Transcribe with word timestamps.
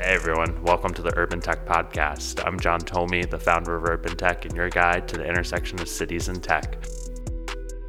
Hey 0.00 0.14
everyone, 0.14 0.62
welcome 0.62 0.94
to 0.94 1.02
the 1.02 1.12
Urban 1.18 1.40
Tech 1.40 1.66
Podcast. 1.66 2.46
I'm 2.46 2.60
John 2.60 2.78
Tomey, 2.78 3.28
the 3.28 3.36
founder 3.36 3.74
of 3.74 3.84
Urban 3.84 4.16
Tech, 4.16 4.44
and 4.44 4.54
your 4.54 4.70
guide 4.70 5.08
to 5.08 5.16
the 5.16 5.26
intersection 5.26 5.80
of 5.80 5.88
cities 5.88 6.28
and 6.28 6.40
tech. 6.40 6.78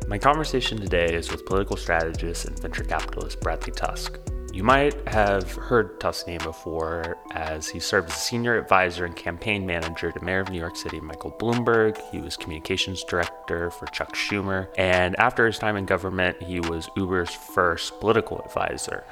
My 0.07 0.17
conversation 0.17 0.79
today 0.79 1.13
is 1.13 1.31
with 1.31 1.45
political 1.45 1.77
strategist 1.77 2.45
and 2.45 2.59
venture 2.59 2.83
capitalist 2.83 3.39
Bradley 3.41 3.73
Tusk. 3.73 4.17
You 4.51 4.63
might 4.63 5.07
have 5.07 5.51
heard 5.51 5.99
Tusk's 5.99 6.25
name 6.25 6.39
before, 6.41 7.15
as 7.35 7.69
he 7.69 7.79
served 7.79 8.09
as 8.09 8.15
senior 8.17 8.57
advisor 8.57 9.05
and 9.05 9.15
campaign 9.15 9.63
manager 9.67 10.11
to 10.11 10.23
Mayor 10.25 10.39
of 10.39 10.49
New 10.49 10.57
York 10.57 10.77
City 10.77 10.99
Michael 10.99 11.35
Bloomberg. 11.39 12.01
He 12.09 12.21
was 12.21 12.35
communications 12.35 13.03
director 13.03 13.69
for 13.69 13.85
Chuck 13.85 14.15
Schumer. 14.15 14.69
And 14.79 15.15
after 15.19 15.45
his 15.45 15.59
time 15.59 15.75
in 15.75 15.85
government, 15.85 16.41
he 16.41 16.59
was 16.59 16.89
Uber's 16.97 17.29
first 17.29 17.99
political 17.99 18.39
advisor. 18.39 19.03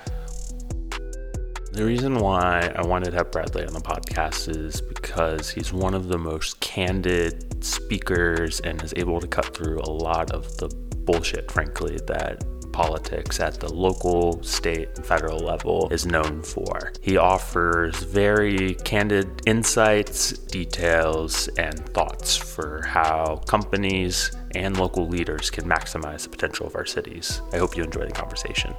The 1.77 1.85
reason 1.85 2.15
why 2.15 2.73
I 2.75 2.83
wanted 2.87 3.11
to 3.11 3.17
have 3.17 3.29
Bradley 3.29 3.63
on 3.63 3.71
the 3.71 3.79
podcast 3.79 4.49
is 4.49 4.81
because 4.81 5.47
he's 5.51 5.71
one 5.71 5.93
of 5.93 6.07
the 6.07 6.17
most 6.17 6.59
candid 6.59 7.63
speakers 7.63 8.59
and 8.61 8.81
is 8.81 8.95
able 8.97 9.21
to 9.21 9.27
cut 9.27 9.55
through 9.55 9.81
a 9.81 9.91
lot 9.91 10.31
of 10.31 10.57
the 10.57 10.69
bullshit, 10.69 11.51
frankly, 11.51 11.99
that 12.07 12.43
politics 12.73 13.39
at 13.39 13.59
the 13.59 13.71
local, 13.71 14.41
state, 14.41 14.89
and 14.95 15.05
federal 15.05 15.37
level 15.37 15.87
is 15.91 16.07
known 16.07 16.41
for. 16.41 16.93
He 17.03 17.15
offers 17.17 17.95
very 17.97 18.73
candid 18.83 19.43
insights, 19.45 20.31
details, 20.31 21.47
and 21.59 21.77
thoughts 21.89 22.35
for 22.35 22.81
how 22.87 23.43
companies 23.45 24.31
and 24.55 24.79
local 24.79 25.07
leaders 25.07 25.51
can 25.51 25.65
maximize 25.65 26.23
the 26.23 26.29
potential 26.29 26.65
of 26.65 26.75
our 26.75 26.87
cities. 26.87 27.43
I 27.53 27.57
hope 27.57 27.77
you 27.77 27.83
enjoy 27.83 28.07
the 28.07 28.13
conversation. 28.13 28.73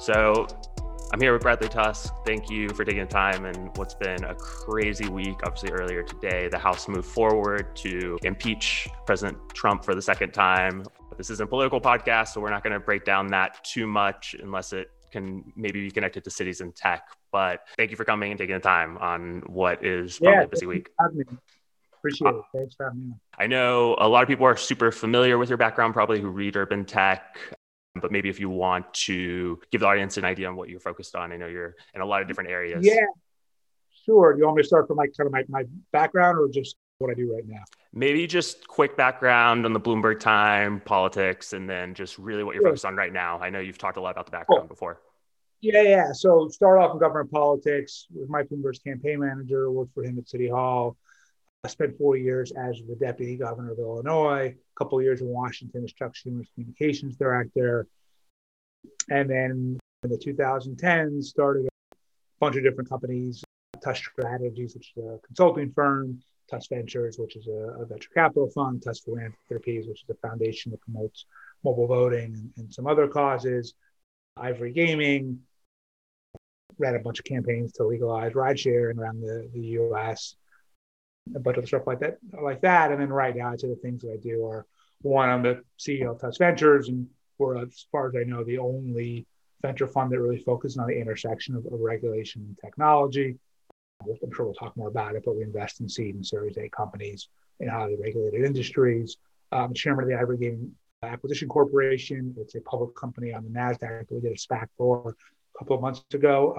So, 0.00 0.46
I'm 1.14 1.20
here 1.20 1.32
with 1.32 1.42
Bradley 1.42 1.68
Tusk. 1.68 2.12
Thank 2.26 2.50
you 2.50 2.68
for 2.70 2.84
taking 2.84 3.02
the 3.02 3.06
time 3.06 3.44
and 3.44 3.70
what's 3.76 3.94
been 3.94 4.24
a 4.24 4.34
crazy 4.34 5.08
week. 5.08 5.36
Obviously, 5.44 5.70
earlier 5.70 6.02
today, 6.02 6.48
the 6.48 6.58
House 6.58 6.88
moved 6.88 7.06
forward 7.06 7.76
to 7.76 8.18
impeach 8.24 8.88
President 9.06 9.38
Trump 9.54 9.84
for 9.84 9.94
the 9.94 10.02
second 10.02 10.32
time. 10.32 10.82
This 11.16 11.30
isn't 11.30 11.44
a 11.44 11.46
political 11.46 11.80
podcast, 11.80 12.30
so 12.30 12.40
we're 12.40 12.50
not 12.50 12.64
going 12.64 12.72
to 12.72 12.80
break 12.80 13.04
down 13.04 13.28
that 13.28 13.62
too 13.62 13.86
much 13.86 14.34
unless 14.42 14.72
it 14.72 14.88
can 15.12 15.44
maybe 15.54 15.82
be 15.82 15.90
connected 15.92 16.24
to 16.24 16.30
cities 16.30 16.60
and 16.60 16.74
tech. 16.74 17.06
But 17.30 17.60
thank 17.76 17.92
you 17.92 17.96
for 17.96 18.04
coming 18.04 18.32
and 18.32 18.38
taking 18.38 18.56
the 18.56 18.60
time 18.60 18.98
on 18.98 19.44
what 19.46 19.86
is 19.86 20.18
probably 20.18 20.38
yeah, 20.40 20.42
a 20.42 20.48
busy 20.48 20.66
week. 20.66 20.88
Appreciate 21.98 22.34
it. 22.34 22.42
Thanks 22.52 22.74
for 22.74 22.86
having 22.86 23.10
me. 23.10 23.14
I 23.38 23.46
know 23.46 23.94
a 24.00 24.08
lot 24.08 24.24
of 24.24 24.28
people 24.28 24.46
are 24.46 24.56
super 24.56 24.90
familiar 24.90 25.38
with 25.38 25.48
your 25.48 25.58
background, 25.58 25.94
probably 25.94 26.20
who 26.20 26.28
read 26.28 26.56
Urban 26.56 26.84
Tech. 26.84 27.38
But 28.00 28.10
maybe 28.10 28.28
if 28.28 28.40
you 28.40 28.50
want 28.50 28.92
to 28.94 29.60
give 29.70 29.80
the 29.80 29.86
audience 29.86 30.16
an 30.16 30.24
idea 30.24 30.48
on 30.48 30.56
what 30.56 30.68
you're 30.68 30.80
focused 30.80 31.14
on, 31.14 31.32
I 31.32 31.36
know 31.36 31.46
you're 31.46 31.76
in 31.94 32.00
a 32.00 32.06
lot 32.06 32.22
of 32.22 32.28
different 32.28 32.50
areas. 32.50 32.84
Yeah, 32.84 33.06
sure. 34.04 34.32
Do 34.32 34.40
you 34.40 34.44
want 34.46 34.56
me 34.56 34.62
to 34.62 34.66
start 34.66 34.88
from 34.88 34.96
like 34.96 35.12
kind 35.16 35.26
of 35.26 35.32
my, 35.32 35.44
my 35.48 35.64
background 35.92 36.38
or 36.38 36.48
just 36.48 36.76
what 36.98 37.10
I 37.10 37.14
do 37.14 37.32
right 37.32 37.46
now? 37.46 37.62
Maybe 37.92 38.26
just 38.26 38.66
quick 38.66 38.96
background 38.96 39.64
on 39.64 39.72
the 39.72 39.80
Bloomberg 39.80 40.18
time, 40.18 40.80
politics, 40.80 41.52
and 41.52 41.70
then 41.70 41.94
just 41.94 42.18
really 42.18 42.42
what 42.42 42.54
you're 42.54 42.62
sure. 42.62 42.70
focused 42.70 42.84
on 42.84 42.96
right 42.96 43.12
now. 43.12 43.38
I 43.38 43.50
know 43.50 43.60
you've 43.60 43.78
talked 43.78 43.96
a 43.96 44.00
lot 44.00 44.10
about 44.10 44.26
the 44.26 44.32
background 44.32 44.62
cool. 44.62 44.68
before. 44.68 45.00
Yeah, 45.60 45.82
yeah. 45.82 46.12
So 46.12 46.48
start 46.48 46.78
off 46.78 46.92
in 46.92 46.98
government 46.98 47.30
politics 47.30 48.06
with 48.12 48.28
Mike 48.28 48.48
Bloomberg's 48.48 48.80
campaign 48.80 49.20
manager, 49.20 49.70
worked 49.70 49.94
for 49.94 50.02
him 50.02 50.18
at 50.18 50.28
City 50.28 50.48
Hall. 50.48 50.96
I 51.64 51.68
spent 51.68 51.96
four 51.96 52.16
years 52.16 52.52
as 52.52 52.82
the 52.86 52.94
deputy 52.94 53.36
governor 53.36 53.72
of 53.72 53.78
Illinois, 53.78 54.54
a 54.54 54.78
couple 54.78 55.00
years 55.00 55.22
in 55.22 55.28
Washington 55.28 55.82
as 55.82 55.94
Chuck 55.94 56.12
Schumer's 56.14 56.48
communications 56.54 57.16
director. 57.16 57.86
And 59.10 59.30
then 59.30 59.78
in 60.02 60.10
the 60.10 60.18
2010s, 60.18 61.24
started 61.24 61.66
a 61.66 61.96
bunch 62.38 62.56
of 62.56 62.64
different 62.64 62.90
companies, 62.90 63.42
Tusk 63.82 64.10
Strategies, 64.10 64.74
which 64.74 64.92
is 64.94 65.04
a 65.04 65.18
consulting 65.26 65.72
firm, 65.72 66.20
Tusk 66.50 66.68
Ventures, 66.68 67.18
which 67.18 67.34
is 67.34 67.46
a, 67.46 67.80
a 67.80 67.86
venture 67.86 68.10
capital 68.12 68.50
fund, 68.50 68.82
Tusk 68.82 69.04
Philanthropies, 69.04 69.88
which 69.88 70.02
is 70.02 70.10
a 70.10 70.28
foundation 70.28 70.70
that 70.70 70.82
promotes 70.82 71.24
mobile 71.64 71.86
voting 71.86 72.34
and, 72.34 72.50
and 72.58 72.74
some 72.74 72.86
other 72.86 73.08
causes, 73.08 73.72
Ivory 74.36 74.72
Gaming, 74.72 75.40
ran 76.76 76.94
a 76.94 76.98
bunch 76.98 77.20
of 77.20 77.24
campaigns 77.24 77.72
to 77.72 77.84
legalize 77.84 78.34
ride 78.34 78.60
sharing 78.60 78.98
around 78.98 79.22
the, 79.22 79.48
the 79.54 79.60
US 79.60 80.36
a 81.34 81.38
bunch 81.38 81.56
of 81.56 81.66
stuff 81.66 81.86
like 81.86 82.00
that, 82.00 82.18
like 82.40 82.60
that. 82.62 82.92
And 82.92 83.00
then 83.00 83.08
right 83.08 83.34
now, 83.34 83.54
to 83.54 83.66
the 83.66 83.76
things 83.76 84.02
that 84.02 84.12
I 84.12 84.16
do 84.16 84.46
are 84.46 84.66
one, 85.02 85.28
I'm 85.28 85.42
the 85.42 85.62
CEO 85.78 86.10
of 86.10 86.20
Tusk 86.20 86.38
Ventures, 86.38 86.88
and 86.88 87.06
we're, 87.38 87.62
as 87.62 87.86
far 87.90 88.08
as 88.08 88.14
I 88.16 88.24
know, 88.24 88.44
the 88.44 88.58
only 88.58 89.26
venture 89.62 89.86
fund 89.86 90.12
that 90.12 90.20
really 90.20 90.38
focuses 90.38 90.78
on 90.78 90.88
the 90.88 90.98
intersection 90.98 91.54
of, 91.54 91.64
of 91.66 91.80
regulation 91.80 92.42
and 92.42 92.58
technology. 92.62 93.36
I'm 94.02 94.32
sure 94.34 94.44
we'll 94.44 94.54
talk 94.54 94.76
more 94.76 94.88
about 94.88 95.14
it, 95.14 95.22
but 95.24 95.36
we 95.36 95.42
invest 95.42 95.80
in 95.80 95.88
seed 95.88 96.14
and 96.14 96.26
Series 96.26 96.58
A 96.58 96.68
companies 96.68 97.28
in 97.60 97.68
highly 97.68 97.96
regulated 97.96 98.44
industries. 98.44 99.16
Um, 99.52 99.72
chairman 99.72 100.04
of 100.04 100.10
the 100.10 100.18
Ivory 100.18 100.38
Game 100.38 100.72
Acquisition 101.02 101.48
Corporation. 101.48 102.34
It's 102.38 102.54
a 102.54 102.60
public 102.60 102.94
company 102.96 103.32
on 103.32 103.44
the 103.44 103.50
NASDAQ. 103.50 104.10
We 104.10 104.20
did 104.20 104.32
a 104.32 104.36
SPAC 104.36 104.66
for 104.76 105.16
a 105.54 105.58
couple 105.58 105.76
of 105.76 105.82
months 105.82 106.02
ago, 106.12 106.58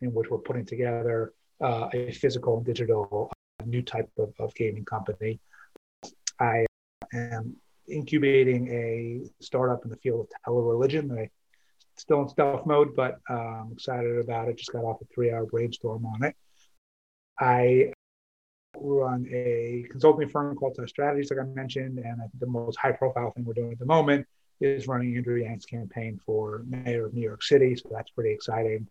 in 0.00 0.12
which 0.12 0.30
we're 0.30 0.38
putting 0.38 0.66
together 0.66 1.32
uh, 1.60 1.88
a 1.92 2.12
physical 2.12 2.58
and 2.58 2.66
digital 2.66 3.30
new 3.64 3.82
type 3.82 4.10
of, 4.18 4.32
of 4.38 4.54
gaming 4.54 4.84
company. 4.84 5.40
I 6.40 6.66
am 7.12 7.56
incubating 7.88 8.68
a 8.68 9.44
startup 9.44 9.84
in 9.84 9.90
the 9.90 9.96
field 9.96 10.20
of 10.20 10.28
tele-religion. 10.44 11.16
I 11.16 11.30
still 11.96 12.22
in 12.22 12.28
stealth 12.28 12.66
mode, 12.66 12.94
but 12.94 13.18
I'm 13.28 13.72
excited 13.72 14.18
about 14.18 14.48
it. 14.48 14.58
Just 14.58 14.72
got 14.72 14.84
off 14.84 15.00
a 15.00 15.04
three-hour 15.14 15.46
brainstorm 15.46 16.04
on 16.06 16.24
it. 16.24 16.36
I 17.38 17.92
run 18.78 19.26
a 19.32 19.86
consulting 19.90 20.28
firm 20.28 20.54
called 20.56 20.74
Tusk 20.76 20.88
Strategies, 20.88 21.30
like 21.30 21.40
I 21.40 21.44
mentioned, 21.44 21.98
and 21.98 22.20
I 22.20 22.24
think 22.26 22.40
the 22.40 22.46
most 22.46 22.76
high-profile 22.78 23.32
thing 23.32 23.44
we're 23.44 23.54
doing 23.54 23.72
at 23.72 23.78
the 23.78 23.86
moment 23.86 24.26
is 24.60 24.86
running 24.86 25.16
Andrew 25.16 25.36
Yang's 25.36 25.66
campaign 25.66 26.18
for 26.24 26.64
mayor 26.66 27.06
of 27.06 27.14
New 27.14 27.22
York 27.22 27.42
City. 27.42 27.76
So 27.76 27.88
that's 27.90 28.10
pretty 28.10 28.32
exciting. 28.32 28.86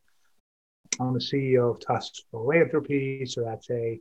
I'm 1.00 1.14
the 1.14 1.20
CEO 1.20 1.72
of 1.72 1.80
Tusk 1.80 2.14
Philanthropy, 2.32 3.26
so 3.26 3.44
that's 3.44 3.70
a 3.70 4.00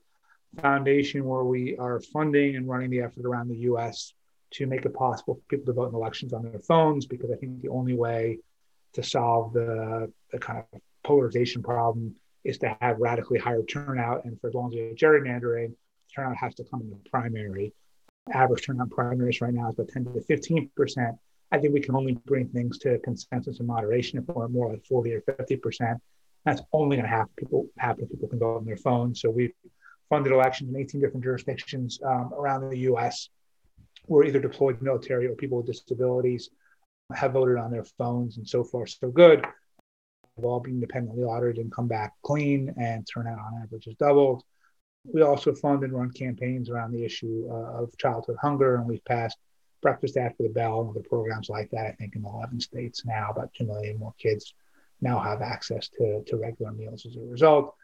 foundation 0.55 1.25
where 1.25 1.45
we 1.45 1.77
are 1.77 2.01
funding 2.01 2.57
and 2.57 2.69
running 2.69 2.91
the 2.91 3.01
effort 3.01 3.25
around 3.25 3.49
the 3.49 3.59
US 3.71 4.15
to 4.53 4.67
make 4.67 4.85
it 4.85 4.95
possible 4.95 5.35
for 5.35 5.41
people 5.49 5.67
to 5.67 5.73
vote 5.73 5.89
in 5.89 5.95
elections 5.95 6.33
on 6.33 6.43
their 6.43 6.61
phones, 6.61 7.07
because 7.07 7.31
I 7.31 7.37
think 7.37 7.61
the 7.63 7.69
only 7.69 7.95
way 7.95 8.39
to 8.95 9.03
solve 9.03 9.53
the, 9.53 10.13
the 10.31 10.39
kind 10.39 10.63
of 10.73 10.81
polarization 11.03 11.63
problem 11.63 12.15
is 12.45 12.59
to 12.59 12.77
have 12.81 12.99
radically 12.99 13.39
higher 13.39 13.63
turnout. 13.63 14.25
And 14.25 14.41
for 14.41 14.49
as 14.49 14.55
long 14.55 14.69
as 14.69 14.75
you're 14.75 14.95
gerrymandering, 14.95 15.75
turnout 16.15 16.37
has 16.37 16.55
to 16.57 16.65
come 16.65 16.83
in 16.83 16.91
the 16.91 17.11
primary. 17.11 17.73
Average 18.33 18.67
turnout 18.67 18.91
primaries 18.91 19.41
right 19.41 19.53
now 19.53 19.69
is 19.69 19.75
about 19.75 19.89
10 19.89 20.05
to 20.07 20.21
15 20.23 20.71
percent. 20.77 21.17
I 21.51 21.59
think 21.59 21.75
we 21.75 21.81
can 21.81 21.95
only 21.95 22.15
bring 22.25 22.49
things 22.49 22.79
to 22.79 22.99
consensus 23.01 23.59
and 23.59 23.69
moderation 23.69 24.19
if 24.19 24.27
we're 24.29 24.49
more 24.49 24.71
like 24.71 24.85
40 24.87 25.15
or 25.15 25.21
50 25.21 25.57
percent. 25.57 26.01
That's 26.45 26.63
only 26.73 26.97
going 26.97 27.09
to 27.09 27.17
happen. 27.17 27.33
People 27.37 27.67
happen 27.79 28.07
people 28.07 28.29
can 28.29 28.39
vote 28.39 28.59
on 28.59 28.65
their 28.65 28.77
phones. 28.77 29.21
So 29.21 29.31
we've 29.31 29.53
funded 30.09 30.33
elections 30.33 30.71
in 30.71 30.81
18 30.81 31.01
different 31.01 31.25
jurisdictions 31.25 31.99
um, 32.05 32.33
around 32.35 32.69
the 32.71 32.79
US 32.91 33.29
where 34.07 34.25
either 34.25 34.41
deployed 34.41 34.81
military 34.83 35.27
or 35.27 35.35
people 35.35 35.59
with 35.59 35.67
disabilities 35.67 36.51
have 37.15 37.33
voted 37.33 37.59
on 37.59 37.71
their 37.71 37.85
phones, 37.85 38.39
and 38.39 38.49
so 38.49 38.65
far, 38.65 38.87
so 38.87 39.11
good. 39.11 39.45
Have 40.37 40.45
all 40.45 40.61
been 40.61 40.75
independently 40.75 41.23
audited 41.23 41.59
and 41.59 41.73
come 41.73 41.87
back 41.87 42.13
clean, 42.23 42.75
and 42.79 43.07
turnout 43.07 43.39
on 43.39 43.63
average 43.63 43.85
has 43.85 43.95
doubled. 43.97 44.43
We 45.13 45.23
also 45.23 45.55
fund 45.55 45.85
and 45.85 45.93
run 45.93 46.11
campaigns 46.11 46.71
around 46.71 46.93
the 46.93 47.05
issue 47.05 47.47
uh, 47.51 47.83
of 47.83 47.97
childhood 47.99 48.37
hunger, 48.41 48.77
and 48.77 48.87
we've 48.87 49.05
passed 49.05 49.39
breakfast 49.83 50.17
after 50.17 50.43
the 50.43 50.49
bell 50.49 50.81
and 50.81 50.91
other 50.91 51.07
programs 51.07 51.51
like 51.51 51.71
that. 51.71 51.87
I 51.87 51.93
think 51.93 52.17
in 52.17 52.25
11 52.25 52.59
states 52.61 53.05
now, 53.05 53.31
about 53.31 53.53
2 53.55 53.65
million 53.65 53.99
more 53.99 54.15
kids 54.19 54.55
now 55.03 55.19
have 55.19 55.43
access 55.43 55.89
to, 55.89 56.25
to 56.27 56.37
regular 56.37 56.73
meals 56.73 57.05
as 57.05 57.17
a 57.17 57.21
result 57.21 57.75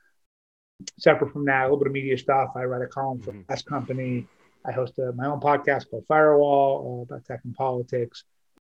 separate 0.99 1.33
from 1.33 1.45
that, 1.47 1.63
a 1.63 1.65
little 1.65 1.79
bit 1.79 1.89
of 1.89 1.93
media 1.93 2.17
stuff. 2.19 2.51
I 2.57 2.65
write 2.65 2.83
a 2.83 2.87
column 2.87 3.21
for 3.21 3.33
mm-hmm. 3.33 3.69
Company. 3.69 4.27
I 4.65 4.73
host 4.73 4.99
a, 4.99 5.13
my 5.13 5.27
own 5.27 5.41
podcast 5.41 5.91
called 5.91 6.05
Firewall 6.07 7.07
about 7.09 7.25
tech 7.25 7.41
and 7.45 7.55
politics. 7.55 8.25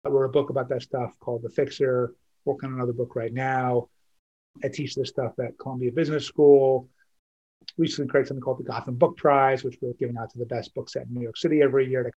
I 0.05 0.09
wrote 0.09 0.25
a 0.25 0.29
book 0.29 0.49
about 0.49 0.69
that 0.69 0.81
stuff 0.81 1.13
called 1.19 1.41
The 1.41 1.49
Fixer. 1.49 2.13
Working 2.45 2.69
on 2.69 2.75
another 2.75 2.93
book 2.93 3.15
right 3.15 3.33
now. 3.33 3.89
I 4.63 4.69
teach 4.69 4.95
this 4.95 5.09
stuff 5.09 5.33
at 5.39 5.57
Columbia 5.59 5.91
Business 5.91 6.25
School. 6.25 6.87
Recently 7.77 8.09
created 8.09 8.29
something 8.29 8.41
called 8.41 8.59
the 8.59 8.63
Gotham 8.63 8.95
Book 8.95 9.17
Prize, 9.17 9.63
which 9.63 9.77
we're 9.81 9.93
giving 9.93 10.17
out 10.17 10.31
to 10.31 10.39
the 10.39 10.45
best 10.45 10.73
book 10.73 10.89
set 10.89 11.05
in 11.07 11.13
New 11.13 11.21
York 11.21 11.37
City 11.37 11.61
every 11.61 11.87
year 11.87 12.03
to 12.03 12.11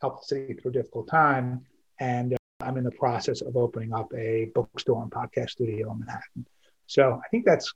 help 0.00 0.20
the 0.20 0.26
city 0.26 0.54
through 0.54 0.70
a 0.70 0.74
difficult 0.74 1.08
time. 1.08 1.64
And 1.98 2.34
uh, 2.34 2.36
I'm 2.60 2.76
in 2.76 2.84
the 2.84 2.90
process 2.92 3.40
of 3.40 3.56
opening 3.56 3.94
up 3.94 4.12
a 4.14 4.50
bookstore 4.54 5.02
and 5.02 5.10
podcast 5.10 5.50
studio 5.50 5.92
in 5.92 6.00
Manhattan. 6.00 6.46
So 6.86 7.20
I 7.24 7.28
think 7.28 7.44
that's 7.44 7.72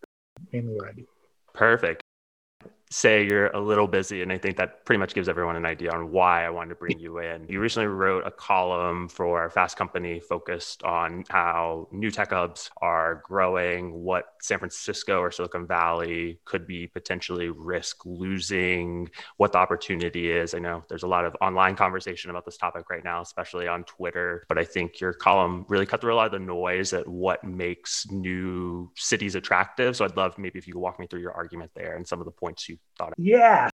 mainly 0.53 0.75
what 0.75 0.89
I 0.89 0.93
do. 0.93 1.07
Perfect. 1.55 2.03
say 2.91 3.25
you're 3.25 3.49
a 3.49 3.61
little 3.61 3.87
busy, 3.87 4.23
and 4.23 4.33
I 4.33 4.39
think 4.39 4.57
that 4.57 4.85
pretty 4.85 4.99
much 4.99 5.15
gives 5.15 5.29
everyone 5.29 5.57
an 5.57 5.65
idea 5.65 5.93
on 5.93 6.11
why 6.11 6.45
I 6.45 6.51
wanted 6.51 6.71
to 6.71 6.75
bring 6.75 6.99
you 6.99 7.19
in. 7.19 7.47
You 7.49 7.61
recently 7.61 7.87
wrote 7.87 8.27
a 8.27 8.33
column 8.33 9.09
for 9.09 9.49
Fast 9.51 9.77
Company 9.77 10.19
focused 10.21 10.83
on 10.83 11.25
how 11.29 11.89
new 11.93 12.11
tech 12.11 12.31
hubs 12.31 12.71
are 12.83 13.23
growing, 13.25 13.93
what 13.93 14.27
San 14.41 14.59
Francisco 14.59 15.21
or 15.21 15.31
Silicon 15.31 15.67
Valley 15.67 16.41
could 16.45 16.67
be 16.67 16.87
potentially 16.87 17.49
risk 17.49 18.05
losing, 18.07 19.09
what 19.37 19.53
the 19.53 19.59
opportunity 19.59 20.31
is. 20.31 20.55
I 20.55 20.59
know 20.59 20.85
there's 20.89 21.03
a 21.03 21.09
lot 21.09 21.25
of 21.25 21.37
online 21.41 21.77
conversation 21.77 22.31
about 22.31 22.45
this 22.45 22.57
topic 22.57 22.89
right 22.91 23.05
now, 23.05 23.21
especially 23.21 23.69
on 23.69 23.85
Twitter, 23.85 24.45
but 24.49 24.59
I 24.59 24.65
think 24.65 25.01
your 25.01 25.13
column 25.13 25.67
really 25.69 25.87
cut 25.87 26.01
through 26.01 26.15
a 26.15 26.17
lot 26.17 26.27
of 26.27 26.33
the 26.33 26.39
noise 26.39 26.93
at 26.93 27.07
what 27.07 27.45
makes 27.45 28.07
new 28.11 28.91
cities 28.97 29.35
attractive. 29.35 29.97
So 29.97 30.05
I'd 30.05 30.17
love 30.17 30.39
maybe 30.39 30.59
if 30.59 30.67
you 30.67 30.73
could 30.75 30.81
walk 30.81 30.99
me 30.99 31.07
through 31.07 31.21
your 31.21 31.33
argument 31.33 31.71
there 31.75 31.97
and 31.97 32.07
some 32.07 32.21
of 32.21 32.25
the 32.25 32.33
points 32.33 32.69
you 32.69 32.79
thought? 32.99 33.09
Of. 33.09 33.15
Yeah, 33.19 33.69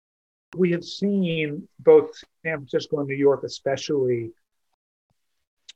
we 0.56 0.70
have 0.72 0.84
seen 0.84 1.69
both 1.81 2.11
San 2.44 2.58
Francisco 2.58 2.99
and 2.99 3.08
New 3.08 3.16
York, 3.16 3.43
especially, 3.44 4.31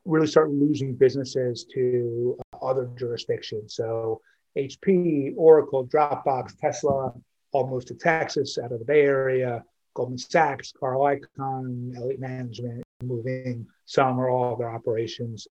really 0.05 0.27
start 0.27 0.51
losing 0.51 0.95
businesses 0.95 1.67
to 1.75 2.39
other 2.63 2.89
jurisdictions. 2.97 3.75
So 3.75 4.21
HP, 4.59 5.35
Oracle, 5.37 5.87
Dropbox, 5.87 6.59
Tesla, 6.59 7.13
almost 7.53 7.89
to 7.89 7.95
Texas 7.95 8.59
out 8.59 8.73
of 8.73 8.79
the 8.79 8.85
Bay 8.85 9.03
Area, 9.03 9.65
Goldman 9.95 10.19
Sachs, 10.19 10.73
Carl 10.73 11.01
Icahn, 11.01 11.97
Elliott 11.97 12.21
Management, 12.21 12.83
moving 13.03 13.67
some 13.87 14.19
or 14.19 14.29
all 14.29 14.53
of 14.53 14.59
their 14.59 14.71
operations 14.71 15.47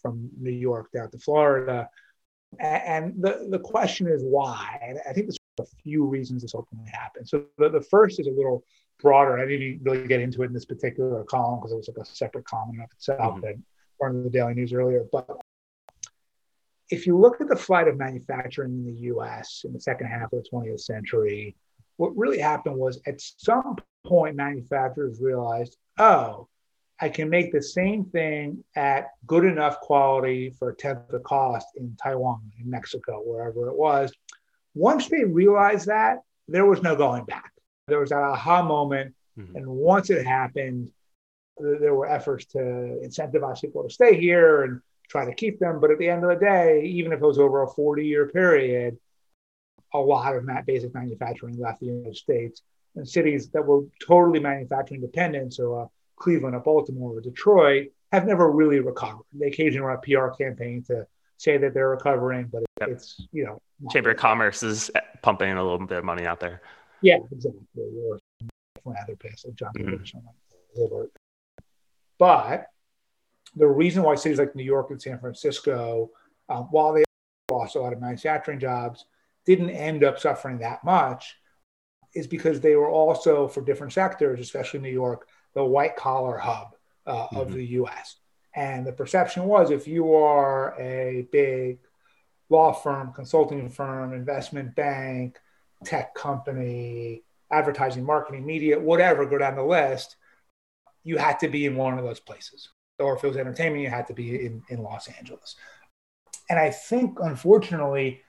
from 0.00 0.30
New 0.38 0.50
York 0.50 0.90
down 0.92 1.10
to 1.10 1.18
Florida. 1.18 1.88
And 2.58 3.14
the, 3.20 3.46
the 3.50 3.58
question 3.58 4.06
is 4.06 4.22
why? 4.22 4.78
And 4.82 4.98
I 5.08 5.12
think 5.12 5.26
there's 5.26 5.38
a 5.60 5.66
few 5.82 6.04
reasons 6.04 6.42
this 6.42 6.54
ultimately 6.54 6.90
happened. 6.90 7.28
So 7.28 7.44
the, 7.58 7.68
the 7.68 7.82
first 7.82 8.20
is 8.20 8.26
a 8.26 8.30
little 8.30 8.64
broader. 9.00 9.38
I 9.38 9.46
didn't 9.46 9.80
really 9.82 10.06
get 10.06 10.20
into 10.20 10.42
it 10.42 10.46
in 10.46 10.52
this 10.52 10.64
particular 10.64 11.24
column 11.24 11.60
because 11.60 11.72
it 11.72 11.76
was 11.76 11.88
like 11.88 12.06
a 12.06 12.10
separate 12.10 12.44
column 12.44 12.80
of 12.80 12.90
itself 12.92 13.36
mm-hmm. 13.36 13.40
that 13.40 13.54
of 14.02 14.24
the 14.24 14.30
Daily 14.30 14.54
News 14.54 14.72
earlier. 14.72 15.04
But 15.12 15.28
if 16.90 17.06
you 17.06 17.16
look 17.16 17.40
at 17.40 17.48
the 17.48 17.56
flight 17.56 17.88
of 17.88 17.96
manufacturing 17.96 18.72
in 18.72 18.84
the 18.84 19.00
US 19.12 19.62
in 19.64 19.72
the 19.72 19.80
second 19.80 20.08
half 20.08 20.32
of 20.32 20.42
the 20.42 20.48
20th 20.52 20.80
century, 20.80 21.56
what 21.96 22.16
really 22.16 22.38
happened 22.38 22.76
was 22.76 23.00
at 23.06 23.20
some 23.20 23.76
point, 24.04 24.36
manufacturers 24.36 25.20
realized, 25.20 25.76
oh, 25.98 26.48
I 27.00 27.08
can 27.08 27.30
make 27.30 27.52
the 27.52 27.62
same 27.62 28.04
thing 28.04 28.62
at 28.76 29.08
good 29.26 29.44
enough 29.44 29.80
quality 29.80 30.50
for 30.58 30.70
a 30.70 30.74
tenth 30.74 31.08
the 31.10 31.20
cost 31.20 31.68
in 31.76 31.96
Taiwan, 32.02 32.40
in 32.58 32.68
Mexico, 32.68 33.22
wherever 33.24 33.68
it 33.68 33.76
was. 33.76 34.12
Once 34.74 35.08
they 35.08 35.24
realized 35.24 35.86
that, 35.86 36.18
there 36.48 36.66
was 36.66 36.82
no 36.82 36.96
going 36.96 37.24
back. 37.24 37.52
There 37.88 38.00
was 38.00 38.10
that 38.10 38.22
aha 38.22 38.62
moment. 38.62 39.14
Mm-hmm. 39.38 39.56
And 39.56 39.66
once 39.66 40.10
it 40.10 40.26
happened, 40.26 40.90
there 41.58 41.94
were 41.94 42.08
efforts 42.08 42.46
to 42.46 42.58
incentivize 42.58 43.60
people 43.60 43.82
to 43.82 43.90
stay 43.90 44.18
here 44.18 44.64
and 44.64 44.80
try 45.10 45.24
to 45.24 45.34
keep 45.34 45.58
them. 45.58 45.80
But 45.80 45.90
at 45.90 45.98
the 45.98 46.08
end 46.08 46.24
of 46.24 46.30
the 46.30 46.44
day, 46.44 46.84
even 46.84 47.12
if 47.12 47.20
it 47.20 47.26
was 47.26 47.38
over 47.38 47.62
a 47.62 47.68
40 47.68 48.06
year 48.06 48.28
period, 48.28 48.96
a 49.92 49.98
lot 49.98 50.36
of 50.36 50.46
that 50.46 50.66
basic 50.66 50.94
manufacturing 50.94 51.58
left 51.58 51.80
the 51.80 51.86
United 51.86 52.16
States 52.16 52.62
and 52.94 53.08
cities 53.08 53.50
that 53.50 53.66
were 53.66 53.82
totally 54.06 54.40
manufacturing 54.40 55.00
dependent. 55.00 55.54
So 55.54 55.74
uh, 55.74 55.86
Cleveland, 56.16 56.54
or 56.54 56.60
Baltimore, 56.60 57.16
or 57.16 57.20
Detroit 57.20 57.88
have 58.12 58.26
never 58.26 58.50
really 58.50 58.80
recovered. 58.80 59.24
They 59.32 59.48
occasionally 59.48 59.86
run 59.86 59.98
a 59.98 60.00
PR 60.00 60.28
campaign 60.36 60.84
to 60.86 61.06
say 61.38 61.56
that 61.56 61.74
they're 61.74 61.88
recovering, 61.88 62.46
but 62.52 62.62
yep. 62.80 62.90
it's 62.90 63.26
you 63.32 63.44
know 63.44 63.60
Chamber 63.90 64.10
of 64.10 64.16
Commerce 64.16 64.62
is 64.62 64.90
pumping 65.22 65.50
a 65.52 65.62
little 65.62 65.86
bit 65.86 65.98
of 65.98 66.04
money 66.04 66.26
out 66.26 66.38
there. 66.38 66.60
Yeah, 67.02 67.18
exactly. 67.32 67.60
Or 67.76 68.18
other 68.86 69.16
place 69.16 69.44
like 69.44 69.54
John 69.54 69.72
mm-hmm. 69.78 71.04
But 72.18 72.66
the 73.56 73.66
reason 73.66 74.02
why 74.02 74.14
cities 74.14 74.38
like 74.38 74.54
New 74.54 74.64
York 74.64 74.90
and 74.90 75.00
San 75.00 75.18
Francisco, 75.18 76.10
um, 76.48 76.64
while 76.70 76.92
they 76.92 77.04
lost 77.50 77.76
a 77.76 77.80
lot 77.80 77.92
of 77.92 78.00
manufacturing 78.00 78.60
jobs, 78.60 79.04
didn't 79.46 79.70
end 79.70 80.04
up 80.04 80.18
suffering 80.18 80.58
that 80.58 80.84
much, 80.84 81.36
is 82.14 82.26
because 82.26 82.60
they 82.60 82.76
were 82.76 82.90
also 82.90 83.48
for 83.48 83.60
different 83.60 83.92
sectors, 83.92 84.40
especially 84.40 84.80
New 84.80 84.90
York, 84.90 85.28
the 85.54 85.64
white 85.64 85.96
collar 85.96 86.38
hub 86.38 86.76
uh, 87.06 87.26
mm-hmm. 87.26 87.36
of 87.36 87.52
the 87.52 87.64
US. 87.66 88.16
And 88.54 88.86
the 88.86 88.92
perception 88.92 89.44
was 89.44 89.70
if 89.70 89.86
you 89.86 90.14
are 90.14 90.78
a 90.80 91.28
big 91.30 91.78
law 92.48 92.72
firm, 92.72 93.12
consulting 93.12 93.68
firm, 93.70 94.12
investment 94.12 94.74
bank, 94.74 95.38
tech 95.84 96.14
company, 96.14 97.22
advertising, 97.50 98.04
marketing, 98.04 98.44
media, 98.44 98.78
whatever, 98.78 99.24
go 99.24 99.38
down 99.38 99.54
the 99.54 99.62
list, 99.62 100.16
you 101.04 101.16
had 101.16 101.38
to 101.40 101.48
be 101.48 101.66
in 101.66 101.76
one 101.76 101.98
of 101.98 102.04
those 102.04 102.20
places. 102.20 102.70
Or 103.00 103.16
if 103.16 103.24
it 103.24 103.28
was 103.28 103.36
entertainment, 103.36 103.82
you 103.82 103.90
had 103.90 104.06
to 104.08 104.14
be 104.14 104.46
in, 104.46 104.62
in 104.68 104.82
Los 104.82 105.08
Angeles. 105.08 105.56
And 106.48 106.58
I 106.58 106.70
think, 106.70 107.18
unfortunately, 107.20 108.22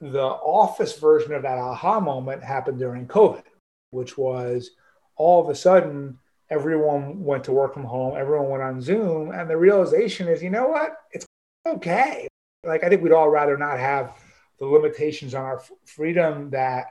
the 0.00 0.20
office 0.20 0.98
version 0.98 1.32
of 1.32 1.42
that 1.42 1.58
aha 1.58 2.00
moment 2.00 2.42
happened 2.42 2.78
during 2.78 3.06
COVID, 3.06 3.44
which 3.90 4.18
was 4.18 4.70
all 5.16 5.40
of 5.40 5.48
a 5.48 5.54
sudden 5.54 6.18
everyone 6.50 7.24
went 7.24 7.44
to 7.44 7.52
work 7.52 7.72
from 7.72 7.84
home, 7.84 8.16
everyone 8.16 8.50
went 8.50 8.62
on 8.62 8.80
Zoom, 8.80 9.30
and 9.30 9.48
the 9.48 9.56
realization 9.56 10.28
is, 10.28 10.42
you 10.42 10.50
know 10.50 10.68
what? 10.68 10.96
It's 11.12 11.24
okay. 11.66 12.28
Like 12.64 12.84
I 12.84 12.88
think 12.88 13.02
we'd 13.02 13.12
all 13.12 13.30
rather 13.30 13.56
not 13.56 13.78
have 13.78 14.16
the 14.58 14.66
limitations 14.66 15.34
on 15.34 15.44
our 15.44 15.62
freedom 15.84 16.50
that 16.50 16.88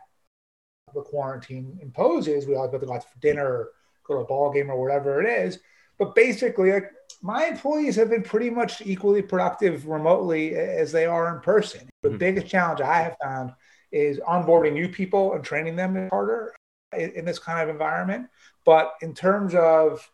the 0.93 1.01
quarantine 1.01 1.77
imposes. 1.81 2.45
We 2.45 2.55
all 2.55 2.69
have 2.69 2.79
to 2.79 2.85
go 2.85 2.93
out 2.93 3.03
for 3.03 3.19
dinner, 3.19 3.69
go 4.03 4.15
to 4.15 4.21
a 4.21 4.25
ball 4.25 4.51
game, 4.51 4.69
or 4.69 4.81
whatever 4.81 5.21
it 5.21 5.29
is. 5.29 5.59
But 5.97 6.15
basically, 6.15 6.71
like 6.71 6.91
my 7.21 7.45
employees 7.45 7.95
have 7.95 8.09
been 8.09 8.23
pretty 8.23 8.49
much 8.49 8.81
equally 8.81 9.21
productive 9.21 9.87
remotely 9.87 10.55
as 10.55 10.91
they 10.91 11.05
are 11.05 11.35
in 11.35 11.41
person. 11.41 11.89
The 12.01 12.09
mm-hmm. 12.09 12.17
biggest 12.17 12.47
challenge 12.47 12.81
I 12.81 13.01
have 13.01 13.15
found 13.21 13.53
is 13.91 14.19
onboarding 14.19 14.73
new 14.73 14.89
people 14.89 15.33
and 15.33 15.43
training 15.43 15.75
them 15.75 16.09
harder 16.09 16.55
in, 16.97 17.11
in 17.11 17.25
this 17.25 17.39
kind 17.39 17.61
of 17.61 17.69
environment. 17.69 18.27
But 18.65 18.93
in 19.01 19.13
terms 19.13 19.53
of 19.53 20.09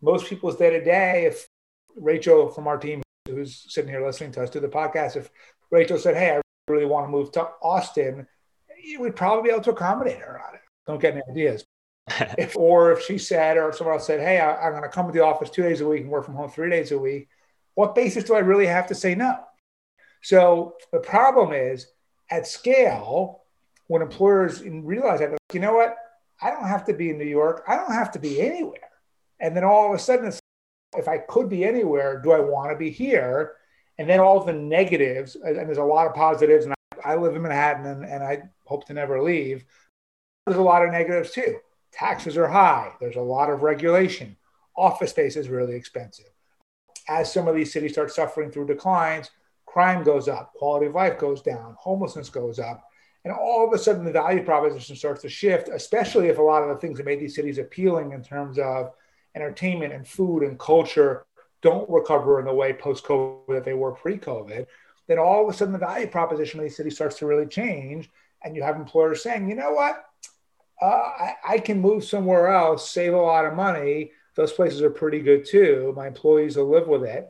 most 0.00 0.26
people's 0.28 0.56
day 0.56 0.70
to 0.70 0.84
day, 0.84 1.26
if 1.26 1.46
Rachel 1.96 2.48
from 2.48 2.66
our 2.66 2.78
team, 2.78 3.02
who's 3.26 3.66
sitting 3.68 3.90
here 3.90 4.04
listening 4.04 4.32
to 4.32 4.42
us 4.42 4.50
do 4.50 4.60
the 4.60 4.68
podcast, 4.68 5.16
if 5.16 5.30
Rachel 5.70 5.98
said, 5.98 6.16
Hey, 6.16 6.36
I 6.36 6.40
really 6.68 6.86
want 6.86 7.06
to 7.06 7.10
move 7.10 7.30
to 7.32 7.48
Austin, 7.62 8.26
we'd 8.98 9.16
probably 9.16 9.48
be 9.48 9.52
able 9.52 9.64
to 9.64 9.70
accommodate 9.70 10.18
her 10.18 10.40
on 10.46 10.54
it. 10.54 10.60
Don't 10.86 11.00
get 11.00 11.14
any 11.14 11.22
ideas. 11.30 11.64
if, 12.38 12.56
or 12.56 12.92
if 12.92 13.04
she 13.04 13.18
said, 13.18 13.56
or 13.56 13.72
someone 13.72 13.96
else 13.96 14.06
said, 14.06 14.20
Hey, 14.20 14.38
I, 14.38 14.66
am 14.66 14.72
going 14.72 14.82
to 14.82 14.88
come 14.88 15.06
to 15.06 15.12
the 15.12 15.24
office 15.24 15.50
two 15.50 15.62
days 15.62 15.80
a 15.80 15.88
week 15.88 16.02
and 16.02 16.10
work 16.10 16.24
from 16.24 16.34
home 16.34 16.50
three 16.50 16.70
days 16.70 16.92
a 16.92 16.98
week, 16.98 17.28
what 17.74 17.94
basis 17.94 18.24
do 18.24 18.34
I 18.34 18.40
really 18.40 18.66
have 18.66 18.88
to 18.88 18.94
say 18.94 19.14
no? 19.14 19.38
So 20.22 20.74
the 20.92 21.00
problem 21.00 21.52
is 21.52 21.86
at 22.30 22.46
scale, 22.46 23.42
when 23.86 24.02
employers 24.02 24.62
realize 24.62 25.20
that, 25.20 25.36
you 25.52 25.60
know 25.60 25.74
what, 25.74 25.96
I 26.40 26.50
don't 26.50 26.66
have 26.66 26.84
to 26.86 26.92
be 26.92 27.10
in 27.10 27.18
New 27.18 27.24
York. 27.24 27.64
I 27.66 27.76
don't 27.76 27.92
have 27.92 28.12
to 28.12 28.18
be 28.18 28.40
anywhere. 28.40 28.90
And 29.40 29.56
then 29.56 29.64
all 29.64 29.88
of 29.88 29.94
a 29.94 29.98
sudden, 29.98 30.32
if 30.96 31.08
I 31.08 31.18
could 31.18 31.48
be 31.48 31.64
anywhere, 31.64 32.20
do 32.20 32.32
I 32.32 32.40
want 32.40 32.70
to 32.70 32.76
be 32.76 32.90
here? 32.90 33.54
And 33.98 34.08
then 34.08 34.20
all 34.20 34.44
the 34.44 34.52
negatives, 34.52 35.36
and 35.36 35.56
there's 35.56 35.78
a 35.78 35.84
lot 35.84 36.06
of 36.06 36.14
positives, 36.14 36.64
and 36.64 36.74
I, 37.04 37.12
I 37.12 37.16
live 37.16 37.34
in 37.34 37.42
Manhattan 37.42 37.86
and, 37.86 38.04
and 38.04 38.22
I 38.22 38.42
hope 38.64 38.86
to 38.86 38.94
never 38.94 39.22
leave. 39.22 39.64
There's 40.46 40.58
a 40.58 40.62
lot 40.62 40.84
of 40.84 40.92
negatives 40.92 41.32
too. 41.32 41.58
Taxes 41.92 42.36
are 42.36 42.48
high, 42.48 42.92
there's 43.00 43.16
a 43.16 43.20
lot 43.20 43.50
of 43.50 43.62
regulation, 43.62 44.36
office 44.76 45.10
space 45.10 45.36
is 45.36 45.48
really 45.48 45.74
expensive. 45.74 46.30
As 47.08 47.32
some 47.32 47.48
of 47.48 47.54
these 47.54 47.72
cities 47.72 47.92
start 47.92 48.12
suffering 48.12 48.50
through 48.50 48.66
declines, 48.66 49.30
crime 49.66 50.02
goes 50.02 50.28
up, 50.28 50.52
quality 50.54 50.86
of 50.86 50.94
life 50.94 51.18
goes 51.18 51.42
down, 51.42 51.76
homelessness 51.78 52.28
goes 52.28 52.58
up. 52.58 52.84
And 53.24 53.32
all 53.32 53.66
of 53.66 53.72
a 53.72 53.78
sudden, 53.78 54.04
the 54.04 54.12
value 54.12 54.44
proposition 54.44 54.96
starts 54.96 55.22
to 55.22 55.28
shift, 55.28 55.68
especially 55.68 56.28
if 56.28 56.38
a 56.38 56.42
lot 56.42 56.62
of 56.62 56.68
the 56.68 56.76
things 56.76 56.98
that 56.98 57.06
made 57.06 57.20
these 57.20 57.34
cities 57.34 57.58
appealing 57.58 58.12
in 58.12 58.22
terms 58.22 58.58
of 58.58 58.92
entertainment 59.34 59.92
and 59.92 60.06
food 60.06 60.42
and 60.42 60.58
culture 60.58 61.26
don't 61.60 61.88
recover 61.90 62.38
in 62.38 62.46
the 62.46 62.54
way 62.54 62.72
post 62.72 63.04
COVID 63.04 63.48
that 63.48 63.64
they 63.64 63.74
were 63.74 63.92
pre 63.92 64.16
COVID. 64.16 64.66
Then 65.08 65.18
all 65.18 65.42
of 65.42 65.52
a 65.52 65.56
sudden, 65.56 65.72
the 65.72 65.78
value 65.78 66.06
proposition 66.06 66.60
of 66.60 66.64
these 66.64 66.76
cities 66.76 66.94
starts 66.94 67.18
to 67.18 67.26
really 67.26 67.46
change. 67.46 68.10
And 68.44 68.54
you 68.54 68.62
have 68.62 68.76
employers 68.76 69.22
saying, 69.22 69.48
you 69.48 69.56
know 69.56 69.72
what? 69.72 70.07
Uh, 70.80 70.86
I, 70.86 71.34
I 71.48 71.58
can 71.58 71.80
move 71.80 72.04
somewhere 72.04 72.48
else, 72.48 72.90
save 72.90 73.14
a 73.14 73.16
lot 73.16 73.46
of 73.46 73.54
money. 73.54 74.12
Those 74.36 74.52
places 74.52 74.82
are 74.82 74.90
pretty 74.90 75.20
good 75.20 75.44
too. 75.44 75.92
My 75.96 76.06
employees 76.06 76.56
will 76.56 76.70
live 76.70 76.86
with 76.86 77.04
it. 77.04 77.28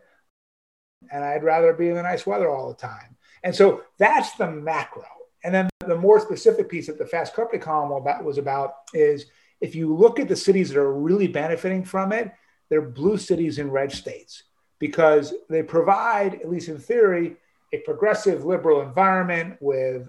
And 1.11 1.25
I'd 1.25 1.45
rather 1.45 1.73
be 1.73 1.89
in 1.89 1.95
the 1.95 2.03
nice 2.03 2.27
weather 2.27 2.51
all 2.51 2.69
the 2.69 2.75
time. 2.75 3.17
And 3.43 3.55
so 3.55 3.83
that's 3.99 4.33
the 4.33 4.51
macro. 4.51 5.05
And 5.45 5.55
then 5.55 5.69
the 5.87 5.97
more 5.97 6.21
specific 6.21 6.69
piece 6.69 6.89
that 6.89 6.99
the 6.99 7.07
Fast 7.07 7.35
Company 7.35 7.59
column 7.59 8.05
was 8.25 8.37
about 8.37 8.75
is 8.93 9.27
if 9.61 9.75
you 9.75 9.95
look 9.95 10.21
at 10.21 10.29
the 10.29 10.37
cities 10.37 10.69
that 10.69 10.79
are 10.79 10.93
really 10.93 11.29
benefiting 11.29 11.85
from 11.85 12.13
it, 12.13 12.31
they're 12.69 12.83
blue 12.83 13.17
cities 13.17 13.59
in 13.59 13.71
red 13.71 13.93
states 13.93 14.43
because 14.79 15.35
they 15.49 15.63
provide, 15.63 16.35
at 16.35 16.51
least 16.51 16.69
in 16.69 16.79
theory, 16.79 17.37
a 17.73 17.79
progressive 17.79 18.45
liberal 18.45 18.83
environment 18.83 19.57
with 19.61 20.09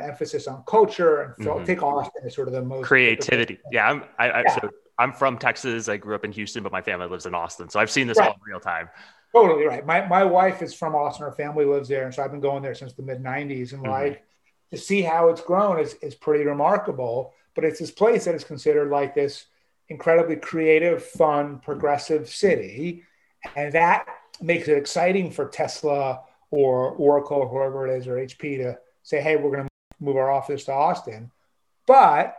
emphasis 0.00 0.46
on 0.46 0.62
culture 0.66 1.34
and 1.38 1.46
mm-hmm. 1.46 1.64
take 1.64 1.82
Austin 1.82 2.22
as 2.24 2.34
sort 2.34 2.48
of 2.48 2.54
the 2.54 2.62
most 2.62 2.86
creativity. 2.86 3.58
Yeah, 3.72 3.90
I'm. 3.90 4.04
I, 4.18 4.30
I 4.30 4.42
yeah. 4.42 4.54
So 4.60 4.70
I'm 4.98 5.12
from 5.12 5.38
Texas. 5.38 5.88
I 5.88 5.96
grew 5.96 6.14
up 6.14 6.24
in 6.24 6.32
Houston, 6.32 6.62
but 6.62 6.72
my 6.72 6.82
family 6.82 7.06
lives 7.06 7.26
in 7.26 7.34
Austin, 7.34 7.68
so 7.68 7.80
I've 7.80 7.90
seen 7.90 8.06
this 8.06 8.18
right. 8.18 8.28
all 8.28 8.34
in 8.34 8.40
real 8.46 8.60
time. 8.60 8.88
Totally 9.34 9.64
right. 9.64 9.84
My 9.84 10.06
my 10.06 10.24
wife 10.24 10.62
is 10.62 10.74
from 10.74 10.94
Austin. 10.94 11.24
Her 11.24 11.32
family 11.32 11.64
lives 11.64 11.88
there, 11.88 12.04
and 12.04 12.14
so 12.14 12.22
I've 12.22 12.30
been 12.30 12.40
going 12.40 12.62
there 12.62 12.74
since 12.74 12.92
the 12.92 13.02
mid 13.02 13.22
'90s. 13.22 13.72
And 13.72 13.82
mm-hmm. 13.82 13.90
like 13.90 14.24
to 14.70 14.78
see 14.78 15.02
how 15.02 15.28
it's 15.28 15.40
grown 15.40 15.78
is 15.78 15.94
is 15.94 16.14
pretty 16.14 16.44
remarkable. 16.44 17.32
But 17.54 17.64
it's 17.64 17.80
this 17.80 17.90
place 17.90 18.24
that 18.24 18.34
is 18.34 18.44
considered 18.44 18.90
like 18.90 19.14
this 19.14 19.46
incredibly 19.88 20.36
creative, 20.36 21.04
fun, 21.04 21.58
progressive 21.58 22.28
city, 22.28 23.02
and 23.56 23.72
that 23.74 24.06
makes 24.40 24.68
it 24.68 24.78
exciting 24.78 25.30
for 25.30 25.48
Tesla 25.48 26.22
or 26.50 26.90
Oracle 26.92 27.38
or 27.38 27.48
whoever 27.48 27.86
it 27.86 27.98
is 27.98 28.06
or 28.06 28.16
HP 28.16 28.58
to 28.58 28.78
say, 29.02 29.20
"Hey, 29.20 29.36
we're 29.36 29.50
going 29.50 29.64
to 29.64 29.71
move 30.02 30.16
our 30.16 30.30
office 30.30 30.64
to 30.64 30.72
Austin." 30.72 31.30
But 31.86 32.36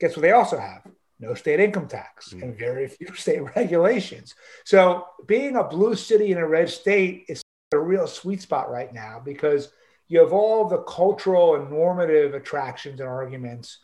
guess 0.00 0.16
what? 0.16 0.22
They 0.22 0.32
also 0.32 0.58
have 0.58 0.86
no 1.20 1.34
state 1.34 1.60
income 1.60 1.86
tax 1.86 2.30
mm-hmm. 2.30 2.42
and 2.42 2.58
very 2.58 2.88
few 2.88 3.14
state 3.14 3.40
regulations. 3.56 4.34
So 4.64 5.06
being 5.26 5.56
a 5.56 5.64
blue 5.64 5.94
city 5.94 6.32
in 6.32 6.38
a 6.38 6.46
red 6.46 6.68
state 6.68 7.24
is 7.28 7.42
a 7.72 7.78
real 7.78 8.06
sweet 8.06 8.42
spot 8.42 8.70
right 8.70 8.92
now 8.92 9.22
because 9.24 9.70
you 10.08 10.18
have 10.20 10.32
all 10.32 10.68
the 10.68 10.82
cultural 10.82 11.54
and 11.54 11.70
normative 11.70 12.34
attractions 12.34 13.00
and 13.00 13.08
arguments 13.08 13.78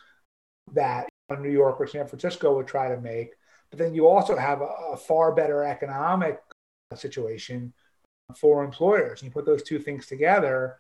that 0.75 1.09
New 1.39 1.51
York 1.51 1.81
or 1.81 1.87
San 1.87 2.07
Francisco 2.07 2.55
would 2.57 2.67
try 2.67 2.89
to 2.89 3.01
make. 3.01 3.31
But 3.71 3.79
then 3.79 3.95
you 3.95 4.07
also 4.07 4.37
have 4.37 4.61
a, 4.61 4.69
a 4.93 4.97
far 4.97 5.33
better 5.33 5.63
economic 5.63 6.41
situation 6.95 7.73
for 8.37 8.65
employers. 8.65 9.23
You 9.23 9.31
put 9.31 9.47
those 9.47 9.63
two 9.63 9.79
things 9.79 10.07
together, 10.07 10.77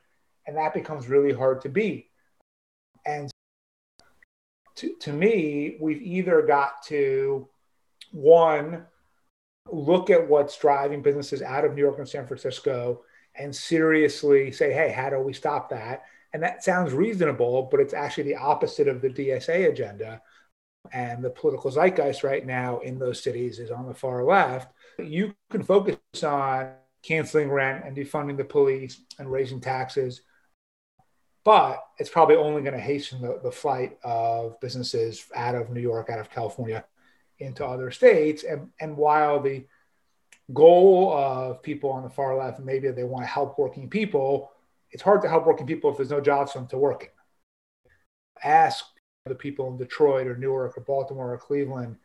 and 0.47 0.57
that 0.57 0.75
becomes 0.75 1.09
really 1.09 1.33
hard 1.33 1.63
to 1.63 1.69
beat. 1.69 2.08
And 3.09 3.31
to, 4.77 4.95
to 5.01 5.13
me, 5.13 5.79
we've 5.81 6.03
either 6.03 6.43
got 6.43 6.83
to 6.85 7.49
one, 8.13 8.85
look 9.71 10.11
at 10.11 10.29
what's 10.29 10.59
driving 10.59 11.03
businesses 11.03 11.41
out 11.41 11.65
of 11.65 11.75
New 11.75 11.83
York 11.83 11.99
and 11.99 12.09
San 12.09 12.27
Francisco 12.27 13.03
and 13.35 13.55
seriously 13.55 14.53
say, 14.53 14.73
hey, 14.73 14.93
how 14.93 15.09
do 15.09 15.19
we 15.21 15.33
stop 15.33 15.71
that? 15.71 16.05
And 16.35 16.43
that 16.43 16.63
sounds 16.63 16.93
reasonable, 16.93 17.69
but 17.71 17.81
it's 17.81 17.95
actually 17.95 18.25
the 18.25 18.37
opposite 18.37 18.89
of 18.89 19.01
the 19.01 19.09
DSA 19.09 19.71
agenda. 19.71 20.21
And 20.93 21.25
the 21.25 21.31
political 21.31 21.71
zeitgeist 21.71 22.23
right 22.23 22.45
now 22.45 22.81
in 22.81 22.99
those 22.99 23.23
cities 23.23 23.59
is 23.59 23.71
on 23.71 23.87
the 23.87 23.95
far 23.95 24.23
left. 24.25 24.73
You 24.99 25.35
can 25.51 25.63
focus 25.63 25.97
on 26.23 26.73
canceling 27.03 27.51
rent 27.51 27.85
and 27.87 27.97
defunding 27.97 28.37
the 28.37 28.45
police 28.45 29.01
and 29.19 29.31
raising 29.31 29.61
taxes 29.61 30.21
but 31.45 31.85
it's 31.99 32.11
probably 32.11 32.37
only 32.37 32.63
going 32.63 32.75
to 32.75 32.81
hasten 32.81 33.23
the, 33.23 33.41
the 33.43 33.51
flight 33.51 33.99
of 34.03 34.61
businesses 34.61 35.27
out 35.35 35.55
of 35.55 35.71
New 35.71 35.81
York, 35.81 36.11
out 36.11 36.19
of 36.19 36.31
California 36.31 36.85
into 37.39 37.65
other 37.65 37.91
states. 37.91 38.45
And, 38.45 38.71
and 38.81 38.97
while 38.97 39.41
the 39.41 39.65
goal 40.53 41.13
of 41.13 41.63
people 41.63 41.91
on 41.91 42.03
the 42.03 42.11
far 42.11 42.37
left, 42.37 42.61
maybe 42.61 42.91
they 42.91 43.05
want 43.05 43.25
to 43.25 43.29
help 43.31 43.59
working 43.59 43.89
people, 43.89 44.51
it's 44.91 45.03
hard 45.03 45.23
to 45.23 45.29
help 45.29 45.47
working 45.47 45.67
people 45.67 45.91
if 45.91 45.97
there's 45.97 46.11
no 46.11 46.21
jobs 46.21 46.53
for 46.53 46.59
them 46.59 46.69
to 46.69 46.79
work 46.79 47.03
in. 47.03 47.09
Ask 48.43 48.85
the 49.27 49.35
people 49.35 49.69
in 49.69 49.77
Detroit 49.77 50.27
or 50.27 50.37
Newark 50.37 50.77
or 50.77 50.81
Baltimore 50.83 51.35
or 51.35 51.39
Cleveland 51.39 51.97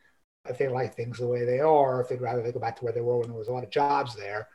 if 0.49 0.57
they 0.57 0.67
like 0.67 0.93
things 0.93 1.19
the 1.19 1.27
way 1.27 1.45
they 1.45 1.59
are, 1.59 2.01
if 2.01 2.09
they'd 2.09 2.21
rather 2.21 2.41
they 2.41 2.51
go 2.51 2.59
back 2.59 2.75
to 2.77 2.83
where 2.83 2.93
they 2.93 3.01
were 3.01 3.17
when 3.17 3.29
there 3.29 3.37
was 3.37 3.47
a 3.47 3.53
lot 3.53 3.63
of 3.63 3.69
jobs 3.69 4.15
there. 4.15 4.47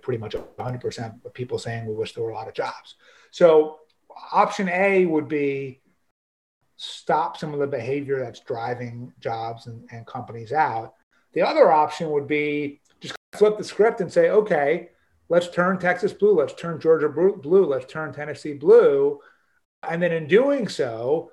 Pretty 0.00 0.18
much 0.18 0.34
100% 0.34 1.24
of 1.24 1.34
people 1.34 1.58
saying 1.58 1.86
we 1.86 1.94
wish 1.94 2.14
there 2.14 2.24
were 2.24 2.30
a 2.30 2.34
lot 2.34 2.48
of 2.48 2.54
jobs. 2.54 2.96
So 3.30 3.80
option 4.32 4.68
A 4.68 5.06
would 5.06 5.28
be 5.28 5.80
stop 6.76 7.36
some 7.36 7.54
of 7.54 7.60
the 7.60 7.66
behavior 7.66 8.18
that's 8.18 8.40
driving 8.40 9.12
jobs 9.20 9.66
and, 9.66 9.86
and 9.92 10.06
companies 10.06 10.52
out. 10.52 10.94
The 11.32 11.42
other 11.42 11.70
option 11.70 12.10
would 12.10 12.26
be 12.26 12.80
just 13.00 13.14
flip 13.34 13.56
the 13.56 13.64
script 13.64 14.00
and 14.00 14.12
say, 14.12 14.30
okay, 14.30 14.90
let's 15.28 15.48
turn 15.48 15.78
Texas 15.78 16.12
blue, 16.12 16.34
let's 16.34 16.54
turn 16.54 16.80
Georgia 16.80 17.08
blue, 17.08 17.64
let's 17.64 17.90
turn 17.90 18.12
Tennessee 18.12 18.54
blue. 18.54 19.20
And 19.88 20.02
then 20.02 20.12
in 20.12 20.26
doing 20.26 20.68
so, 20.68 21.30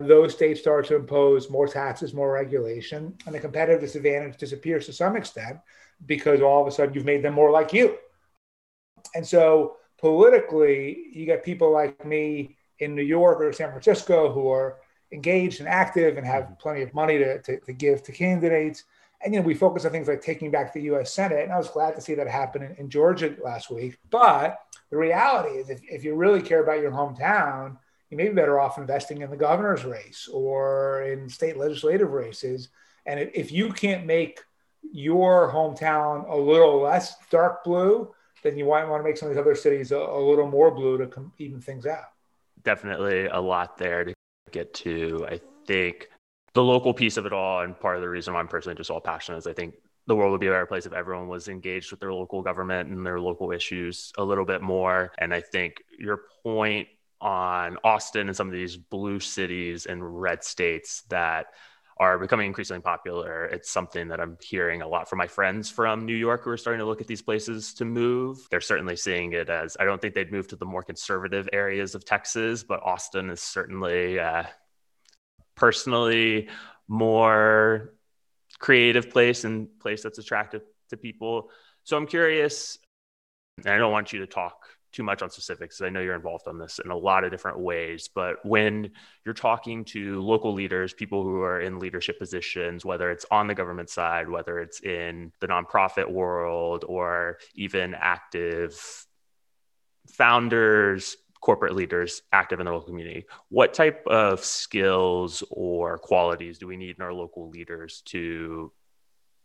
those 0.00 0.32
states 0.32 0.60
start 0.60 0.86
to 0.86 0.96
impose 0.96 1.50
more 1.50 1.68
taxes, 1.68 2.14
more 2.14 2.32
regulation, 2.32 3.14
and 3.26 3.34
the 3.34 3.38
competitive 3.38 3.82
disadvantage 3.82 4.38
disappears 4.38 4.86
to 4.86 4.94
some 4.94 5.14
extent 5.14 5.58
because 6.06 6.40
all 6.40 6.62
of 6.62 6.66
a 6.66 6.70
sudden 6.70 6.94
you've 6.94 7.04
made 7.04 7.22
them 7.22 7.34
more 7.34 7.50
like 7.50 7.72
you. 7.72 7.98
And 9.14 9.26
so 9.26 9.76
politically, 10.00 11.08
you 11.12 11.26
got 11.26 11.44
people 11.44 11.72
like 11.72 12.04
me 12.04 12.56
in 12.78 12.94
New 12.94 13.02
York 13.02 13.40
or 13.40 13.52
San 13.52 13.70
Francisco 13.70 14.32
who 14.32 14.48
are 14.48 14.78
engaged 15.12 15.60
and 15.60 15.68
active 15.68 16.16
and 16.16 16.26
have 16.26 16.44
mm-hmm. 16.44 16.54
plenty 16.54 16.82
of 16.82 16.94
money 16.94 17.18
to, 17.18 17.40
to, 17.42 17.60
to, 17.60 17.72
give 17.72 18.02
to 18.04 18.12
candidates. 18.12 18.84
And, 19.22 19.34
you 19.34 19.40
know, 19.40 19.46
we 19.46 19.54
focus 19.54 19.84
on 19.84 19.90
things 19.90 20.08
like 20.08 20.22
taking 20.22 20.50
back 20.50 20.72
the 20.72 20.82
US 20.94 21.12
Senate. 21.12 21.44
And 21.44 21.52
I 21.52 21.58
was 21.58 21.68
glad 21.68 21.94
to 21.94 22.00
see 22.00 22.14
that 22.14 22.26
happen 22.26 22.62
in, 22.62 22.74
in 22.76 22.90
Georgia 22.90 23.36
last 23.44 23.70
week. 23.70 23.98
But 24.10 24.58
the 24.90 24.96
reality 24.96 25.58
is, 25.58 25.68
if, 25.68 25.80
if 25.82 26.04
you 26.04 26.14
really 26.14 26.42
care 26.42 26.62
about 26.62 26.80
your 26.80 26.92
hometown, 26.92 27.76
you 28.08 28.16
may 28.16 28.28
be 28.28 28.34
better 28.34 28.58
off 28.58 28.78
investing 28.78 29.20
in 29.20 29.30
the 29.30 29.36
governor's 29.36 29.84
race 29.84 30.28
or 30.32 31.02
in 31.02 31.28
state 31.28 31.56
legislative 31.56 32.10
races. 32.10 32.70
And 33.06 33.20
if 33.34 33.52
you 33.52 33.72
can't 33.72 34.06
make 34.06 34.40
your 34.92 35.52
hometown 35.52 36.28
a 36.28 36.36
little 36.36 36.80
less 36.80 37.14
dark 37.30 37.62
blue, 37.62 38.12
then 38.42 38.56
you 38.56 38.64
might 38.64 38.84
want 38.84 39.02
to 39.02 39.08
make 39.08 39.16
some 39.16 39.28
of 39.28 39.34
these 39.34 39.40
other 39.40 39.54
cities 39.54 39.92
a, 39.92 39.98
a 39.98 40.20
little 40.20 40.48
more 40.48 40.70
blue 40.70 40.98
to 40.98 41.06
com- 41.06 41.32
even 41.38 41.60
things 41.60 41.86
out. 41.86 42.04
Definitely 42.62 43.26
a 43.26 43.40
lot 43.40 43.78
there 43.78 44.04
to 44.04 44.14
get 44.50 44.74
to. 44.74 45.26
I 45.28 45.40
think 45.66 46.08
the 46.54 46.62
local 46.62 46.92
piece 46.92 47.16
of 47.16 47.26
it 47.26 47.32
all, 47.32 47.62
and 47.62 47.78
part 47.78 47.96
of 47.96 48.02
the 48.02 48.08
reason 48.08 48.34
why 48.34 48.40
I'm 48.40 48.48
personally 48.48 48.76
just 48.76 48.90
all 48.90 49.00
passionate 49.00 49.38
is 49.38 49.46
I 49.46 49.52
think 49.52 49.74
the 50.06 50.16
world 50.16 50.32
would 50.32 50.40
be 50.40 50.48
a 50.48 50.50
better 50.50 50.66
place 50.66 50.86
if 50.86 50.92
everyone 50.92 51.28
was 51.28 51.48
engaged 51.48 51.90
with 51.90 52.00
their 52.00 52.12
local 52.12 52.42
government 52.42 52.90
and 52.90 53.06
their 53.06 53.20
local 53.20 53.52
issues 53.52 54.12
a 54.18 54.24
little 54.24 54.44
bit 54.44 54.62
more. 54.62 55.12
And 55.18 55.32
I 55.32 55.40
think 55.40 55.82
your 55.98 56.22
point 56.42 56.88
on 57.20 57.76
Austin 57.84 58.28
and 58.28 58.36
some 58.36 58.48
of 58.48 58.52
these 58.52 58.76
blue 58.76 59.20
cities 59.20 59.86
and 59.86 60.20
red 60.20 60.42
states 60.42 61.02
that 61.10 61.48
are 62.00 62.18
becoming 62.18 62.46
increasingly 62.46 62.80
popular. 62.80 63.44
It's 63.44 63.70
something 63.70 64.08
that 64.08 64.20
I'm 64.20 64.38
hearing 64.42 64.80
a 64.80 64.88
lot 64.88 65.08
from 65.08 65.18
my 65.18 65.26
friends 65.26 65.68
from 65.68 66.06
New 66.06 66.16
York 66.16 66.42
who 66.42 66.50
are 66.50 66.56
starting 66.56 66.78
to 66.80 66.86
look 66.86 67.02
at 67.02 67.06
these 67.06 67.20
places 67.20 67.74
to 67.74 67.84
move. 67.84 68.48
They're 68.50 68.62
certainly 68.62 68.96
seeing 68.96 69.34
it 69.34 69.50
as 69.50 69.76
I 69.78 69.84
don't 69.84 70.00
think 70.00 70.14
they'd 70.14 70.32
move 70.32 70.48
to 70.48 70.56
the 70.56 70.64
more 70.64 70.82
conservative 70.82 71.46
areas 71.52 71.94
of 71.94 72.06
Texas, 72.06 72.64
but 72.64 72.82
Austin 72.82 73.28
is 73.28 73.42
certainly 73.42 74.18
uh, 74.18 74.44
personally 75.56 76.48
more 76.88 77.92
creative 78.58 79.10
place 79.10 79.44
and 79.44 79.68
place 79.78 80.02
that's 80.02 80.18
attractive 80.18 80.62
to 80.88 80.96
people. 80.96 81.50
So 81.84 81.98
I'm 81.98 82.06
curious, 82.06 82.78
and 83.58 83.66
I 83.68 83.76
don't 83.76 83.92
want 83.92 84.14
you 84.14 84.20
to 84.20 84.26
talk 84.26 84.56
too 84.92 85.02
much 85.02 85.22
on 85.22 85.30
specifics. 85.30 85.80
I 85.80 85.88
know 85.88 86.00
you're 86.00 86.14
involved 86.14 86.48
on 86.48 86.58
this 86.58 86.80
in 86.84 86.90
a 86.90 86.96
lot 86.96 87.24
of 87.24 87.30
different 87.30 87.58
ways, 87.58 88.08
but 88.12 88.44
when 88.44 88.90
you're 89.24 89.34
talking 89.34 89.84
to 89.86 90.20
local 90.20 90.52
leaders, 90.52 90.92
people 90.92 91.22
who 91.22 91.40
are 91.42 91.60
in 91.60 91.78
leadership 91.78 92.18
positions, 92.18 92.84
whether 92.84 93.10
it's 93.10 93.26
on 93.30 93.46
the 93.46 93.54
government 93.54 93.90
side, 93.90 94.28
whether 94.28 94.58
it's 94.58 94.80
in 94.80 95.32
the 95.40 95.48
nonprofit 95.48 96.10
world, 96.10 96.84
or 96.88 97.38
even 97.54 97.94
active 97.94 99.06
founders, 100.08 101.16
corporate 101.40 101.74
leaders 101.74 102.22
active 102.32 102.60
in 102.60 102.66
the 102.66 102.72
local 102.72 102.88
community, 102.88 103.24
what 103.48 103.72
type 103.72 104.06
of 104.06 104.44
skills 104.44 105.42
or 105.50 105.98
qualities 105.98 106.58
do 106.58 106.66
we 106.66 106.76
need 106.76 106.96
in 106.96 107.02
our 107.02 107.14
local 107.14 107.48
leaders 107.48 108.02
to 108.06 108.72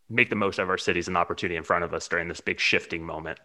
make 0.10 0.30
the 0.30 0.36
most 0.36 0.60
of 0.60 0.70
our 0.70 0.78
cities 0.78 1.08
and 1.08 1.18
opportunity 1.18 1.56
in 1.56 1.64
front 1.64 1.84
of 1.84 1.94
us 1.94 2.08
during 2.08 2.28
this 2.28 2.42
big 2.42 2.60
shifting 2.60 3.04
moment? 3.04 3.40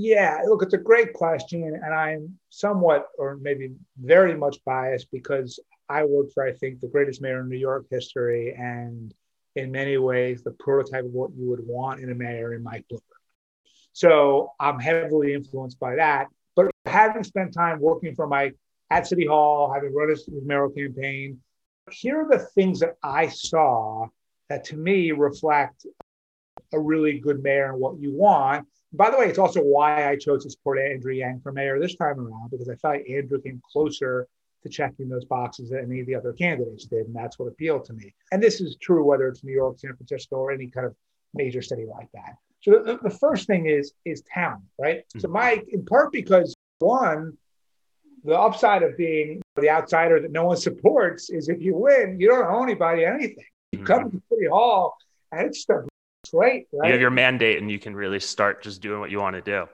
Yeah, 0.00 0.42
look, 0.46 0.62
it's 0.62 0.74
a 0.74 0.78
great 0.78 1.12
question, 1.12 1.64
and 1.64 1.92
I'm 1.92 2.38
somewhat, 2.50 3.08
or 3.18 3.36
maybe 3.42 3.72
very 4.00 4.36
much 4.36 4.58
biased 4.64 5.10
because 5.10 5.58
I 5.88 6.04
worked 6.04 6.34
for, 6.34 6.46
I 6.46 6.52
think, 6.52 6.78
the 6.78 6.86
greatest 6.86 7.20
mayor 7.20 7.40
in 7.40 7.48
New 7.48 7.56
York 7.56 7.86
history, 7.90 8.54
and 8.56 9.12
in 9.56 9.72
many 9.72 9.96
ways, 9.96 10.44
the 10.44 10.52
prototype 10.52 11.04
of 11.04 11.10
what 11.10 11.32
you 11.36 11.50
would 11.50 11.66
want 11.66 11.98
in 11.98 12.12
a 12.12 12.14
mayor 12.14 12.54
in 12.54 12.62
Mike 12.62 12.84
Bloomberg. 12.88 13.00
So 13.92 14.52
I'm 14.60 14.78
heavily 14.78 15.34
influenced 15.34 15.80
by 15.80 15.96
that. 15.96 16.28
But 16.54 16.70
having 16.86 17.24
spent 17.24 17.52
time 17.52 17.80
working 17.80 18.14
for 18.14 18.28
Mike 18.28 18.54
at 18.90 19.08
City 19.08 19.26
Hall, 19.26 19.72
having 19.74 19.92
run 19.92 20.10
his 20.10 20.30
mayoral 20.44 20.70
campaign, 20.70 21.40
here 21.90 22.20
are 22.20 22.28
the 22.30 22.46
things 22.54 22.78
that 22.78 22.94
I 23.02 23.30
saw 23.30 24.06
that 24.48 24.62
to 24.66 24.76
me 24.76 25.10
reflect 25.10 25.86
a 26.72 26.78
really 26.78 27.18
good 27.18 27.42
mayor 27.42 27.72
and 27.72 27.80
what 27.80 27.98
you 27.98 28.14
want. 28.14 28.68
By 28.92 29.10
the 29.10 29.18
way, 29.18 29.26
it's 29.26 29.38
also 29.38 29.60
why 29.60 30.08
I 30.08 30.16
chose 30.16 30.44
to 30.44 30.50
support 30.50 30.78
Andrew 30.78 31.12
Yang 31.12 31.40
for 31.40 31.52
mayor 31.52 31.78
this 31.78 31.96
time 31.96 32.18
around 32.18 32.50
because 32.50 32.68
I 32.68 32.74
thought 32.76 32.96
Andrew 33.08 33.40
came 33.40 33.60
closer 33.70 34.26
to 34.62 34.68
checking 34.68 35.08
those 35.08 35.24
boxes 35.24 35.70
than 35.70 35.80
any 35.80 36.00
of 36.00 36.06
the 36.06 36.14
other 36.14 36.32
candidates 36.32 36.86
did, 36.86 37.06
and 37.06 37.14
that's 37.14 37.38
what 37.38 37.46
appealed 37.46 37.84
to 37.84 37.92
me. 37.92 38.14
And 38.32 38.42
this 38.42 38.60
is 38.60 38.76
true 38.76 39.04
whether 39.04 39.28
it's 39.28 39.44
New 39.44 39.52
York, 39.52 39.78
San 39.78 39.94
Francisco, 39.94 40.36
or 40.36 40.52
any 40.52 40.68
kind 40.68 40.86
of 40.86 40.94
major 41.34 41.62
city 41.62 41.84
like 41.84 42.10
that. 42.12 42.36
So 42.60 42.82
the, 42.82 42.98
the 43.02 43.10
first 43.10 43.46
thing 43.46 43.66
is 43.66 43.92
is 44.04 44.22
town, 44.22 44.62
right? 44.78 44.98
Mm-hmm. 44.98 45.20
So 45.20 45.28
Mike, 45.28 45.66
in 45.70 45.84
part 45.84 46.10
because 46.10 46.54
one, 46.78 47.36
the 48.24 48.38
upside 48.38 48.82
of 48.82 48.96
being 48.96 49.40
the 49.56 49.70
outsider 49.70 50.20
that 50.20 50.32
no 50.32 50.44
one 50.44 50.56
supports 50.56 51.30
is 51.30 51.48
if 51.48 51.60
you 51.60 51.76
win, 51.76 52.18
you 52.18 52.28
don't 52.28 52.46
owe 52.46 52.62
anybody 52.62 53.04
anything. 53.04 53.44
You 53.72 53.84
come 53.84 54.04
mm-hmm. 54.04 54.16
to 54.16 54.22
City 54.30 54.48
Hall 54.48 54.96
and 55.30 55.46
it's 55.46 55.64
just 55.64 55.88
great. 56.30 56.66
Right? 56.72 56.88
You 56.88 56.92
have 56.92 57.00
your 57.00 57.10
mandate 57.10 57.58
and 57.58 57.70
you 57.70 57.78
can 57.78 57.94
really 57.94 58.20
start 58.20 58.62
just 58.62 58.80
doing 58.80 59.00
what 59.00 59.10
you 59.10 59.20
want 59.20 59.36
to 59.36 59.42
do. 59.42 59.66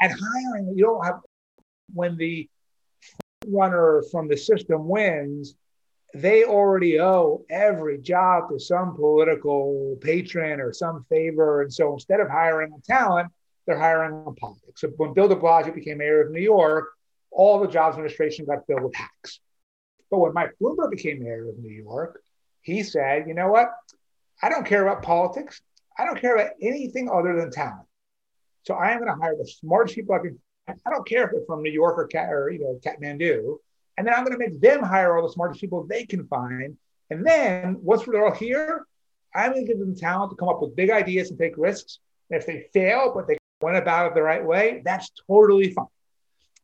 And 0.00 0.12
hiring, 0.12 0.74
you 0.76 0.84
don't 0.84 1.04
have 1.04 1.20
when 1.94 2.16
the 2.16 2.48
runner 3.46 4.02
from 4.10 4.28
the 4.28 4.36
system 4.36 4.88
wins, 4.88 5.54
they 6.14 6.44
already 6.44 7.00
owe 7.00 7.44
every 7.50 7.98
job 7.98 8.50
to 8.50 8.58
some 8.58 8.94
political 8.94 9.96
patron 10.00 10.60
or 10.60 10.72
some 10.72 11.04
favor. 11.08 11.62
And 11.62 11.72
so 11.72 11.92
instead 11.92 12.20
of 12.20 12.28
hiring 12.28 12.72
a 12.72 12.80
talent, 12.82 13.30
they're 13.66 13.78
hiring 13.78 14.12
on 14.12 14.34
politics. 14.36 14.80
So 14.80 14.88
when 14.96 15.12
Bill 15.12 15.28
de 15.28 15.36
Blasio 15.36 15.74
became 15.74 15.98
mayor 15.98 16.22
of 16.22 16.30
New 16.30 16.40
York, 16.40 16.88
all 17.30 17.60
the 17.60 17.68
jobs 17.68 17.94
administration 17.94 18.46
got 18.46 18.66
filled 18.66 18.82
with 18.82 18.94
hacks. 18.94 19.40
But 20.10 20.18
when 20.18 20.32
Mike 20.32 20.54
Bloomberg 20.60 20.90
became 20.90 21.22
mayor 21.22 21.48
of 21.48 21.58
New 21.58 21.70
York, 21.70 22.22
he 22.62 22.82
said, 22.82 23.26
you 23.26 23.34
know 23.34 23.48
what? 23.48 23.68
I 24.42 24.48
don't 24.48 24.66
care 24.66 24.86
about 24.86 25.02
politics. 25.02 25.60
I 25.98 26.04
don't 26.04 26.20
care 26.20 26.36
about 26.36 26.52
anything 26.60 27.08
other 27.08 27.38
than 27.38 27.50
talent. 27.50 27.86
So 28.62 28.74
I 28.74 28.90
am 28.90 28.98
going 28.98 29.14
to 29.14 29.20
hire 29.20 29.36
the 29.36 29.46
smartest 29.46 29.94
people 29.94 30.14
I 30.14 30.18
can. 30.18 30.38
I 30.68 30.90
don't 30.90 31.06
care 31.06 31.24
if 31.24 31.30
they're 31.30 31.44
from 31.46 31.62
New 31.62 31.70
York 31.70 31.96
or, 31.96 32.08
or 32.28 32.50
you 32.50 32.58
know 32.58 32.80
Kathmandu. 32.84 33.58
And 33.96 34.06
then 34.06 34.14
I'm 34.14 34.24
going 34.24 34.38
to 34.38 34.38
make 34.38 34.60
them 34.60 34.82
hire 34.82 35.16
all 35.16 35.26
the 35.26 35.32
smartest 35.32 35.60
people 35.60 35.86
they 35.86 36.04
can 36.04 36.26
find. 36.26 36.76
And 37.10 37.24
then 37.24 37.78
once 37.80 38.04
they're 38.04 38.26
all 38.26 38.34
here, 38.34 38.84
I'm 39.34 39.52
going 39.52 39.64
to 39.64 39.72
give 39.72 39.78
them 39.78 39.94
talent 39.94 40.30
to 40.30 40.36
come 40.36 40.48
up 40.48 40.60
with 40.60 40.76
big 40.76 40.90
ideas 40.90 41.30
and 41.30 41.38
take 41.38 41.56
risks. 41.56 42.00
And 42.30 42.40
if 42.40 42.46
they 42.46 42.66
fail, 42.74 43.12
but 43.14 43.28
they 43.28 43.36
went 43.60 43.76
about 43.76 44.06
it 44.06 44.14
the 44.14 44.22
right 44.22 44.44
way, 44.44 44.82
that's 44.84 45.10
totally 45.28 45.72
fine. 45.72 45.86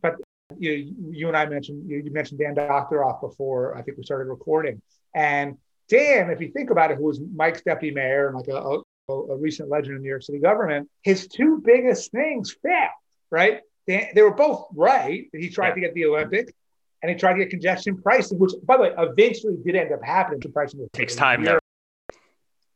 But 0.02 0.16
you, 0.58 0.94
you 1.10 1.28
and 1.28 1.36
I 1.36 1.46
mentioned 1.46 1.88
you, 1.88 1.98
you 2.04 2.10
mentioned 2.10 2.40
Dan 2.40 2.54
Doctoroff 2.54 3.20
before. 3.20 3.76
I 3.76 3.82
think 3.82 3.96
we 3.96 4.02
started 4.02 4.28
recording. 4.28 4.82
And 5.14 5.56
Dan, 5.88 6.30
if 6.30 6.40
you 6.40 6.50
think 6.50 6.70
about 6.70 6.90
it, 6.90 6.98
who 6.98 7.04
was 7.04 7.20
Mike's 7.34 7.62
deputy 7.62 7.94
mayor 7.94 8.28
and 8.28 8.36
like 8.36 8.48
a, 8.48 8.56
a, 8.56 8.82
a 9.30 9.36
recent 9.36 9.68
legend 9.68 9.96
in 9.96 10.02
New 10.02 10.08
York 10.08 10.22
City 10.22 10.38
government, 10.38 10.88
his 11.02 11.28
two 11.28 11.60
biggest 11.64 12.10
things 12.10 12.54
failed. 12.62 12.90
Right? 13.30 13.60
Dan, 13.86 14.08
they 14.14 14.22
were 14.22 14.34
both 14.34 14.66
right. 14.74 15.28
He 15.32 15.48
tried 15.48 15.68
yeah. 15.68 15.74
to 15.74 15.80
get 15.80 15.94
the 15.94 16.04
Olympic, 16.06 16.54
and 17.02 17.10
he 17.10 17.16
tried 17.16 17.34
to 17.34 17.38
get 17.40 17.50
congestion 17.50 18.00
pricing, 18.00 18.38
which, 18.38 18.52
by 18.64 18.76
the 18.76 18.82
way, 18.84 18.94
eventually 18.96 19.56
did 19.64 19.74
end 19.74 19.92
up 19.92 20.04
happening. 20.04 20.40
The 20.40 20.48
pricing 20.50 20.86
takes 20.92 21.14
time 21.14 21.44
though. 21.44 21.58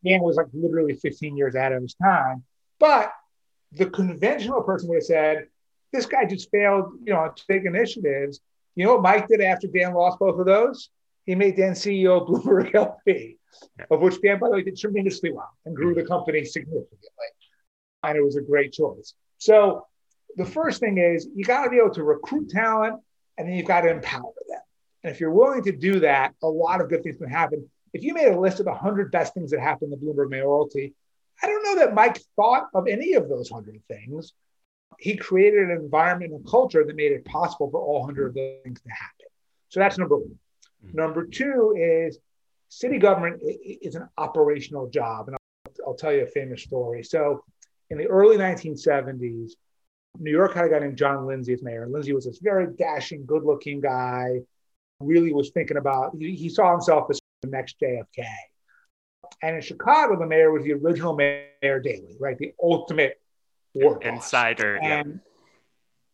Dan 0.05 0.21
was 0.23 0.37
like 0.37 0.47
literally 0.53 0.95
15 0.95 1.37
years 1.37 1.57
out 1.57 1.73
of 1.73 1.83
his 1.83 1.95
time, 1.95 2.45
but 2.79 3.13
the 3.73 3.87
conventional 3.87 4.63
person 4.63 4.89
would 4.89 4.97
have 4.97 5.05
said, 5.05 5.49
"This 5.93 6.07
guy 6.07 6.25
just 6.25 6.51
failed, 6.51 6.93
you 7.05 7.13
know, 7.13 7.31
to 7.35 7.47
take 7.47 7.65
initiatives." 7.65 8.41
You 8.75 8.85
know 8.85 8.95
what 8.95 9.03
Mike 9.03 9.29
did 9.29 9.41
after 9.41 9.67
Dan 9.67 9.95
lost 9.95 10.19
both 10.19 10.39
of 10.39 10.47
those? 10.47 10.91
He 11.25 11.35
made 11.35 11.57
Dan 11.57 11.73
CEO 11.73 12.21
of 12.21 12.29
Bloomberg 12.29 12.75
LP, 12.75 13.39
yeah. 13.79 13.87
of 13.91 14.01
which 14.01 14.21
Dan, 14.21 14.39
by 14.39 14.49
the 14.49 14.55
way, 14.55 14.63
did 14.63 14.79
tremendously 14.79 15.33
well 15.33 15.51
and 15.65 15.75
grew 15.75 15.95
the 15.95 16.05
company 16.05 16.45
significantly. 16.45 17.09
And 18.03 18.17
it 18.17 18.25
was 18.25 18.37
a 18.37 18.43
great 18.43 18.73
choice. 18.73 19.15
So 19.39 19.87
the 20.37 20.45
first 20.45 20.81
thing 20.81 20.99
is 20.99 21.29
you 21.35 21.45
got 21.45 21.65
to 21.65 21.71
be 21.71 21.79
able 21.79 21.95
to 21.95 22.05
recruit 22.05 22.51
talent 22.51 23.01
and 23.39 23.49
then 23.49 23.57
you've 23.57 23.67
got 23.67 23.83
to 23.83 23.91
empower 23.91 24.33
them. 24.49 24.61
And 25.03 25.13
if 25.13 25.21
you're 25.21 25.33
willing 25.33 25.63
to 25.65 25.73
do 25.73 26.01
that, 26.01 26.35
a 26.43 26.49
lot 26.49 26.81
of 26.81 26.89
good 26.89 27.03
things 27.03 27.17
can 27.17 27.29
happen. 27.29 27.69
If 27.93 28.03
you 28.03 28.15
made 28.15 28.29
a 28.29 28.39
list 28.39 28.61
of 28.61 28.67
the 28.67 28.73
100 28.73 29.11
best 29.11 29.35
things 29.35 29.51
that 29.51 29.61
happened 29.61 29.93
in 29.93 30.01
the 30.01 30.05
Bloomberg 30.05 30.31
mayoralty, 30.31 30.95
I 31.43 31.47
don't 31.47 31.63
know 31.63 31.85
that 31.85 31.95
Mike 31.95 32.21
thought 32.35 32.69
of 32.75 32.89
any 32.89 33.15
of 33.15 33.29
those 33.29 33.51
100 33.51 33.83
things. 33.89 34.33
He 34.99 35.17
created 35.17 35.65
an 35.65 35.71
environment 35.71 36.33
and 36.33 36.47
culture 36.47 36.85
that 36.85 36.97
made 36.97 37.13
it 37.13 37.25
possible 37.25 37.71
for 37.71 37.81
all 37.81 38.01
100 38.01 38.29
of 38.29 38.35
those 38.35 38.63
things 38.65 38.81
to 38.81 38.91
happen. 38.91 39.27
So 39.69 39.81
that's 39.81 39.99
number 39.99 40.17
one. 40.17 40.39
Mm-hmm. 40.85 40.97
Number 40.97 41.27
two 41.27 41.75
is 41.77 42.19
city 42.69 42.99
government 42.99 43.43
is 43.43 43.95
an 43.95 44.09
operational 44.19 44.89
job. 44.89 45.29
And 45.29 45.37
I'll, 45.37 45.89
I'll 45.89 45.95
tell 45.95 46.13
you 46.13 46.23
a 46.23 46.27
famous 46.27 46.63
story. 46.63 47.03
So 47.03 47.45
in 47.91 47.99
the 47.99 48.07
early 48.07 48.37
1970s, 48.37 49.53
New 50.19 50.31
York 50.31 50.55
had 50.55 50.65
a 50.65 50.69
guy 50.69 50.79
named 50.79 50.97
John 50.97 51.27
Lindsay 51.27 51.53
as 51.53 51.63
mayor. 51.63 51.85
And 51.85 51.93
Lindsay 51.93 52.13
was 52.13 52.25
this 52.25 52.39
very 52.39 52.67
dashing, 52.77 53.27
good 53.27 53.45
looking 53.45 53.81
guy, 53.81 54.41
really 55.01 55.33
was 55.33 55.51
thinking 55.51 55.77
about, 55.77 56.17
he, 56.19 56.35
he 56.35 56.49
saw 56.49 56.73
himself 56.73 57.09
as 57.11 57.21
the 57.43 57.49
next 57.49 57.77
JFK. 57.81 58.25
And 59.43 59.57
in 59.57 59.63
Chicago, 59.63 60.19
the 60.19 60.27
mayor 60.27 60.51
was 60.51 60.65
the 60.65 60.73
original 60.73 61.15
Mayor 61.15 61.81
Daley, 61.81 62.17
right? 62.19 62.39
The 62.39 62.55
ultimate 62.63 63.21
war 63.75 64.01
insider. 64.03 64.77
And 64.77 65.21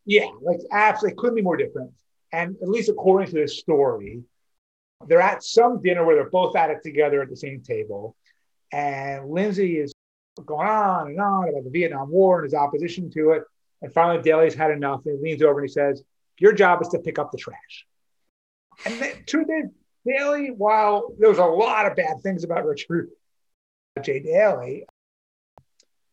yeah. 0.04 0.24
yeah, 0.24 0.30
like 0.42 0.58
absolutely 0.72 1.16
couldn't 1.16 1.36
be 1.36 1.42
more 1.42 1.56
different. 1.56 1.92
And 2.32 2.56
at 2.62 2.68
least 2.68 2.88
according 2.88 3.28
to 3.28 3.34
this 3.34 3.58
story, 3.58 4.24
they're 5.06 5.20
at 5.20 5.42
some 5.42 5.82
dinner 5.82 6.04
where 6.04 6.16
they're 6.16 6.30
both 6.30 6.56
at 6.56 6.70
it 6.70 6.82
together 6.82 7.22
at 7.22 7.30
the 7.30 7.36
same 7.36 7.60
table. 7.60 8.16
And 8.72 9.28
Lindsay 9.28 9.78
is 9.78 9.92
going 10.46 10.68
on 10.68 11.08
and 11.08 11.20
on 11.20 11.48
about 11.48 11.64
the 11.64 11.70
Vietnam 11.70 12.10
War 12.10 12.38
and 12.38 12.44
his 12.44 12.54
opposition 12.54 13.10
to 13.10 13.30
it. 13.32 13.42
And 13.82 13.92
finally, 13.92 14.22
Daley's 14.22 14.54
had 14.54 14.70
enough. 14.70 15.04
And 15.06 15.18
he 15.18 15.30
leans 15.30 15.42
over 15.42 15.60
and 15.60 15.68
he 15.68 15.72
says, 15.72 16.02
Your 16.38 16.52
job 16.52 16.80
is 16.82 16.88
to 16.88 16.98
pick 16.98 17.18
up 17.18 17.32
the 17.32 17.38
trash. 17.38 17.86
And 18.86 18.98
the 18.98 19.14
truth 19.26 19.48
is, 19.50 19.70
Daley, 20.06 20.50
while 20.50 21.12
there 21.18 21.28
was 21.28 21.38
a 21.38 21.44
lot 21.44 21.86
of 21.86 21.96
bad 21.96 22.20
things 22.22 22.44
about 22.44 22.64
Richard 22.64 23.10
J. 24.02 24.20
Daley, 24.20 24.86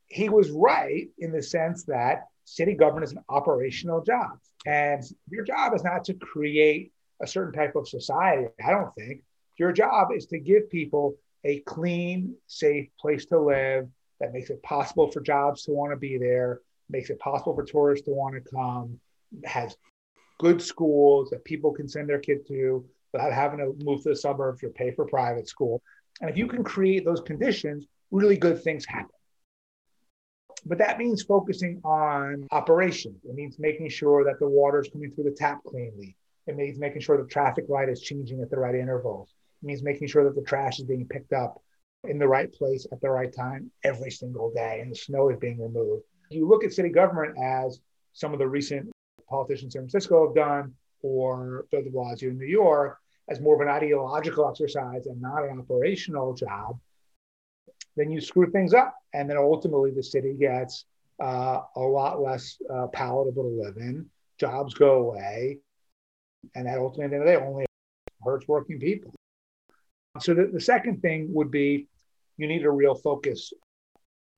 he 0.08 0.30
was 0.30 0.52
right 0.52 1.08
in 1.18 1.32
the 1.32 1.42
sense 1.42 1.86
that 1.86 2.26
city 2.46 2.74
government 2.74 3.06
is 3.06 3.14
an 3.14 3.24
operational 3.30 4.04
job. 4.04 4.40
And 4.66 5.04
your 5.30 5.44
job 5.44 5.74
is 5.74 5.84
not 5.84 6.04
to 6.06 6.14
create 6.14 6.92
a 7.22 7.28
certain 7.28 7.54
type 7.54 7.76
of 7.76 7.88
society, 7.88 8.48
I 8.66 8.72
don't 8.72 8.94
think. 8.96 9.22
Your 9.58 9.72
job 9.72 10.10
is 10.16 10.26
to 10.28 10.40
give 10.40 10.70
people 10.70 11.16
a 11.44 11.60
clean, 11.62 12.36
safe 12.48 12.88
place 13.00 13.26
to 13.28 13.40
live 13.40 13.88
that 14.20 14.34
makes 14.34 14.50
it 14.50 14.62
possible 14.64 15.12
for 15.12 15.22
jobs 15.22 15.64
to 15.64 15.72
want 15.72 15.92
to 15.92 15.98
be 15.98 16.18
there, 16.18 16.62
makes 16.90 17.10
it 17.10 17.20
possible 17.20 17.54
for 17.56 17.64
tourists 17.64 18.06
to 18.06 18.12
want 18.12 18.36
to 18.36 18.52
come, 18.52 19.00
has 19.46 19.76
good 20.40 20.62
schools 20.62 21.30
that 21.30 21.44
people 21.44 21.72
can 21.72 21.88
send 21.88 22.10
their 22.10 22.20
kid 22.20 22.48
to 22.48 22.86
without 23.14 23.34
having 23.34 23.60
to 23.60 23.74
move 23.84 24.02
to 24.04 24.10
the 24.10 24.16
suburbs 24.16 24.64
or 24.64 24.70
pay 24.70 24.92
for 24.92 25.06
private 25.06 25.48
school. 25.48 25.82
And 26.22 26.30
if 26.30 26.38
you 26.38 26.48
can 26.48 26.64
create 26.64 27.06
those 27.06 27.22
conditions, 27.22 27.86
really 28.12 28.38
good 28.38 28.64
things 28.64 28.86
happen. 28.86 29.10
But 30.66 30.78
that 30.80 30.98
means 30.98 31.24
focusing 31.24 31.80
on 31.84 32.48
operations. 32.52 33.24
It 33.24 33.34
means 33.36 33.58
making 33.60 33.90
sure 33.90 34.26
that 34.26 34.40
the 34.40 34.48
water 34.48 34.82
is 34.82 34.90
coming 34.90 35.12
through 35.12 35.26
the 35.26 35.32
tap 35.32 35.64
cleanly. 35.66 36.16
It 36.50 36.56
means 36.56 36.80
making 36.80 37.02
sure 37.02 37.16
the 37.16 37.30
traffic 37.30 37.66
light 37.70 37.90
is 37.90 38.02
changing 38.02 38.42
at 38.42 38.50
the 38.50 38.58
right 38.58 38.74
intervals. 38.74 39.36
It 39.62 39.68
means 39.68 39.84
making 39.84 40.08
sure 40.08 40.24
that 40.24 40.36
the 40.36 40.42
trash 40.42 40.80
is 40.80 40.86
being 40.86 41.08
picked 41.08 41.32
up 41.32 41.62
in 42.06 42.18
the 42.18 42.28
right 42.28 42.52
place 42.52 42.88
at 42.92 43.00
the 43.02 43.10
right 43.10 43.32
time 43.32 43.70
every 43.84 44.10
single 44.10 44.52
day 44.52 44.80
and 44.82 44.92
the 44.92 44.96
snow 44.96 45.30
is 45.30 45.38
being 45.38 45.62
removed. 45.62 46.04
You 46.32 46.48
look 46.48 46.64
at 46.64 46.74
city 46.74 46.90
government 46.90 47.38
as 47.38 47.82
some 48.14 48.34
of 48.34 48.40
the 48.40 48.48
recent 48.48 48.90
politicians 49.30 49.76
in 49.76 49.82
San 49.82 49.82
Francisco 49.84 50.26
have 50.26 50.36
done, 50.36 50.74
or 51.04 51.66
Bill 51.72 51.84
de 51.84 51.92
Blasio 51.92 52.30
in 52.30 52.40
New 52.40 52.48
York, 52.48 52.98
as 53.30 53.40
more 53.40 53.54
of 53.54 53.62
an 53.62 53.68
ideological 53.68 54.50
exercise 54.50 55.06
and 55.06 55.22
not 55.22 55.44
an 55.44 55.60
operational 55.60 56.34
job, 56.34 56.80
then 57.96 58.10
you 58.10 58.20
screw 58.20 58.50
things 58.50 58.74
up. 58.74 58.96
And 59.14 59.30
then 59.30 59.38
ultimately 59.38 59.92
the 59.92 60.02
city 60.02 60.34
gets 60.34 60.86
uh, 61.22 61.62
a 61.76 61.80
lot 61.80 62.22
less 62.22 62.58
uh, 62.74 62.88
palatable 62.88 63.44
to 63.44 63.64
live 63.64 63.78
in. 63.78 64.10
Jobs 64.40 64.74
go 64.74 64.94
away. 64.96 65.60
And 66.56 66.68
that 66.68 66.78
ultimately, 66.78 67.06
at 67.06 67.10
the 67.12 67.16
end 67.16 67.24
of 67.24 67.28
the 67.28 67.40
day, 67.40 67.46
only 67.46 67.66
hurts 68.24 68.48
working 68.48 68.80
people. 68.80 69.14
So 70.20 70.34
the, 70.34 70.50
the 70.52 70.60
second 70.60 71.02
thing 71.02 71.32
would 71.34 71.52
be 71.52 71.88
you 72.38 72.48
need 72.48 72.66
a 72.66 72.72
real 72.72 72.96
focus 72.96 73.54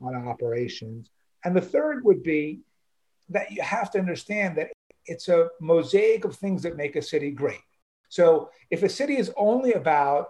on 0.01 0.15
operations. 0.27 1.09
And 1.45 1.55
the 1.55 1.61
third 1.61 2.03
would 2.03 2.23
be 2.23 2.61
that 3.29 3.51
you 3.51 3.61
have 3.61 3.91
to 3.91 3.99
understand 3.99 4.57
that 4.57 4.71
it's 5.05 5.29
a 5.29 5.49
mosaic 5.59 6.25
of 6.25 6.35
things 6.35 6.63
that 6.63 6.75
make 6.75 6.95
a 6.95 7.01
city 7.01 7.31
great. 7.31 7.59
So 8.09 8.49
if 8.69 8.83
a 8.83 8.89
city 8.89 9.17
is 9.17 9.31
only 9.37 9.73
about 9.73 10.27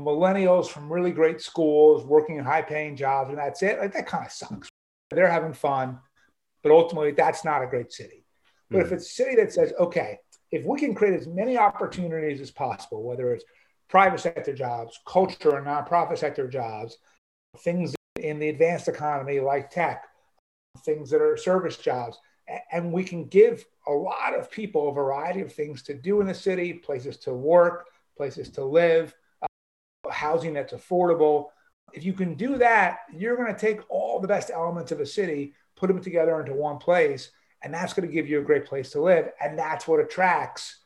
millennials 0.00 0.68
from 0.68 0.92
really 0.92 1.12
great 1.12 1.40
schools 1.40 2.04
working 2.04 2.36
in 2.36 2.44
high 2.44 2.62
paying 2.62 2.96
jobs 2.96 3.30
and 3.30 3.38
that's 3.38 3.62
it, 3.62 3.78
like 3.78 3.92
that 3.94 4.06
kind 4.06 4.26
of 4.26 4.32
sucks. 4.32 4.68
They're 5.10 5.30
having 5.30 5.52
fun, 5.52 5.98
but 6.62 6.72
ultimately 6.72 7.12
that's 7.12 7.44
not 7.44 7.62
a 7.62 7.66
great 7.66 7.92
city. 7.92 8.24
But 8.70 8.78
mm 8.78 8.86
if 8.86 8.92
it's 8.92 9.06
a 9.06 9.14
city 9.14 9.36
that 9.36 9.52
says, 9.52 9.72
okay, 9.80 10.18
if 10.52 10.64
we 10.64 10.78
can 10.78 10.94
create 10.94 11.18
as 11.18 11.26
many 11.26 11.56
opportunities 11.56 12.40
as 12.40 12.50
possible, 12.50 13.02
whether 13.02 13.32
it's 13.32 13.44
private 13.88 14.20
sector 14.20 14.54
jobs, 14.54 14.98
culture 15.06 15.56
and 15.56 15.66
nonprofit 15.66 16.18
sector 16.18 16.48
jobs, 16.48 16.98
things 17.58 17.94
in 18.20 18.38
the 18.38 18.48
advanced 18.48 18.88
economy 18.88 19.40
like 19.40 19.70
tech, 19.70 20.04
things 20.84 21.10
that 21.10 21.20
are 21.20 21.36
service 21.36 21.76
jobs, 21.76 22.18
and 22.72 22.92
we 22.92 23.04
can 23.04 23.26
give 23.26 23.64
a 23.86 23.92
lot 23.92 24.36
of 24.38 24.50
people 24.50 24.88
a 24.88 24.94
variety 24.94 25.40
of 25.40 25.52
things 25.52 25.82
to 25.82 25.94
do 25.94 26.20
in 26.20 26.26
the 26.26 26.34
city, 26.34 26.72
places 26.72 27.16
to 27.18 27.32
work, 27.32 27.86
places 28.16 28.48
to 28.50 28.64
live, 28.64 29.14
uh, 29.42 30.10
housing 30.10 30.52
that's 30.52 30.72
affordable. 30.72 31.46
If 31.92 32.04
you 32.04 32.12
can 32.12 32.34
do 32.34 32.58
that, 32.58 33.00
you're 33.12 33.36
going 33.36 33.52
to 33.52 33.58
take 33.58 33.80
all 33.88 34.20
the 34.20 34.28
best 34.28 34.50
elements 34.50 34.92
of 34.92 35.00
a 35.00 35.06
city, 35.06 35.54
put 35.76 35.88
them 35.88 36.00
together 36.00 36.38
into 36.40 36.52
one 36.54 36.78
place, 36.78 37.30
And 37.62 37.72
that's 37.74 37.92
going 37.92 38.08
to 38.08 38.14
give 38.14 38.28
you 38.28 38.40
a 38.40 38.44
great 38.44 38.66
place 38.66 38.90
to 38.90 39.02
live. 39.02 39.30
And 39.40 39.58
that's 39.58 39.86
what 39.86 40.00
attracts 40.00 40.78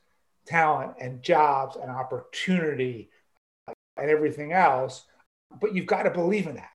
talent 0.47 0.95
and 1.01 1.23
jobs 1.23 1.77
and 1.77 1.91
opportunity 1.91 3.11
uh, 3.69 3.73
and 3.97 4.11
everything 4.11 4.53
else. 4.53 5.05
But 5.61 5.75
you've 5.75 5.87
got 5.87 6.03
to 6.03 6.11
believe 6.11 6.47
in 6.47 6.57
that. 6.57 6.71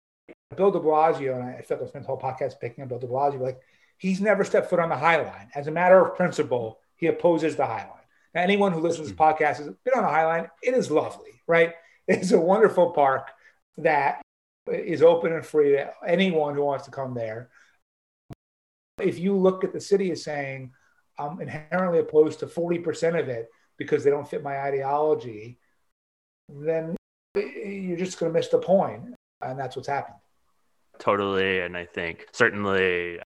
Bill 0.56 0.72
de 0.72 0.80
Blasio, 0.80 1.36
and 1.36 1.44
I 1.50 1.62
feel 1.62 1.78
like 1.78 1.88
I 1.88 1.90
spent 1.90 2.06
the 2.06 2.08
whole 2.08 2.20
podcast 2.20 2.60
picking 2.60 2.82
on 2.82 2.88
Bill 2.88 3.00
de 3.00 3.08
Blasio, 3.08 3.40
like 3.40 3.60
he's 3.98 4.20
never 4.20 4.44
stepped 4.44 4.70
foot 4.70 4.80
on 4.80 4.90
the 4.90 4.98
High 4.98 5.22
Line. 5.22 5.50
As 5.54 5.68
a 5.68 5.72
matter 5.72 6.04
of 6.04 6.16
principle, 6.16 6.80
he 6.96 7.08
opposes 7.08 7.56
the 7.56 7.66
High 7.66 7.88
Line. 7.88 8.00
Now, 8.34 8.42
anyone 8.42 8.72
who 8.72 8.80
listens 8.80 9.10
to 9.10 9.14
this 9.14 9.20
mm-hmm. 9.20 9.42
podcast 9.42 9.58
has 9.58 9.68
been 9.68 9.94
on 9.96 10.04
the 10.04 10.10
High 10.10 10.26
Line. 10.26 10.50
It 10.64 10.74
is 10.74 10.90
lovely, 10.90 11.42
right? 11.48 11.74
It's 12.12 12.32
a 12.32 12.40
wonderful 12.40 12.90
park 12.90 13.30
that 13.78 14.20
is 14.66 15.04
open 15.04 15.32
and 15.32 15.46
free 15.46 15.74
to 15.74 15.92
anyone 16.08 16.56
who 16.56 16.64
wants 16.64 16.86
to 16.86 16.92
come 16.92 17.14
there. 17.14 17.52
If 19.02 19.20
you 19.20 19.36
look 19.36 19.64
at 19.64 19.74
the 19.74 19.82
city 19.82 20.12
as 20.12 20.24
saying, 20.24 20.72
I'm 21.18 21.42
inherently 21.42 22.00
opposed 22.00 22.40
to 22.40 22.48
40% 22.48 23.20
of 23.20 23.30
it 23.30 23.50
because 23.78 24.04
they 24.04 24.10
don't 24.10 24.30
fit 24.30 24.44
my 24.44 24.60
ideology, 24.60 25.60
then 26.48 26.96
you're 27.36 27.98
just 27.98 28.20
going 28.20 28.32
to 28.32 28.38
miss 28.38 28.48
the 28.50 28.60
point. 28.60 29.16
And 29.42 29.60
that's 29.60 29.76
what's 29.76 29.88
happened. 29.88 30.18
Totally. 30.98 31.62
And 31.62 31.78
I 31.78 31.86
think 31.86 32.28
certainly 32.34 33.20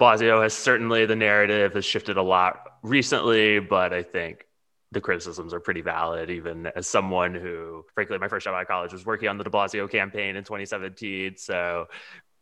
Blasio 0.00 0.42
has 0.42 0.54
certainly 0.54 1.04
the 1.04 1.16
narrative 1.16 1.74
has 1.74 1.84
shifted 1.84 2.16
a 2.16 2.22
lot 2.22 2.60
recently, 2.82 3.58
but 3.58 3.92
I 3.92 4.02
think 4.02 4.46
the 4.92 5.00
criticisms 5.00 5.52
are 5.52 5.60
pretty 5.60 5.82
valid, 5.82 6.30
even 6.30 6.66
as 6.74 6.86
someone 6.86 7.34
who, 7.34 7.84
frankly, 7.94 8.18
my 8.18 8.28
first 8.28 8.44
job 8.44 8.54
out 8.54 8.62
of 8.62 8.68
college 8.68 8.92
was 8.92 9.06
working 9.06 9.28
on 9.28 9.38
the 9.38 9.44
de 9.44 9.50
Blasio 9.50 9.90
campaign 9.90 10.36
in 10.36 10.42
2017. 10.42 11.36
So 11.36 11.86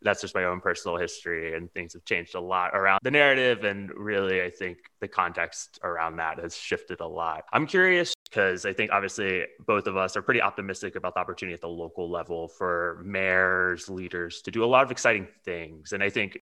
that's 0.03 0.21
just 0.21 0.35
my 0.35 0.45
own 0.45 0.61
personal 0.61 0.97
history, 0.97 1.57
and 1.57 1.73
things 1.73 1.93
have 1.95 2.05
changed 2.05 2.35
a 2.35 2.41
lot 2.41 2.75
around 2.75 3.01
the 3.03 3.11
narrative. 3.11 3.65
And 3.65 3.91
really, 3.95 4.43
I 4.43 4.51
think 4.51 4.79
the 5.01 5.09
context 5.09 5.79
around 5.83 6.17
that 6.17 6.39
has 6.39 6.57
shifted 6.57 7.01
a 7.01 7.07
lot. 7.07 7.45
I'm 7.53 7.67
curious 7.67 8.15
because 8.31 8.65
I 8.65 8.73
think 8.73 8.93
obviously 8.93 9.45
both 9.67 9.87
of 9.87 9.97
us 9.97 10.17
are 10.17 10.23
pretty 10.23 10.43
optimistic 10.43 10.97
about 10.97 11.15
the 11.15 11.21
opportunity 11.21 11.55
at 11.55 11.61
the 11.61 11.69
local 11.69 12.11
level 12.11 12.49
for 12.49 13.03
mayors, 13.05 13.89
leaders 13.89 14.43
to 14.43 14.51
do 14.51 14.65
a 14.65 14.67
lot 14.67 14.85
of 14.85 14.91
exciting 14.91 15.29
things. 15.45 15.93
And 15.93 16.03
I 16.03 16.11
think 16.11 16.39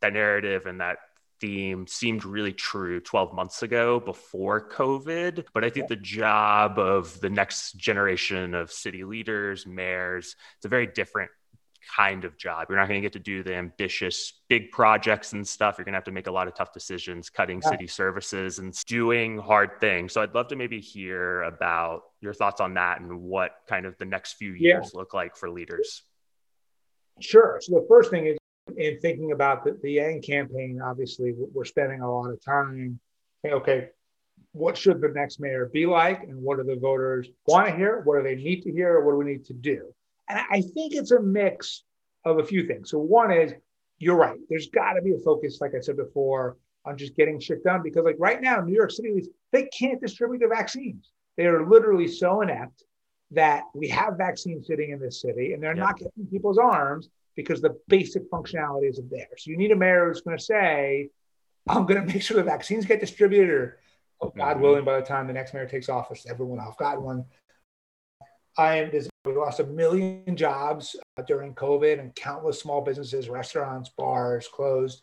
that 0.00 0.12
narrative 0.12 0.66
and 0.66 0.80
that 0.80 0.98
theme 1.40 1.86
seemed 1.86 2.24
really 2.24 2.52
true 2.52 3.00
12 3.00 3.32
months 3.32 3.62
ago 3.62 4.00
before 4.00 4.68
COVID. 4.68 5.46
But 5.54 5.64
I 5.64 5.70
think 5.70 5.88
the 5.88 5.96
job 5.96 6.78
of 6.78 7.20
the 7.20 7.30
next 7.30 7.72
generation 7.76 8.54
of 8.54 8.72
city 8.72 9.04
leaders, 9.04 9.66
mayors, 9.66 10.34
it's 10.56 10.64
a 10.64 10.68
very 10.68 10.86
different 10.86 11.30
kind 11.94 12.24
of 12.24 12.36
job. 12.36 12.66
You're 12.68 12.78
not 12.78 12.88
going 12.88 13.00
to 13.00 13.04
get 13.04 13.12
to 13.14 13.18
do 13.18 13.42
the 13.42 13.54
ambitious 13.54 14.40
big 14.48 14.70
projects 14.70 15.32
and 15.32 15.46
stuff. 15.46 15.76
You're 15.78 15.84
going 15.84 15.94
to 15.94 15.96
have 15.96 16.04
to 16.04 16.12
make 16.12 16.26
a 16.26 16.32
lot 16.32 16.48
of 16.48 16.54
tough 16.54 16.72
decisions, 16.72 17.30
cutting 17.30 17.60
yeah. 17.62 17.70
city 17.70 17.86
services 17.86 18.58
and 18.58 18.74
doing 18.86 19.38
hard 19.38 19.80
things. 19.80 20.12
So 20.12 20.22
I'd 20.22 20.34
love 20.34 20.48
to 20.48 20.56
maybe 20.56 20.80
hear 20.80 21.42
about 21.42 22.02
your 22.20 22.34
thoughts 22.34 22.60
on 22.60 22.74
that 22.74 23.00
and 23.00 23.22
what 23.22 23.52
kind 23.68 23.86
of 23.86 23.96
the 23.98 24.04
next 24.04 24.34
few 24.34 24.52
years 24.52 24.90
yeah. 24.92 24.98
look 24.98 25.14
like 25.14 25.36
for 25.36 25.50
leaders. 25.50 26.02
Sure. 27.20 27.58
So 27.60 27.80
the 27.80 27.86
first 27.88 28.10
thing 28.10 28.26
is 28.26 28.38
in 28.76 29.00
thinking 29.00 29.32
about 29.32 29.64
the, 29.64 29.78
the 29.82 29.92
Yang 29.92 30.22
campaign, 30.22 30.80
obviously 30.84 31.34
we're 31.36 31.64
spending 31.64 32.00
a 32.00 32.10
lot 32.10 32.30
of 32.30 32.44
time. 32.44 33.00
Okay, 33.44 33.88
what 34.52 34.76
should 34.76 35.00
the 35.00 35.08
next 35.08 35.40
mayor 35.40 35.70
be 35.72 35.86
like, 35.86 36.22
and 36.24 36.42
what 36.42 36.58
do 36.58 36.64
the 36.64 36.76
voters 36.76 37.28
want 37.46 37.68
to 37.68 37.76
hear? 37.76 38.02
What 38.04 38.18
do 38.18 38.22
they 38.24 38.34
need 38.34 38.62
to 38.62 38.72
hear? 38.72 39.00
What 39.00 39.12
do 39.12 39.18
we 39.18 39.24
need 39.24 39.44
to 39.46 39.54
do? 39.54 39.92
And 40.28 40.38
I 40.50 40.60
think 40.60 40.94
it's 40.94 41.10
a 41.10 41.20
mix 41.20 41.84
of 42.24 42.38
a 42.38 42.44
few 42.44 42.66
things. 42.66 42.90
So 42.90 42.98
one 42.98 43.32
is 43.32 43.52
you're 43.98 44.16
right. 44.16 44.38
There's 44.48 44.68
got 44.68 44.92
to 44.94 45.02
be 45.02 45.12
a 45.12 45.18
focus, 45.18 45.58
like 45.60 45.72
I 45.76 45.80
said 45.80 45.96
before, 45.96 46.56
on 46.84 46.96
just 46.96 47.16
getting 47.16 47.40
shit 47.40 47.64
done 47.64 47.82
because, 47.82 48.04
like 48.04 48.16
right 48.18 48.40
now, 48.40 48.60
New 48.60 48.74
York 48.74 48.90
City, 48.90 49.22
they 49.52 49.68
can't 49.76 50.00
distribute 50.00 50.40
the 50.40 50.48
vaccines. 50.48 51.10
They 51.36 51.46
are 51.46 51.68
literally 51.68 52.08
so 52.08 52.40
inept 52.40 52.84
that 53.32 53.64
we 53.74 53.88
have 53.88 54.16
vaccines 54.16 54.66
sitting 54.66 54.90
in 54.90 55.00
this 55.00 55.20
city, 55.20 55.52
and 55.52 55.62
they're 55.62 55.76
yeah. 55.76 55.82
not 55.82 55.98
getting 55.98 56.26
people's 56.30 56.58
arms 56.58 57.08
because 57.36 57.60
the 57.60 57.76
basic 57.88 58.28
functionality 58.30 58.88
isn't 58.88 59.10
there. 59.10 59.28
So 59.36 59.50
you 59.50 59.56
need 59.56 59.70
a 59.70 59.76
mayor 59.76 60.08
who's 60.08 60.22
going 60.22 60.38
to 60.38 60.42
say, 60.42 61.10
I'm 61.68 61.86
going 61.86 62.00
to 62.00 62.12
make 62.12 62.22
sure 62.22 62.36
the 62.36 62.42
vaccines 62.42 62.86
get 62.86 63.00
distributed, 63.00 63.50
or 63.50 63.78
oh, 64.20 64.32
God 64.36 64.54
mm-hmm. 64.54 64.62
willing, 64.62 64.84
by 64.84 64.98
the 64.98 65.06
time 65.06 65.26
the 65.26 65.32
next 65.32 65.54
mayor 65.54 65.66
takes 65.66 65.88
office, 65.88 66.26
everyone 66.28 66.58
will 66.58 66.64
have 66.64 66.76
gotten 66.76 67.02
one. 67.02 67.24
I 68.56 68.78
am, 68.78 68.90
we 69.28 69.36
lost 69.36 69.60
a 69.60 69.64
million 69.64 70.36
jobs 70.36 70.96
uh, 71.16 71.22
during 71.22 71.54
COVID 71.54 72.00
and 72.00 72.14
countless 72.14 72.60
small 72.60 72.80
businesses, 72.80 73.28
restaurants, 73.28 73.90
bars 73.90 74.48
closed. 74.48 75.02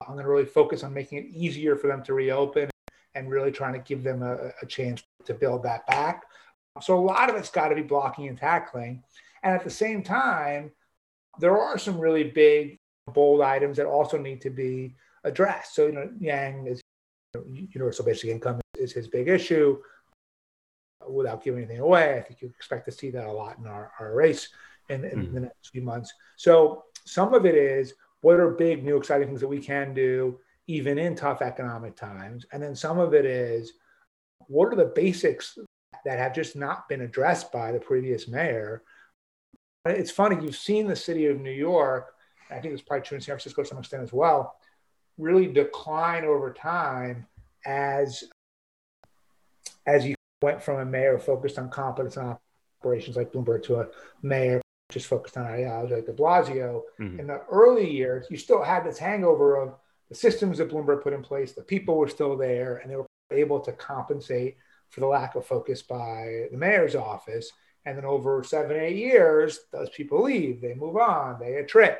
I'm 0.00 0.14
going 0.14 0.24
to 0.24 0.30
really 0.30 0.46
focus 0.46 0.82
on 0.82 0.94
making 0.94 1.18
it 1.18 1.26
easier 1.26 1.76
for 1.76 1.86
them 1.86 2.02
to 2.04 2.14
reopen 2.14 2.70
and 3.14 3.30
really 3.30 3.52
trying 3.52 3.74
to 3.74 3.78
give 3.78 4.02
them 4.02 4.22
a, 4.22 4.50
a 4.62 4.66
chance 4.66 5.02
to 5.24 5.34
build 5.34 5.62
that 5.64 5.86
back. 5.86 6.24
So 6.80 6.98
a 6.98 7.00
lot 7.00 7.30
of 7.30 7.36
it's 7.36 7.50
got 7.50 7.68
to 7.68 7.74
be 7.74 7.82
blocking 7.82 8.28
and 8.28 8.36
tackling. 8.36 9.02
And 9.42 9.54
at 9.54 9.64
the 9.64 9.70
same 9.70 10.02
time, 10.02 10.72
there 11.38 11.58
are 11.58 11.78
some 11.78 11.98
really 11.98 12.24
big, 12.24 12.78
bold 13.12 13.40
items 13.40 13.76
that 13.76 13.86
also 13.86 14.18
need 14.18 14.40
to 14.42 14.50
be 14.50 14.96
addressed. 15.24 15.74
So, 15.74 15.86
you 15.86 15.92
know, 15.92 16.10
Yang 16.18 16.66
is 16.66 16.80
universal 17.48 18.04
basic 18.04 18.30
income 18.30 18.60
is 18.76 18.92
his 18.92 19.08
big 19.08 19.28
issue. 19.28 19.78
Without 21.08 21.42
giving 21.42 21.60
anything 21.60 21.80
away, 21.80 22.16
I 22.16 22.20
think 22.20 22.40
you 22.42 22.48
expect 22.48 22.84
to 22.86 22.92
see 22.92 23.10
that 23.10 23.26
a 23.26 23.32
lot 23.32 23.58
in 23.58 23.66
our, 23.66 23.92
our 24.00 24.14
race 24.14 24.48
in, 24.88 25.04
in 25.04 25.26
mm. 25.26 25.34
the 25.34 25.40
next 25.40 25.70
few 25.70 25.82
months. 25.82 26.12
So, 26.36 26.84
some 27.04 27.34
of 27.34 27.46
it 27.46 27.54
is 27.54 27.94
what 28.20 28.40
are 28.40 28.50
big, 28.50 28.84
new, 28.84 28.96
exciting 28.96 29.28
things 29.28 29.40
that 29.40 29.48
we 29.48 29.60
can 29.60 29.94
do 29.94 30.38
even 30.66 30.98
in 30.98 31.14
tough 31.14 31.42
economic 31.42 31.94
times? 31.94 32.44
And 32.52 32.62
then 32.62 32.74
some 32.74 32.98
of 32.98 33.14
it 33.14 33.24
is 33.24 33.74
what 34.48 34.72
are 34.72 34.76
the 34.76 34.92
basics 34.94 35.58
that 36.04 36.18
have 36.18 36.34
just 36.34 36.56
not 36.56 36.88
been 36.88 37.02
addressed 37.02 37.52
by 37.52 37.72
the 37.72 37.78
previous 37.78 38.26
mayor 38.28 38.82
it's 39.90 40.10
funny, 40.10 40.36
you've 40.42 40.56
seen 40.56 40.86
the 40.86 40.96
city 40.96 41.26
of 41.26 41.40
New 41.40 41.50
York, 41.50 42.14
I 42.50 42.58
think 42.58 42.74
it's 42.74 42.82
probably 42.82 43.06
true 43.06 43.16
in 43.16 43.20
San 43.20 43.34
Francisco 43.34 43.62
to 43.62 43.68
some 43.68 43.78
extent 43.78 44.02
as 44.02 44.12
well, 44.12 44.56
really 45.18 45.46
decline 45.46 46.24
over 46.24 46.52
time 46.52 47.26
as 47.64 48.24
as 49.86 50.04
you 50.04 50.15
went 50.42 50.62
from 50.62 50.80
a 50.80 50.84
mayor 50.84 51.18
focused 51.18 51.58
on 51.58 51.70
competence 51.70 52.16
and 52.16 52.36
operations 52.80 53.16
like 53.16 53.32
Bloomberg 53.32 53.62
to 53.64 53.80
a 53.80 53.88
mayor 54.22 54.60
just 54.90 55.06
focused 55.06 55.36
on 55.36 55.46
ideology 55.46 55.94
like 55.94 56.06
de 56.06 56.12
Blasio. 56.12 56.82
Mm-hmm. 57.00 57.20
In 57.20 57.26
the 57.26 57.42
early 57.50 57.90
years, 57.90 58.26
you 58.30 58.36
still 58.36 58.62
had 58.62 58.84
this 58.84 58.98
hangover 58.98 59.56
of 59.56 59.74
the 60.08 60.14
systems 60.14 60.58
that 60.58 60.70
Bloomberg 60.70 61.02
put 61.02 61.12
in 61.12 61.22
place, 61.22 61.52
the 61.52 61.62
people 61.62 61.96
were 61.96 62.08
still 62.08 62.36
there, 62.36 62.76
and 62.76 62.90
they 62.90 62.96
were 62.96 63.06
able 63.32 63.58
to 63.60 63.72
compensate 63.72 64.56
for 64.90 65.00
the 65.00 65.06
lack 65.06 65.34
of 65.34 65.44
focus 65.44 65.82
by 65.82 66.46
the 66.52 66.56
mayor's 66.56 66.94
office. 66.94 67.50
And 67.84 67.96
then 67.96 68.04
over 68.04 68.42
seven, 68.44 68.76
eight 68.76 68.96
years, 68.96 69.60
those 69.72 69.90
people 69.90 70.22
leave, 70.22 70.60
they 70.60 70.74
move 70.74 70.96
on, 70.96 71.38
they 71.40 71.62
attrit. 71.62 71.96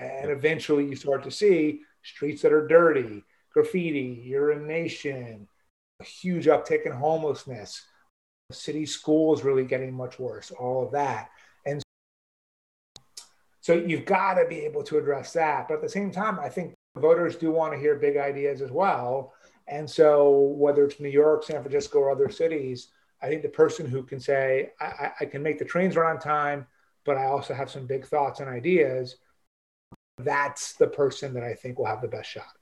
And 0.00 0.30
eventually 0.30 0.86
you 0.86 0.96
start 0.96 1.22
to 1.24 1.30
see 1.30 1.82
streets 2.02 2.42
that 2.42 2.52
are 2.52 2.66
dirty, 2.66 3.24
graffiti, 3.52 4.22
urination, 4.24 5.48
a 6.00 6.04
huge 6.04 6.46
uptick 6.46 6.86
in 6.86 6.92
homelessness, 6.92 7.84
city 8.50 8.86
schools 8.86 9.44
really 9.44 9.64
getting 9.64 9.92
much 9.92 10.18
worse, 10.18 10.50
all 10.50 10.84
of 10.84 10.92
that. 10.92 11.30
And 11.66 11.82
so 13.60 13.74
you've 13.74 14.06
got 14.06 14.34
to 14.34 14.46
be 14.48 14.60
able 14.60 14.82
to 14.84 14.98
address 14.98 15.32
that. 15.34 15.68
But 15.68 15.74
at 15.74 15.82
the 15.82 15.88
same 15.88 16.10
time, 16.10 16.38
I 16.40 16.48
think 16.48 16.74
voters 16.96 17.36
do 17.36 17.50
want 17.50 17.72
to 17.72 17.78
hear 17.78 17.94
big 17.96 18.16
ideas 18.16 18.60
as 18.60 18.70
well. 18.70 19.34
And 19.68 19.88
so 19.88 20.54
whether 20.56 20.84
it's 20.84 20.98
New 20.98 21.08
York, 21.08 21.44
San 21.44 21.62
Francisco, 21.62 22.00
or 22.00 22.10
other 22.10 22.28
cities, 22.28 22.88
I 23.22 23.28
think 23.28 23.42
the 23.42 23.48
person 23.48 23.86
who 23.86 24.02
can 24.02 24.18
say, 24.18 24.70
I, 24.80 25.10
I 25.20 25.24
can 25.26 25.42
make 25.42 25.58
the 25.58 25.64
trains 25.64 25.94
run 25.94 26.16
on 26.16 26.18
time, 26.20 26.66
but 27.04 27.16
I 27.16 27.26
also 27.26 27.54
have 27.54 27.70
some 27.70 27.86
big 27.86 28.06
thoughts 28.06 28.40
and 28.40 28.48
ideas, 28.48 29.16
that's 30.18 30.74
the 30.74 30.86
person 30.86 31.34
that 31.34 31.44
I 31.44 31.54
think 31.54 31.78
will 31.78 31.86
have 31.86 32.02
the 32.02 32.08
best 32.08 32.30
shot. 32.30 32.59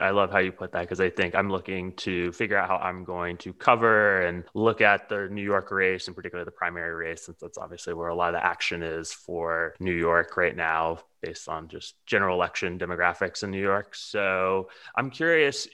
I 0.00 0.10
love 0.10 0.30
how 0.30 0.38
you 0.38 0.52
put 0.52 0.72
that 0.72 0.82
because 0.82 1.00
I 1.00 1.10
think 1.10 1.34
I'm 1.34 1.50
looking 1.50 1.92
to 1.96 2.32
figure 2.32 2.56
out 2.56 2.68
how 2.68 2.76
I'm 2.76 3.04
going 3.04 3.36
to 3.38 3.52
cover 3.52 4.22
and 4.22 4.44
look 4.54 4.80
at 4.80 5.08
the 5.08 5.28
New 5.30 5.42
York 5.42 5.70
race 5.70 6.06
and 6.06 6.16
particularly 6.16 6.44
the 6.44 6.52
primary 6.52 6.94
race, 6.94 7.26
since 7.26 7.38
that's 7.40 7.58
obviously 7.58 7.94
where 7.94 8.08
a 8.08 8.14
lot 8.14 8.34
of 8.34 8.40
the 8.40 8.46
action 8.46 8.82
is 8.82 9.12
for 9.12 9.74
New 9.80 9.94
York 9.94 10.36
right 10.36 10.56
now, 10.56 10.98
based 11.22 11.48
on 11.48 11.68
just 11.68 11.94
general 12.06 12.36
election 12.36 12.78
demographics 12.78 13.42
in 13.42 13.50
New 13.50 13.60
York. 13.60 13.94
So 13.94 14.68
I'm 14.94 15.10
curious 15.10 15.66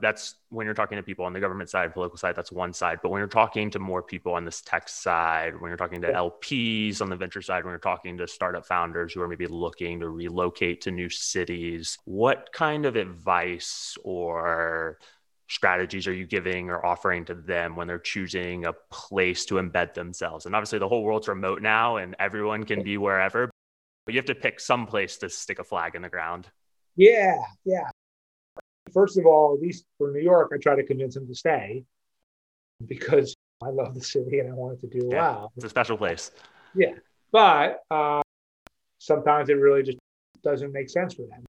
that's 0.00 0.36
when 0.48 0.64
you're 0.64 0.74
talking 0.74 0.96
to 0.96 1.02
people 1.02 1.24
on 1.24 1.32
the 1.32 1.40
government 1.40 1.68
side, 1.68 1.92
political 1.92 2.16
side, 2.16 2.34
that's 2.34 2.50
one 2.50 2.72
side. 2.72 3.00
But 3.02 3.10
when 3.10 3.20
you're 3.20 3.28
talking 3.28 3.70
to 3.70 3.78
more 3.78 4.02
people 4.02 4.32
on 4.32 4.44
this 4.44 4.62
tech 4.62 4.88
side, 4.88 5.60
when 5.60 5.70
you're 5.70 5.76
talking 5.76 6.00
to 6.02 6.12
LPs 6.12 7.00
on 7.02 7.10
the 7.10 7.16
venture 7.16 7.42
side, 7.42 7.64
when 7.64 7.72
you're 7.72 7.78
talking 7.78 8.16
to 8.18 8.26
startup 8.26 8.66
founders 8.66 9.12
who 9.12 9.20
are 9.20 9.28
maybe 9.28 9.46
looking 9.46 10.00
to 10.00 10.08
relocate 10.08 10.80
to 10.82 10.90
new 10.90 11.10
cities, 11.10 11.98
what 12.04 12.48
kind 12.52 12.86
of 12.86 12.96
advice 12.96 13.96
or 14.02 14.98
strategies 15.48 16.06
are 16.06 16.14
you 16.14 16.26
giving 16.26 16.70
or 16.70 16.84
offering 16.84 17.26
to 17.26 17.34
them 17.34 17.76
when 17.76 17.86
they're 17.86 17.98
choosing 17.98 18.64
a 18.64 18.72
place 18.90 19.44
to 19.44 19.56
embed 19.56 19.92
themselves? 19.92 20.46
And 20.46 20.56
obviously, 20.56 20.78
the 20.78 20.88
whole 20.88 21.02
world's 21.02 21.28
remote 21.28 21.60
now 21.60 21.98
and 21.98 22.16
everyone 22.18 22.64
can 22.64 22.82
be 22.82 22.96
wherever, 22.96 23.50
but 24.06 24.14
you 24.14 24.18
have 24.18 24.26
to 24.26 24.34
pick 24.34 24.58
some 24.58 24.86
place 24.86 25.18
to 25.18 25.28
stick 25.28 25.58
a 25.58 25.64
flag 25.64 25.94
in 25.94 26.02
the 26.02 26.08
ground. 26.08 26.48
Yeah, 26.96 27.36
yeah. 27.64 27.88
First 28.92 29.18
of 29.18 29.26
all, 29.26 29.54
at 29.54 29.60
least 29.60 29.84
for 29.98 30.10
New 30.10 30.20
York, 30.20 30.52
I 30.54 30.58
try 30.58 30.76
to 30.76 30.84
convince 30.84 31.16
him 31.16 31.26
to 31.26 31.34
stay 31.34 31.84
because 32.86 33.34
I 33.62 33.68
love 33.68 33.94
the 33.94 34.02
city 34.02 34.40
and 34.40 34.50
I 34.50 34.54
want 34.54 34.74
it 34.74 34.80
to 34.80 35.00
do 35.00 35.08
yeah, 35.10 35.20
well. 35.20 35.52
It's 35.56 35.64
a 35.64 35.68
special 35.68 35.96
place. 35.96 36.30
Yeah. 36.74 36.94
But 37.30 37.80
uh, 37.90 38.22
sometimes 38.98 39.48
it 39.48 39.54
really 39.54 39.82
just 39.82 39.98
doesn't 40.42 40.72
make 40.72 40.90
sense 40.90 41.14
for 41.14 41.22
them. 41.22 41.44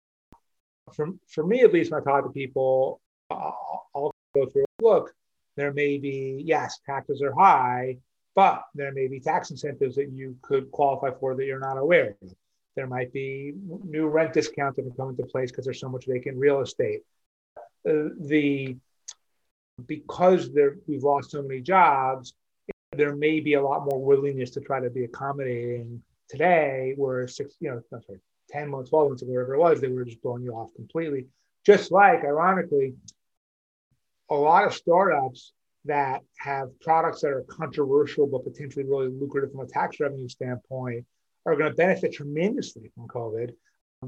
For, 0.93 1.09
for 1.29 1.47
me, 1.47 1.61
at 1.63 1.73
least, 1.73 1.93
when 1.93 2.01
I 2.01 2.05
talk 2.05 2.25
to 2.25 2.31
people, 2.31 3.01
I'll, 3.31 3.87
I'll 3.95 4.13
go 4.35 4.47
through 4.47 4.65
look, 4.83 5.13
there 5.57 5.73
may 5.73 5.99
be, 5.99 6.43
yes, 6.45 6.81
taxes 6.85 7.23
are 7.23 7.35
high, 7.35 7.99
but 8.35 8.63
there 8.75 8.93
may 8.93 9.09
be 9.09 9.21
tax 9.21 9.51
incentives 9.51 9.97
that 9.97 10.11
you 10.11 10.37
could 10.43 10.71
qualify 10.71 11.11
for 11.19 11.35
that 11.35 11.45
you're 11.45 11.59
not 11.59 11.77
aware 11.77 12.17
of. 12.23 12.35
There 12.77 12.87
might 12.87 13.13
be 13.13 13.53
new 13.85 14.09
rent 14.09 14.33
discounts 14.33 14.77
that 14.77 14.97
come 14.97 15.11
into 15.11 15.25
place 15.25 15.51
because 15.51 15.65
there's 15.65 15.81
so 15.81 15.89
much 15.89 16.07
vacant 16.07 16.39
real 16.39 16.61
estate. 16.61 17.03
Uh, 17.89 18.11
the 18.21 18.77
because 19.87 20.53
there 20.53 20.77
we've 20.87 21.03
lost 21.03 21.31
so 21.31 21.43
many 21.43 21.61
jobs, 21.61 22.35
there 22.93 23.17
may 23.17 23.41
be 23.41 23.55
a 23.55 23.63
lot 23.63 23.85
more 23.85 24.03
willingness 24.03 24.51
to 24.51 24.61
try 24.61 24.81
to 24.81 24.91
be 24.91 25.05
accommodating 25.05 26.03
today, 26.29 26.95
where 26.97 27.27
six, 27.29 27.57
you 27.61 27.71
know, 27.71 27.81
sorry, 27.89 28.21
10 28.51 28.69
months, 28.69 28.91
12 28.91 29.09
months 29.09 29.23
ago, 29.23 29.33
whatever 29.33 29.55
it 29.55 29.59
was, 29.59 29.81
they 29.81 29.89
were 29.89 30.05
just 30.05 30.23
blowing 30.23 30.43
you 30.43 30.53
off 30.53 30.75
completely. 30.75 31.27
Just 31.65 31.93
like, 31.93 32.25
ironically, 32.25 32.95
a 34.31 34.35
lot 34.35 34.65
of 34.65 34.75
startups 34.75 35.53
that 35.85 36.21
have 36.39 36.79
products 36.81 37.23
that 37.23 37.31
are 37.31 37.45
controversial 37.49 38.27
but 38.27 38.45
potentially 38.45 38.85
really 38.85 39.09
lucrative 39.09 39.51
from 39.51 39.61
a 39.61 39.67
tax 39.67 39.99
revenue 39.99 40.29
standpoint 40.29 41.05
are 41.47 41.57
going 41.57 41.71
to 41.71 41.77
benefit 41.77 42.13
tremendously 42.13 42.91
from 42.95 43.09
COVID 43.09 43.53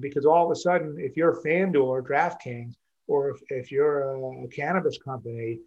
because 0.01 0.27
all 0.27 0.47
of 0.47 0.51
a 0.51 0.57
sudden, 0.57 0.97
if 0.99 1.17
you're 1.17 1.43
FanDuel 1.43 1.85
or 1.85 2.03
DraftKings, 2.03 2.75
or 3.12 3.31
if, 3.31 3.40
if 3.51 3.70
you're 3.70 4.14
a, 4.14 4.44
a 4.44 4.48
cannabis 4.48 4.98
company, 4.98 5.59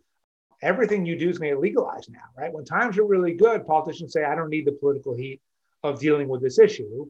everything 0.62 1.06
you 1.06 1.18
do 1.18 1.30
is 1.30 1.38
going 1.38 1.52
to 1.52 1.56
get 1.56 1.62
legalized 1.62 2.12
now, 2.12 2.28
right? 2.36 2.52
When 2.52 2.66
times 2.66 2.98
are 2.98 3.06
really 3.06 3.34
good, 3.34 3.68
politicians 3.68 4.14
say, 4.14 4.24
I 4.24 4.34
don't 4.36 4.50
need 4.50 4.66
the 4.66 4.72
political 4.72 5.16
heat 5.16 5.42
of 5.84 6.00
dealing 6.00 6.28
with 6.28 6.42
this 6.42 6.58
issue, 6.58 7.06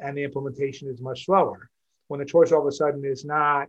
and 0.00 0.16
the 0.16 0.22
implementation 0.22 0.88
is 0.88 1.00
much 1.00 1.24
slower. 1.24 1.70
When 2.06 2.20
the 2.20 2.26
choice 2.26 2.52
all 2.52 2.60
of 2.60 2.66
a 2.68 2.72
sudden 2.72 3.04
is 3.04 3.24
not, 3.24 3.66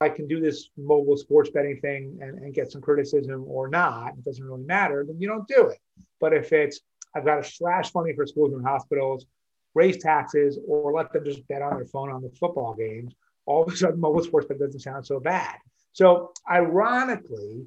I 0.00 0.08
can 0.08 0.26
do 0.26 0.40
this 0.40 0.70
mobile 0.76 1.16
sports 1.16 1.50
betting 1.50 1.78
thing 1.80 2.18
and, 2.20 2.38
and 2.38 2.54
get 2.54 2.72
some 2.72 2.80
criticism 2.80 3.44
or 3.46 3.68
not, 3.68 4.14
it 4.14 4.24
doesn't 4.24 4.44
really 4.44 4.64
matter, 4.64 5.04
then 5.06 5.20
you 5.20 5.28
don't 5.28 5.46
do 5.46 5.68
it. 5.68 5.78
But 6.20 6.32
if 6.32 6.52
it's, 6.52 6.80
I've 7.14 7.24
got 7.24 7.42
to 7.42 7.48
slash 7.48 7.92
funding 7.92 8.16
for 8.16 8.26
schools 8.26 8.52
and 8.54 8.64
hospitals, 8.64 9.26
raise 9.74 9.98
taxes, 9.98 10.58
or 10.66 10.92
let 10.92 11.12
them 11.12 11.24
just 11.24 11.46
bet 11.46 11.62
on 11.62 11.76
their 11.76 11.86
phone 11.86 12.10
on 12.10 12.22
the 12.22 12.30
football 12.30 12.74
games, 12.74 13.14
all 13.48 13.64
of 13.64 13.72
a 13.72 13.76
sudden 13.76 13.98
mobile 13.98 14.22
sports 14.22 14.46
bet 14.46 14.58
doesn't 14.58 14.80
sound 14.80 15.06
so 15.06 15.18
bad. 15.18 15.56
So, 15.92 16.32
ironically, 16.50 17.66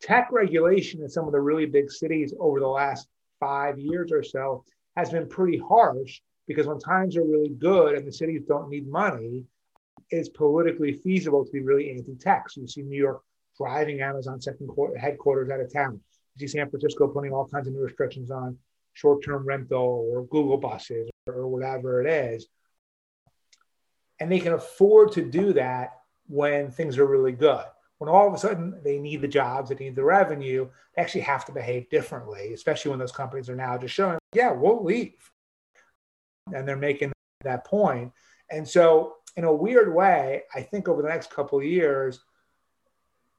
tech 0.00 0.28
regulation 0.32 1.02
in 1.02 1.08
some 1.08 1.26
of 1.26 1.32
the 1.32 1.40
really 1.40 1.66
big 1.66 1.90
cities 1.90 2.32
over 2.40 2.58
the 2.60 2.66
last 2.66 3.06
five 3.38 3.78
years 3.78 4.10
or 4.10 4.22
so 4.22 4.64
has 4.96 5.10
been 5.10 5.28
pretty 5.28 5.58
harsh 5.58 6.20
because 6.46 6.66
when 6.66 6.78
times 6.78 7.16
are 7.16 7.24
really 7.24 7.50
good 7.50 7.94
and 7.94 8.06
the 8.06 8.12
cities 8.12 8.42
don't 8.48 8.70
need 8.70 8.88
money, 8.88 9.44
it's 10.10 10.30
politically 10.30 10.94
feasible 10.94 11.44
to 11.44 11.52
be 11.52 11.60
really 11.60 11.90
anti-tech. 11.90 12.48
So 12.48 12.62
you 12.62 12.66
see 12.66 12.82
New 12.82 12.96
York 12.96 13.20
driving 13.58 14.00
Amazon 14.00 14.40
second 14.40 14.70
headquarters 14.98 15.50
out 15.50 15.60
of 15.60 15.70
town. 15.70 16.00
You 16.36 16.48
see 16.48 16.56
San 16.56 16.70
Francisco 16.70 17.06
putting 17.06 17.32
all 17.32 17.46
kinds 17.46 17.66
of 17.66 17.74
new 17.74 17.82
restrictions 17.82 18.30
on 18.30 18.56
short-term 18.94 19.46
rental 19.46 20.08
or 20.10 20.24
Google 20.24 20.56
buses 20.56 21.10
or 21.26 21.46
whatever 21.48 22.02
it 22.02 22.10
is. 22.10 22.46
And 24.20 24.30
they 24.30 24.40
can 24.40 24.52
afford 24.52 25.12
to 25.12 25.22
do 25.22 25.52
that 25.54 26.00
when 26.26 26.70
things 26.70 26.98
are 26.98 27.06
really 27.06 27.32
good. 27.32 27.64
When 27.98 28.08
all 28.08 28.28
of 28.28 28.34
a 28.34 28.38
sudden 28.38 28.80
they 28.84 28.98
need 28.98 29.22
the 29.22 29.28
jobs, 29.28 29.70
they 29.70 29.74
need 29.74 29.96
the 29.96 30.04
revenue, 30.04 30.68
they 30.94 31.02
actually 31.02 31.22
have 31.22 31.44
to 31.46 31.52
behave 31.52 31.90
differently, 31.90 32.52
especially 32.52 32.90
when 32.90 33.00
those 33.00 33.12
companies 33.12 33.48
are 33.48 33.56
now 33.56 33.76
just 33.76 33.94
showing, 33.94 34.18
yeah, 34.32 34.52
we'll 34.52 34.84
leave. 34.84 35.30
And 36.52 36.66
they're 36.66 36.76
making 36.76 37.12
that 37.42 37.64
point. 37.64 38.12
And 38.50 38.66
so, 38.66 39.14
in 39.36 39.44
a 39.44 39.52
weird 39.52 39.94
way, 39.94 40.42
I 40.54 40.62
think 40.62 40.88
over 40.88 41.02
the 41.02 41.08
next 41.08 41.30
couple 41.30 41.58
of 41.58 41.64
years, 41.64 42.20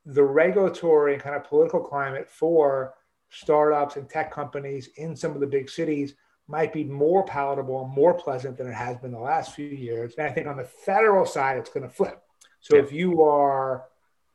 the 0.05 0.23
regulatory 0.23 1.13
and 1.13 1.21
kind 1.21 1.35
of 1.35 1.43
political 1.43 1.81
climate 1.81 2.29
for 2.29 2.93
startups 3.29 3.95
and 3.95 4.09
tech 4.09 4.31
companies 4.31 4.89
in 4.95 5.15
some 5.15 5.31
of 5.31 5.39
the 5.39 5.47
big 5.47 5.69
cities 5.69 6.15
might 6.49 6.73
be 6.73 6.83
more 6.83 7.23
palatable 7.23 7.85
and 7.85 7.93
more 7.93 8.13
pleasant 8.13 8.57
than 8.57 8.67
it 8.67 8.73
has 8.73 8.97
been 8.97 9.11
the 9.11 9.19
last 9.19 9.53
few 9.53 9.67
years. 9.67 10.15
And 10.17 10.27
I 10.27 10.31
think 10.31 10.47
on 10.47 10.57
the 10.57 10.63
federal 10.63 11.25
side, 11.25 11.57
it's 11.57 11.69
going 11.69 11.87
to 11.87 11.93
flip. 11.93 12.23
So 12.59 12.75
yeah. 12.75 12.81
if 12.81 12.91
you 12.91 13.21
are 13.21 13.85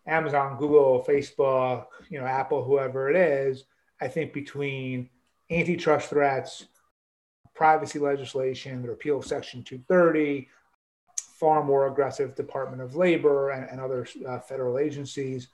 Amazon, 0.06 0.56
Google, 0.56 1.04
Facebook, 1.06 1.86
you 2.08 2.20
know, 2.20 2.26
Apple, 2.26 2.62
whoever 2.62 3.10
it 3.10 3.16
is, 3.16 3.64
I 4.00 4.06
think 4.06 4.32
between 4.32 5.10
antitrust 5.50 6.10
threats, 6.10 6.66
privacy 7.54 7.98
legislation, 7.98 8.82
the 8.82 8.88
repeal 8.88 9.18
of 9.18 9.26
Section 9.26 9.64
230, 9.64 10.48
far 11.18 11.64
more 11.64 11.88
aggressive 11.88 12.36
Department 12.36 12.80
of 12.80 12.94
Labor 12.94 13.50
and, 13.50 13.68
and 13.68 13.80
other 13.80 14.06
uh, 14.26 14.38
federal 14.38 14.78
agencies, 14.78 15.48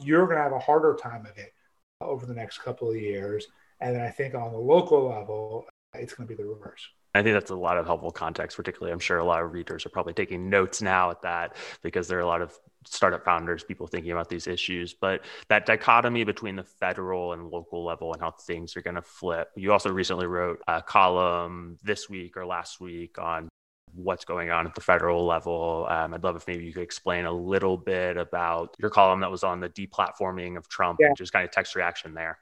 you're 0.00 0.24
going 0.24 0.38
to 0.38 0.42
have 0.42 0.52
a 0.52 0.58
harder 0.58 0.96
time 1.00 1.26
of 1.26 1.36
it 1.36 1.52
over 2.00 2.24
the 2.24 2.34
next 2.34 2.58
couple 2.58 2.90
of 2.90 2.96
years. 2.96 3.48
And 3.80 3.94
then 3.94 4.02
I 4.02 4.10
think 4.10 4.34
on 4.34 4.52
the 4.52 4.58
local 4.58 5.08
level, 5.08 5.66
it's 6.00 6.14
going 6.14 6.26
to 6.28 6.34
be 6.34 6.40
the 6.40 6.48
reverse. 6.48 6.88
I 7.14 7.22
think 7.22 7.34
that's 7.34 7.50
a 7.50 7.56
lot 7.56 7.76
of 7.76 7.86
helpful 7.86 8.12
context, 8.12 8.56
particularly. 8.56 8.92
I'm 8.92 9.00
sure 9.00 9.18
a 9.18 9.24
lot 9.24 9.42
of 9.42 9.52
readers 9.52 9.84
are 9.84 9.88
probably 9.88 10.12
taking 10.12 10.48
notes 10.48 10.80
now 10.80 11.10
at 11.10 11.22
that 11.22 11.56
because 11.82 12.06
there 12.06 12.18
are 12.18 12.22
a 12.22 12.26
lot 12.26 12.40
of 12.40 12.56
startup 12.86 13.24
founders, 13.24 13.64
people 13.64 13.86
thinking 13.88 14.12
about 14.12 14.28
these 14.28 14.46
issues. 14.46 14.94
But 14.94 15.24
that 15.48 15.66
dichotomy 15.66 16.22
between 16.22 16.54
the 16.54 16.62
federal 16.62 17.32
and 17.32 17.50
local 17.50 17.84
level 17.84 18.12
and 18.12 18.22
how 18.22 18.30
things 18.30 18.76
are 18.76 18.82
going 18.82 18.94
to 18.94 19.02
flip. 19.02 19.48
You 19.56 19.72
also 19.72 19.90
recently 19.92 20.26
wrote 20.26 20.62
a 20.68 20.82
column 20.82 21.78
this 21.82 22.08
week 22.08 22.36
or 22.36 22.46
last 22.46 22.80
week 22.80 23.18
on 23.18 23.48
what's 23.92 24.24
going 24.24 24.50
on 24.50 24.66
at 24.66 24.74
the 24.76 24.80
federal 24.80 25.26
level. 25.26 25.86
Um, 25.90 26.14
I'd 26.14 26.22
love 26.22 26.36
if 26.36 26.46
maybe 26.46 26.64
you 26.64 26.72
could 26.72 26.84
explain 26.84 27.24
a 27.24 27.32
little 27.32 27.76
bit 27.76 28.16
about 28.16 28.76
your 28.78 28.90
column 28.90 29.20
that 29.20 29.30
was 29.32 29.42
on 29.42 29.58
the 29.58 29.68
deplatforming 29.68 30.56
of 30.56 30.68
Trump 30.68 31.00
yeah. 31.00 31.08
and 31.08 31.16
just 31.16 31.32
kind 31.32 31.44
of 31.44 31.50
text 31.50 31.74
reaction 31.74 32.14
there. 32.14 32.38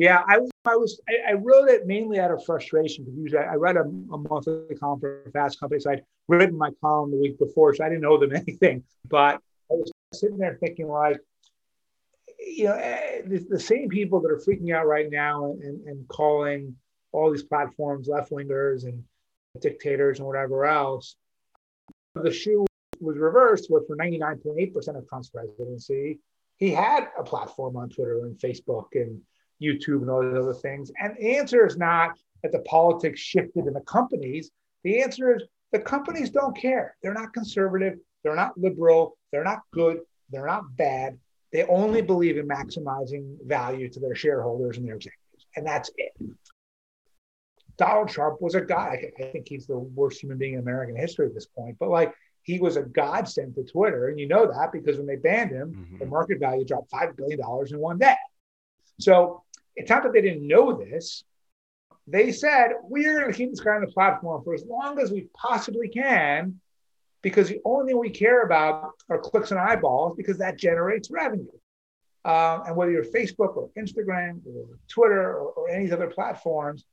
Yeah, 0.00 0.22
I, 0.26 0.38
I 0.64 0.76
was 0.76 0.98
I, 1.06 1.32
I, 1.32 1.34
wrote 1.34 1.68
it 1.68 1.86
mainly 1.86 2.18
out 2.18 2.30
of 2.30 2.42
frustration 2.42 3.04
because 3.04 3.18
usually 3.18 3.42
I, 3.42 3.52
I 3.52 3.54
read 3.56 3.76
a, 3.76 3.82
a, 3.82 4.16
monthly 4.16 4.74
column 4.76 4.98
for 4.98 5.30
Fast 5.30 5.60
Company, 5.60 5.78
so 5.78 5.90
I'd 5.90 6.04
written 6.26 6.56
my 6.56 6.70
column 6.80 7.10
the 7.10 7.18
week 7.18 7.38
before, 7.38 7.74
so 7.74 7.84
I 7.84 7.90
didn't 7.90 8.06
owe 8.06 8.16
them 8.16 8.34
anything. 8.34 8.82
But 9.06 9.42
I 9.70 9.74
was 9.74 9.92
sitting 10.14 10.38
there 10.38 10.56
thinking 10.58 10.88
like, 10.88 11.20
you 12.38 12.64
know, 12.64 12.76
eh, 12.76 13.20
the, 13.26 13.46
the 13.50 13.60
same 13.60 13.90
people 13.90 14.22
that 14.22 14.30
are 14.30 14.38
freaking 14.38 14.74
out 14.74 14.86
right 14.86 15.10
now 15.10 15.52
and, 15.60 15.86
and 15.86 16.08
calling 16.08 16.76
all 17.12 17.30
these 17.30 17.42
platforms 17.42 18.08
left 18.08 18.30
wingers 18.30 18.84
and 18.84 19.04
dictators 19.60 20.18
and 20.18 20.26
whatever 20.26 20.64
else, 20.64 21.16
the 22.14 22.32
shoe 22.32 22.64
was 23.00 23.18
reversed. 23.18 23.66
Where 23.68 23.82
for 23.82 23.98
99.8% 23.98 24.96
of 24.96 25.06
Trump's 25.06 25.28
presidency, 25.28 26.20
he 26.56 26.70
had 26.70 27.08
a 27.18 27.22
platform 27.22 27.76
on 27.76 27.90
Twitter 27.90 28.24
and 28.24 28.38
Facebook 28.38 28.86
and 28.94 29.20
YouTube 29.62 30.02
and 30.02 30.10
all 30.10 30.22
these 30.22 30.38
other 30.38 30.54
things? 30.54 30.90
And 31.00 31.16
the 31.16 31.36
answer 31.36 31.66
is 31.66 31.76
not 31.76 32.18
that 32.42 32.52
the 32.52 32.60
politics 32.60 33.20
shifted 33.20 33.66
in 33.66 33.74
the 33.74 33.80
companies. 33.82 34.50
The 34.84 35.02
answer 35.02 35.36
is 35.36 35.42
the 35.72 35.78
companies 35.80 36.30
don't 36.30 36.56
care. 36.56 36.96
They're 37.02 37.14
not 37.14 37.32
conservative. 37.32 37.98
They're 38.22 38.36
not 38.36 38.58
liberal. 38.58 39.16
They're 39.32 39.44
not 39.44 39.60
good. 39.72 40.00
They're 40.30 40.46
not 40.46 40.76
bad. 40.76 41.18
They 41.52 41.64
only 41.64 42.02
believe 42.02 42.36
in 42.36 42.46
maximizing 42.46 43.36
value 43.46 43.88
to 43.90 44.00
their 44.00 44.14
shareholders 44.14 44.76
and 44.76 44.86
their 44.86 44.96
executives. 44.96 45.46
And 45.56 45.66
that's 45.66 45.90
it. 45.96 46.12
Donald 47.76 48.08
Trump 48.08 48.40
was 48.40 48.54
a 48.54 48.60
guy. 48.60 49.10
I 49.18 49.22
think 49.24 49.48
he's 49.48 49.66
the 49.66 49.78
worst 49.78 50.22
human 50.22 50.38
being 50.38 50.54
in 50.54 50.60
American 50.60 50.96
history 50.96 51.26
at 51.26 51.34
this 51.34 51.46
point. 51.46 51.76
But 51.80 51.88
like 51.88 52.14
he 52.42 52.58
was 52.58 52.76
a 52.76 52.82
godsend 52.82 53.54
to 53.54 53.64
Twitter. 53.64 54.08
And 54.08 54.18
you 54.18 54.28
know 54.28 54.46
that 54.46 54.72
because 54.72 54.98
when 54.98 55.06
they 55.06 55.16
banned 55.16 55.50
him, 55.50 55.72
mm-hmm. 55.72 55.98
the 55.98 56.06
market 56.06 56.38
value 56.38 56.64
dropped 56.64 56.90
$5 56.90 57.16
billion 57.16 57.40
in 57.70 57.78
one 57.78 57.98
day. 57.98 58.16
So 58.98 59.42
it's 59.76 59.90
not 59.90 60.02
that 60.02 60.12
they 60.12 60.22
didn't 60.22 60.46
know 60.46 60.72
this. 60.72 61.24
They 62.06 62.32
said, 62.32 62.72
we're 62.82 63.20
going 63.20 63.32
to 63.32 63.36
keep 63.36 63.50
this 63.50 63.60
guy 63.60 63.72
on 63.72 63.82
the 63.82 63.86
platform 63.86 64.42
for 64.42 64.54
as 64.54 64.64
long 64.64 64.98
as 64.98 65.10
we 65.10 65.28
possibly 65.34 65.88
can, 65.88 66.60
because 67.22 67.48
the 67.48 67.60
only 67.64 67.92
thing 67.92 68.00
we 68.00 68.10
care 68.10 68.42
about 68.42 68.92
are 69.08 69.18
clicks 69.18 69.50
and 69.50 69.60
eyeballs, 69.60 70.16
because 70.16 70.38
that 70.38 70.58
generates 70.58 71.10
revenue. 71.10 71.46
Uh, 72.24 72.60
and 72.66 72.76
whether 72.76 72.90
you're 72.90 73.04
Facebook 73.04 73.56
or 73.56 73.70
Instagram 73.78 74.40
or 74.46 74.78
Twitter 74.88 75.38
or, 75.38 75.50
or 75.52 75.70
any 75.70 75.90
other 75.90 76.08
platforms, 76.08 76.84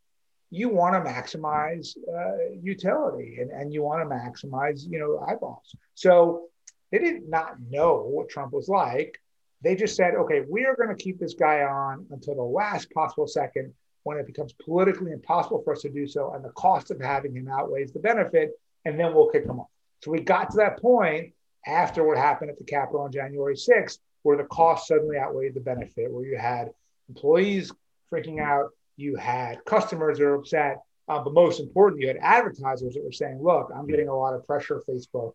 you 0.49 0.69
want 0.69 0.93
to 0.93 1.11
maximize 1.11 1.97
uh, 1.97 2.53
utility 2.61 3.39
and, 3.41 3.51
and 3.51 3.73
you 3.73 3.81
want 3.83 4.01
to 4.01 4.15
maximize, 4.15 4.89
you 4.89 4.99
know, 4.99 5.19
eyeballs. 5.27 5.75
So 5.95 6.47
they 6.91 6.99
did 6.99 7.27
not 7.27 7.59
know 7.69 8.03
what 8.03 8.29
Trump 8.29 8.53
was 8.53 8.69
like. 8.69 9.19
They 9.61 9.75
just 9.75 9.95
said, 9.95 10.13
okay, 10.15 10.41
we 10.47 10.65
are 10.65 10.75
going 10.75 10.95
to 10.95 11.03
keep 11.03 11.19
this 11.19 11.33
guy 11.33 11.61
on 11.61 12.05
until 12.11 12.35
the 12.35 12.41
last 12.41 12.91
possible 12.91 13.27
second 13.27 13.73
when 14.03 14.17
it 14.17 14.25
becomes 14.25 14.53
politically 14.53 15.11
impossible 15.11 15.61
for 15.63 15.73
us 15.73 15.81
to 15.81 15.89
do 15.89 16.07
so, 16.07 16.33
and 16.33 16.43
the 16.43 16.49
cost 16.49 16.91
of 16.91 17.01
having 17.01 17.35
him 17.35 17.49
outweighs 17.49 17.91
the 17.91 17.99
benefit, 17.99 18.51
and 18.85 18.99
then 18.99 19.13
we'll 19.13 19.29
kick 19.29 19.43
him 19.43 19.59
off. 19.59 19.67
So 20.03 20.11
we 20.11 20.21
got 20.21 20.51
to 20.51 20.57
that 20.57 20.79
point, 20.81 21.33
after 21.65 22.05
what 22.05 22.17
happened 22.17 22.49
at 22.49 22.57
the 22.57 22.63
Capitol 22.63 23.01
on 23.01 23.11
January 23.11 23.55
6th, 23.55 23.97
where 24.23 24.37
the 24.37 24.45
cost 24.45 24.87
suddenly 24.87 25.17
outweighed 25.17 25.53
the 25.53 25.59
benefit, 25.59 26.11
where 26.11 26.25
you 26.25 26.37
had 26.37 26.69
employees 27.09 27.71
freaking 28.11 28.39
out, 28.39 28.69
you 28.95 29.15
had 29.15 29.63
customers 29.65 30.17
that 30.17 30.25
are 30.25 30.35
upset, 30.35 30.81
uh, 31.07 31.21
but 31.21 31.33
most 31.33 31.59
importantly, 31.59 32.03
you 32.03 32.07
had 32.07 32.17
advertisers 32.21 32.93
that 32.93 33.03
were 33.03 33.11
saying, 33.11 33.41
look, 33.41 33.69
I'm 33.75 33.87
getting 33.87 34.07
a 34.07 34.15
lot 34.15 34.33
of 34.33 34.45
pressure, 34.45 34.81
Facebook, 34.87 35.33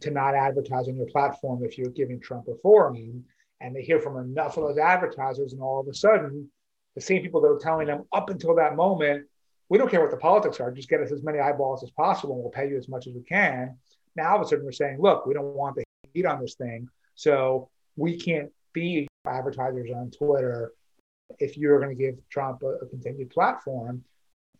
to 0.00 0.10
not 0.10 0.34
advertise 0.34 0.88
on 0.88 0.96
your 0.96 1.06
platform 1.06 1.64
if 1.64 1.78
you're 1.78 1.90
giving 1.90 2.20
Trump 2.20 2.48
a 2.48 2.54
forum. 2.62 3.24
And 3.60 3.74
they 3.74 3.82
hear 3.82 4.00
from 4.00 4.18
enough 4.18 4.56
of 4.56 4.64
those 4.64 4.78
advertisers, 4.78 5.52
and 5.52 5.62
all 5.62 5.80
of 5.80 5.88
a 5.88 5.94
sudden, 5.94 6.50
the 6.94 7.00
same 7.00 7.22
people 7.22 7.40
that 7.40 7.48
were 7.48 7.58
telling 7.58 7.86
them 7.86 8.04
up 8.12 8.28
until 8.28 8.54
that 8.56 8.76
moment, 8.76 9.26
we 9.68 9.78
don't 9.78 9.90
care 9.90 10.00
what 10.00 10.10
the 10.10 10.16
politics 10.16 10.60
are, 10.60 10.70
just 10.70 10.88
get 10.88 11.00
us 11.00 11.10
as 11.10 11.22
many 11.22 11.38
eyeballs 11.38 11.82
as 11.82 11.90
possible, 11.90 12.34
and 12.34 12.42
we'll 12.42 12.52
pay 12.52 12.68
you 12.68 12.76
as 12.76 12.88
much 12.88 13.06
as 13.06 13.14
we 13.14 13.22
can. 13.22 13.76
Now, 14.16 14.30
all 14.30 14.40
of 14.40 14.42
a 14.42 14.48
sudden, 14.48 14.64
we're 14.64 14.72
saying, 14.72 15.00
look, 15.00 15.26
we 15.26 15.34
don't 15.34 15.54
want 15.54 15.76
the 15.76 15.84
heat 16.12 16.26
on 16.26 16.40
this 16.40 16.54
thing. 16.54 16.88
So 17.14 17.70
we 17.96 18.18
can't 18.18 18.50
be 18.72 19.08
advertisers 19.26 19.90
on 19.94 20.10
Twitter 20.10 20.72
if 21.38 21.56
you're 21.56 21.80
going 21.80 21.96
to 21.96 22.02
give 22.02 22.16
Trump 22.28 22.62
a, 22.62 22.84
a 22.84 22.86
continued 22.86 23.30
platform. 23.30 24.04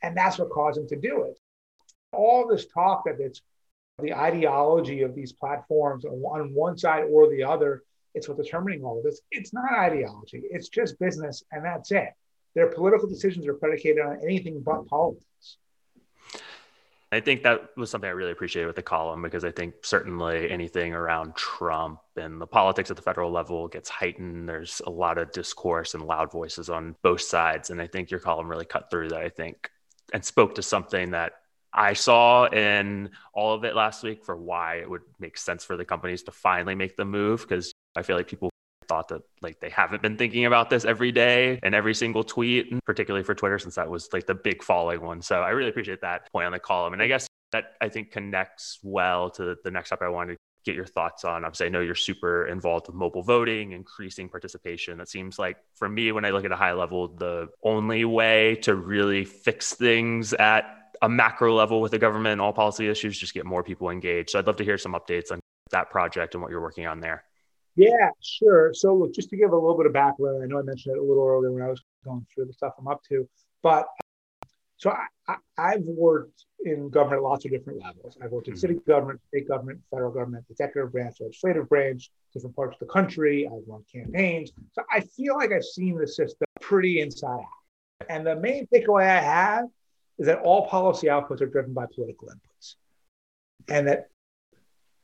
And 0.02 0.16
that's 0.16 0.38
what 0.38 0.50
caused 0.50 0.78
him 0.78 0.88
to 0.88 0.96
do 0.96 1.24
it. 1.24 1.38
All 2.12 2.48
this 2.48 2.66
talk 2.66 3.04
that 3.04 3.20
it's 3.20 3.42
the 4.02 4.12
ideology 4.14 5.02
of 5.02 5.14
these 5.14 5.32
platforms 5.32 6.04
on 6.04 6.54
one 6.54 6.76
side 6.76 7.04
or 7.08 7.30
the 7.30 7.44
other, 7.44 7.82
it's 8.14 8.28
what 8.28 8.36
determining 8.36 8.84
all 8.84 8.98
of 8.98 9.04
this. 9.04 9.20
It's 9.30 9.52
not 9.52 9.72
ideology, 9.72 10.42
it's 10.50 10.68
just 10.68 10.98
business, 10.98 11.44
and 11.52 11.64
that's 11.64 11.92
it. 11.92 12.10
Their 12.54 12.68
political 12.68 13.08
decisions 13.08 13.46
are 13.46 13.54
predicated 13.54 14.04
on 14.04 14.20
anything 14.22 14.60
but 14.60 14.86
politics. 14.86 15.58
I 17.12 17.20
think 17.20 17.44
that 17.44 17.76
was 17.76 17.90
something 17.90 18.08
I 18.08 18.12
really 18.12 18.32
appreciated 18.32 18.66
with 18.66 18.74
the 18.74 18.82
column 18.82 19.22
because 19.22 19.44
I 19.44 19.52
think 19.52 19.74
certainly 19.84 20.50
anything 20.50 20.92
around 20.92 21.36
Trump 21.36 22.00
and 22.16 22.40
the 22.40 22.46
politics 22.46 22.90
at 22.90 22.96
the 22.96 23.02
federal 23.02 23.30
level 23.30 23.68
gets 23.68 23.88
heightened. 23.88 24.48
There's 24.48 24.82
a 24.84 24.90
lot 24.90 25.18
of 25.18 25.30
discourse 25.30 25.94
and 25.94 26.04
loud 26.04 26.32
voices 26.32 26.68
on 26.68 26.96
both 27.02 27.20
sides. 27.20 27.70
And 27.70 27.80
I 27.80 27.86
think 27.86 28.10
your 28.10 28.18
column 28.18 28.48
really 28.48 28.64
cut 28.64 28.90
through 28.90 29.10
that, 29.10 29.20
I 29.20 29.28
think, 29.28 29.70
and 30.12 30.24
spoke 30.24 30.56
to 30.56 30.62
something 30.62 31.12
that 31.12 31.34
I 31.74 31.94
saw 31.94 32.46
in 32.46 33.10
all 33.32 33.54
of 33.54 33.64
it 33.64 33.74
last 33.74 34.02
week 34.02 34.24
for 34.24 34.36
why 34.36 34.76
it 34.76 34.88
would 34.88 35.02
make 35.18 35.36
sense 35.36 35.64
for 35.64 35.76
the 35.76 35.84
companies 35.84 36.22
to 36.24 36.30
finally 36.30 36.74
make 36.74 36.96
the 36.96 37.04
move. 37.04 37.42
Because 37.42 37.72
I 37.96 38.02
feel 38.02 38.16
like 38.16 38.28
people 38.28 38.50
thought 38.86 39.08
that 39.08 39.22
like 39.40 39.60
they 39.60 39.70
haven't 39.70 40.02
been 40.02 40.16
thinking 40.16 40.44
about 40.44 40.68
this 40.70 40.84
every 40.84 41.10
day 41.10 41.58
and 41.62 41.74
every 41.74 41.94
single 41.94 42.22
tweet, 42.22 42.72
particularly 42.84 43.24
for 43.24 43.34
Twitter, 43.34 43.58
since 43.58 43.74
that 43.74 43.88
was 43.88 44.08
like 44.12 44.26
the 44.26 44.34
big 44.34 44.62
falling 44.62 45.00
one. 45.00 45.22
So 45.22 45.40
I 45.40 45.50
really 45.50 45.70
appreciate 45.70 46.02
that 46.02 46.30
point 46.32 46.46
on 46.46 46.52
the 46.52 46.58
column. 46.58 46.92
And 46.92 47.02
I 47.02 47.06
guess 47.06 47.26
that 47.52 47.74
I 47.80 47.88
think 47.88 48.10
connects 48.10 48.78
well 48.82 49.30
to 49.30 49.56
the 49.62 49.70
next 49.70 49.88
topic 49.88 50.06
I 50.06 50.08
wanted 50.10 50.34
to 50.34 50.38
get 50.64 50.74
your 50.74 50.86
thoughts 50.86 51.24
on. 51.24 51.44
Obviously, 51.44 51.66
I 51.66 51.68
know 51.70 51.80
you're 51.80 51.94
super 51.94 52.46
involved 52.46 52.86
with 52.86 52.96
mobile 52.96 53.22
voting, 53.22 53.72
increasing 53.72 54.28
participation. 54.28 54.98
That 54.98 55.08
seems 55.08 55.38
like, 55.38 55.58
for 55.74 55.88
me, 55.88 56.10
when 56.12 56.24
I 56.24 56.30
look 56.30 56.44
at 56.44 56.52
a 56.52 56.56
high 56.56 56.72
level, 56.72 57.08
the 57.08 57.48
only 57.62 58.04
way 58.04 58.56
to 58.62 58.74
really 58.74 59.24
fix 59.24 59.74
things 59.74 60.32
at 60.34 60.64
a 61.02 61.08
macro 61.08 61.54
level 61.54 61.80
with 61.80 61.92
the 61.92 61.98
government 61.98 62.32
and 62.32 62.40
all 62.40 62.52
policy 62.52 62.88
issues, 62.88 63.18
just 63.18 63.34
get 63.34 63.46
more 63.46 63.62
people 63.62 63.90
engaged. 63.90 64.30
So 64.30 64.38
I'd 64.38 64.46
love 64.46 64.56
to 64.56 64.64
hear 64.64 64.78
some 64.78 64.92
updates 64.92 65.32
on 65.32 65.40
that 65.70 65.90
project 65.90 66.34
and 66.34 66.42
what 66.42 66.50
you're 66.50 66.60
working 66.60 66.86
on 66.86 67.00
there. 67.00 67.24
Yeah, 67.76 68.10
sure. 68.20 68.72
So, 68.72 68.94
look, 68.94 69.12
just 69.12 69.30
to 69.30 69.36
give 69.36 69.50
a 69.50 69.56
little 69.56 69.76
bit 69.76 69.86
of 69.86 69.92
background, 69.92 70.42
I 70.42 70.46
know 70.46 70.58
I 70.58 70.62
mentioned 70.62 70.96
it 70.96 71.00
a 71.00 71.02
little 71.02 71.26
earlier 71.26 71.50
when 71.50 71.62
I 71.62 71.68
was 71.68 71.82
going 72.04 72.24
through 72.32 72.46
the 72.46 72.52
stuff 72.52 72.74
I'm 72.78 72.86
up 72.86 73.02
to, 73.08 73.28
but 73.62 73.86
so 74.76 74.94
I, 75.28 75.36
have 75.56 75.84
worked 75.84 76.44
in 76.64 76.90
government 76.90 77.20
at 77.20 77.22
lots 77.22 77.44
of 77.44 77.50
different 77.50 77.82
levels. 77.82 78.18
I've 78.22 78.30
worked 78.30 78.48
in 78.48 78.54
mm-hmm. 78.54 78.60
city 78.60 78.74
government, 78.86 79.20
state 79.28 79.48
government, 79.48 79.80
federal 79.90 80.12
government, 80.12 80.44
executive 80.50 80.92
branch, 80.92 81.16
legislative 81.20 81.68
branch, 81.68 82.10
different 82.32 82.54
parts 82.54 82.76
of 82.80 82.86
the 82.86 82.92
country. 82.92 83.46
I've 83.46 83.62
run 83.66 83.84
campaigns. 83.90 84.52
So 84.72 84.82
I 84.92 85.00
feel 85.00 85.36
like 85.36 85.52
I've 85.52 85.64
seen 85.64 85.96
the 85.96 86.06
system 86.06 86.46
pretty 86.60 87.00
inside 87.00 87.40
out. 87.40 88.06
And 88.08 88.26
the 88.26 88.36
main 88.36 88.66
takeaway 88.66 89.08
I 89.08 89.20
have 89.20 89.66
is 90.18 90.26
that 90.26 90.40
all 90.40 90.66
policy 90.68 91.08
outputs 91.08 91.40
are 91.40 91.46
driven 91.46 91.72
by 91.72 91.86
political 91.94 92.28
inputs. 92.28 92.74
And 93.68 93.88
that 93.88 94.08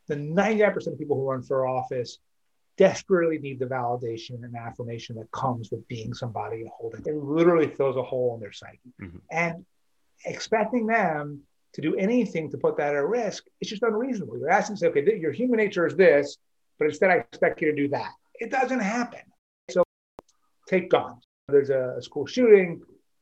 the 0.09 0.17
99% 0.17 0.87
of 0.87 0.99
people 0.99 1.17
who 1.17 1.31
run 1.31 1.43
for 1.43 1.67
office 1.67 2.19
desperately 2.77 3.39
need 3.39 3.59
the 3.59 3.67
validation 3.67 4.43
and 4.45 4.57
affirmation 4.57 5.17
that 5.17 5.31
comes 5.33 5.71
with 5.71 5.87
being 5.89 6.15
somebody 6.15 6.63
and 6.63 6.71
holding. 6.71 7.03
It 7.05 7.15
literally 7.15 7.69
fills 7.69 7.97
a 7.97 8.03
hole 8.03 8.35
in 8.35 8.41
their 8.41 8.53
psyche. 8.53 8.79
Mm-hmm. 9.03 9.19
And 9.31 9.65
expecting 10.25 10.87
them 10.87 11.43
to 11.75 11.81
do 11.81 11.95
anything 11.97 12.51
to 12.51 12.59
put 12.59 12.77
that 12.79 12.95
at 12.95 13.07
risk, 13.07 13.45
it's 13.61 13.71
just 13.71 13.83
unreasonable. 13.83 14.39
You're 14.39 14.51
asking, 14.51 14.77
say, 14.77 14.89
okay, 14.89 15.19
your 15.19 15.33
human 15.33 15.59
nature 15.59 15.87
is 15.87 15.95
this, 15.95 16.39
but 16.79 16.87
instead 16.87 17.11
I 17.11 17.17
expect 17.17 17.61
you 17.61 17.71
to 17.71 17.77
do 17.77 17.89
that. 17.89 18.11
It 18.35 18.51
doesn't 18.51 18.81
happen. 18.81 19.21
So 19.71 19.85
take 20.67 20.91
guns. 20.91 21.23
There's 21.49 21.71
a, 21.71 21.97
a 21.99 22.03
school 22.03 22.27
shooting, 22.27 22.81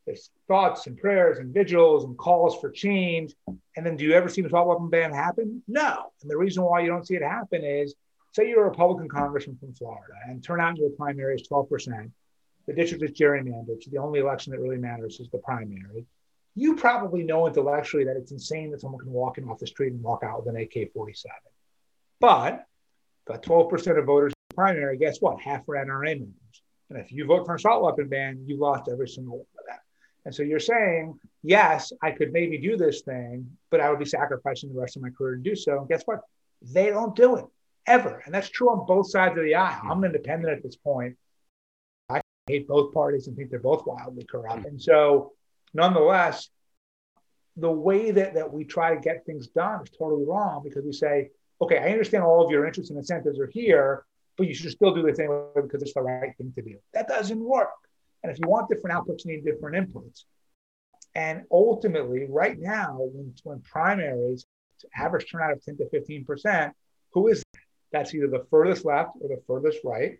there's 0.08 0.30
thoughts 0.48 0.86
and 0.86 0.96
prayers 0.96 1.38
and 1.38 1.52
vigils 1.52 2.04
and 2.04 2.16
calls 2.16 2.58
for 2.58 2.70
change. 2.70 3.34
And 3.76 3.84
then 3.84 3.96
do 3.96 4.04
you 4.04 4.14
ever 4.14 4.28
see 4.28 4.40
the 4.40 4.48
assault 4.48 4.66
weapon 4.66 4.88
ban 4.88 5.12
happen? 5.12 5.62
No. 5.68 6.12
And 6.22 6.30
the 6.30 6.36
reason 6.36 6.64
why 6.64 6.80
you 6.80 6.88
don't 6.88 7.06
see 7.06 7.14
it 7.14 7.22
happen 7.22 7.62
is 7.62 7.94
say 8.32 8.48
you're 8.48 8.64
a 8.64 8.70
Republican 8.70 9.08
congressman 9.08 9.58
from 9.58 9.74
Florida 9.74 10.14
and 10.26 10.42
turnout 10.42 10.70
in 10.70 10.76
your 10.76 10.90
primary 10.90 11.34
is 11.34 11.46
12%. 11.46 12.10
The 12.66 12.72
district 12.72 13.04
is 13.04 13.10
gerrymandered. 13.10 13.82
So 13.82 13.90
the 13.90 13.98
only 13.98 14.20
election 14.20 14.52
that 14.52 14.60
really 14.60 14.78
matters 14.78 15.20
is 15.20 15.28
the 15.30 15.38
primary. 15.38 16.06
You 16.54 16.74
probably 16.74 17.22
know 17.22 17.46
intellectually 17.46 18.04
that 18.04 18.16
it's 18.16 18.32
insane 18.32 18.70
that 18.70 18.80
someone 18.80 19.00
can 19.00 19.12
walk 19.12 19.36
in 19.36 19.48
off 19.48 19.58
the 19.58 19.66
street 19.66 19.92
and 19.92 20.02
walk 20.02 20.24
out 20.24 20.44
with 20.44 20.54
an 20.54 20.60
AK 20.60 20.92
47. 20.94 21.30
But 22.18 22.64
the 23.26 23.34
12% 23.34 23.98
of 23.98 24.06
voters 24.06 24.32
in 24.32 24.46
the 24.48 24.54
primary, 24.54 24.96
guess 24.96 25.20
what? 25.20 25.38
Half 25.40 25.68
are 25.68 25.74
NRA 25.74 26.18
members. 26.18 26.62
And 26.90 26.98
if 26.98 27.12
you 27.12 27.26
vote 27.26 27.44
for 27.44 27.52
an 27.52 27.56
assault 27.56 27.82
weapon 27.82 28.08
ban, 28.08 28.44
you 28.46 28.56
lost 28.56 28.88
every 28.90 29.08
single. 29.08 29.46
And 30.28 30.34
so 30.34 30.42
you're 30.42 30.60
saying, 30.60 31.18
yes, 31.42 31.90
I 32.02 32.10
could 32.10 32.34
maybe 32.34 32.58
do 32.58 32.76
this 32.76 33.00
thing, 33.00 33.50
but 33.70 33.80
I 33.80 33.88
would 33.88 33.98
be 33.98 34.04
sacrificing 34.04 34.70
the 34.70 34.78
rest 34.78 34.94
of 34.94 35.00
my 35.00 35.08
career 35.08 35.36
to 35.36 35.40
do 35.40 35.56
so. 35.56 35.78
And 35.78 35.88
guess 35.88 36.02
what? 36.04 36.20
They 36.60 36.90
don't 36.90 37.16
do 37.16 37.36
it 37.36 37.46
ever. 37.86 38.22
And 38.26 38.34
that's 38.34 38.50
true 38.50 38.68
on 38.68 38.84
both 38.84 39.10
sides 39.10 39.38
of 39.38 39.44
the 39.44 39.54
aisle. 39.54 39.80
Hmm. 39.80 39.90
I'm 39.90 40.04
independent 40.04 40.52
at 40.52 40.62
this 40.62 40.76
point. 40.76 41.16
I 42.10 42.20
hate 42.46 42.68
both 42.68 42.92
parties 42.92 43.26
and 43.26 43.38
think 43.38 43.48
they're 43.48 43.58
both 43.58 43.86
wildly 43.86 44.26
corrupt. 44.30 44.60
Hmm. 44.60 44.66
And 44.66 44.82
so, 44.82 45.32
nonetheless, 45.72 46.50
the 47.56 47.72
way 47.72 48.10
that, 48.10 48.34
that 48.34 48.52
we 48.52 48.64
try 48.64 48.94
to 48.94 49.00
get 49.00 49.24
things 49.24 49.46
done 49.46 49.80
is 49.82 49.88
totally 49.98 50.26
wrong 50.26 50.60
because 50.62 50.84
we 50.84 50.92
say, 50.92 51.30
okay, 51.62 51.78
I 51.78 51.88
understand 51.88 52.22
all 52.22 52.44
of 52.44 52.50
your 52.50 52.66
interests 52.66 52.90
and 52.90 52.98
incentives 52.98 53.40
are 53.40 53.46
here, 53.46 54.04
but 54.36 54.46
you 54.46 54.52
should 54.52 54.72
still 54.72 54.94
do 54.94 55.00
this 55.00 55.18
anyway 55.20 55.46
because 55.54 55.80
it's 55.80 55.94
the 55.94 56.02
right 56.02 56.36
thing 56.36 56.52
to 56.54 56.60
do. 56.60 56.76
That 56.92 57.08
doesn't 57.08 57.40
work. 57.40 57.70
And 58.22 58.32
if 58.32 58.38
you 58.38 58.48
want 58.48 58.68
different 58.68 58.96
outputs, 58.96 59.24
you 59.24 59.32
need 59.32 59.44
different 59.44 59.76
inputs. 59.76 60.24
And 61.14 61.44
ultimately, 61.50 62.26
right 62.28 62.58
now, 62.58 62.98
when, 63.00 63.34
when 63.44 63.60
primaries 63.60 64.44
average 64.96 65.30
turnout 65.30 65.52
of 65.52 65.64
10 65.64 65.78
to 65.78 65.84
15%, 65.84 66.72
who 67.12 67.28
is 67.28 67.42
that's 67.92 68.14
either 68.14 68.28
the 68.28 68.46
furthest 68.50 68.84
left 68.84 69.10
or 69.20 69.28
the 69.28 69.42
furthest 69.46 69.78
right. 69.84 70.18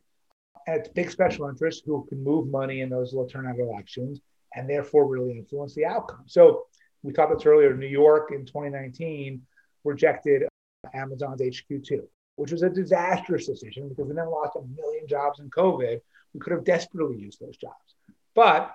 And 0.67 0.77
it's 0.77 0.89
big 0.89 1.11
special 1.11 1.49
interests 1.49 1.83
who 1.85 2.07
can 2.09 2.23
move 2.23 2.49
money 2.49 2.81
in 2.81 2.89
those 2.89 3.13
low 3.13 3.27
turnout 3.27 3.59
elections 3.59 4.21
and 4.55 4.69
therefore 4.69 5.07
really 5.07 5.33
influence 5.33 5.75
the 5.75 5.85
outcome. 5.85 6.25
So 6.27 6.65
we 7.03 7.13
talked 7.13 7.31
about 7.31 7.39
this 7.39 7.47
earlier. 7.47 7.77
New 7.77 7.87
York 7.87 8.33
in 8.33 8.45
2019 8.45 9.43
rejected 9.85 10.45
uh, 10.45 10.89
Amazon's 10.95 11.41
HQ2, 11.41 12.01
which 12.37 12.53
was 12.53 12.63
a 12.63 12.71
disastrous 12.71 13.47
decision 13.47 13.89
because 13.89 14.07
we 14.07 14.15
then 14.15 14.31
lost 14.31 14.57
a 14.57 14.63
million 14.81 15.07
jobs 15.07 15.41
in 15.41 15.51
COVID. 15.51 16.01
We 16.35 16.41
could 16.41 16.53
have 16.53 16.65
desperately 16.65 17.19
used 17.19 17.41
those 17.41 17.57
jobs. 17.57 17.95
But 18.35 18.75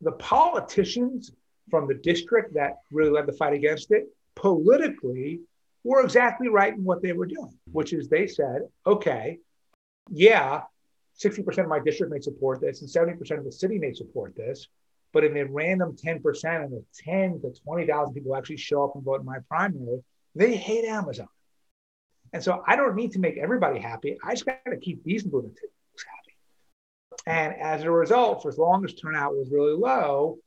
the 0.00 0.12
politicians 0.12 1.32
from 1.70 1.86
the 1.86 1.94
district 1.94 2.54
that 2.54 2.78
really 2.90 3.10
led 3.10 3.26
the 3.26 3.32
fight 3.32 3.52
against 3.52 3.90
it 3.92 4.08
politically 4.34 5.40
were 5.84 6.02
exactly 6.02 6.48
right 6.48 6.74
in 6.74 6.84
what 6.84 7.02
they 7.02 7.12
were 7.12 7.26
doing, 7.26 7.58
which 7.70 7.92
is 7.92 8.08
they 8.08 8.26
said, 8.26 8.62
okay, 8.86 9.38
yeah, 10.10 10.62
60% 11.20 11.58
of 11.58 11.68
my 11.68 11.80
district 11.80 12.12
may 12.12 12.20
support 12.20 12.60
this 12.60 12.80
and 12.80 12.90
70% 12.90 13.38
of 13.38 13.44
the 13.44 13.52
city 13.52 13.78
may 13.78 13.92
support 13.92 14.34
this. 14.36 14.66
But 15.12 15.24
in 15.24 15.34
the 15.34 15.44
random 15.44 15.94
10% 15.94 16.64
and 16.64 16.72
the 16.72 16.84
10 17.04 17.42
to 17.42 17.52
20,000 17.64 18.14
people 18.14 18.34
actually 18.34 18.56
show 18.56 18.84
up 18.84 18.94
and 18.94 19.04
vote 19.04 19.20
in 19.20 19.26
my 19.26 19.38
primary, 19.48 20.02
they 20.34 20.56
hate 20.56 20.86
Amazon. 20.86 21.28
And 22.32 22.42
so 22.42 22.62
I 22.66 22.76
don't 22.76 22.96
need 22.96 23.12
to 23.12 23.18
make 23.18 23.36
everybody 23.36 23.78
happy. 23.78 24.16
I 24.24 24.30
just 24.30 24.46
got 24.46 24.64
to 24.64 24.76
keep 24.78 25.04
these 25.04 25.26
lunatics. 25.26 25.68
And 27.26 27.54
as 27.54 27.84
a 27.84 27.90
result, 27.90 28.42
for 28.42 28.48
as 28.48 28.58
long 28.58 28.84
as 28.84 28.94
turnout 28.94 29.34
was 29.34 29.50
really 29.50 29.74
low, 29.74 30.38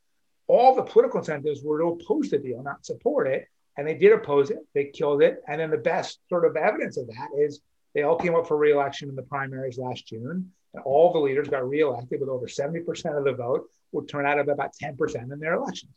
all 0.46 0.74
the 0.74 0.82
political 0.82 1.20
incentives 1.20 1.62
were 1.62 1.78
to 1.78 1.86
oppose 1.86 2.30
the 2.30 2.38
deal, 2.38 2.62
not 2.62 2.84
support 2.84 3.26
it 3.26 3.48
and 3.76 3.86
they 3.86 3.94
did 3.94 4.12
oppose 4.12 4.50
it. 4.50 4.58
They 4.74 4.86
killed 4.86 5.22
it. 5.22 5.42
And 5.46 5.60
then 5.60 5.70
the 5.70 5.78
best 5.78 6.20
sort 6.28 6.44
of 6.44 6.56
evidence 6.56 6.96
of 6.96 7.08
that 7.08 7.28
is 7.38 7.60
they 7.94 8.02
all 8.02 8.16
came 8.16 8.34
up 8.34 8.48
for 8.48 8.56
reelection 8.56 9.08
in 9.08 9.16
the 9.16 9.22
primaries 9.22 9.78
last 9.78 10.06
June. 10.06 10.52
And 10.74 10.82
all 10.84 11.12
the 11.12 11.18
leaders 11.18 11.48
got 11.48 11.68
reelected 11.68 12.20
with 12.20 12.28
over 12.28 12.46
70% 12.46 13.18
of 13.18 13.24
the 13.24 13.32
vote, 13.32 13.68
would 13.92 14.08
turn 14.08 14.26
out 14.26 14.38
of 14.38 14.48
about 14.48 14.72
10% 14.82 15.32
in 15.32 15.38
their 15.38 15.54
elections. 15.54 15.92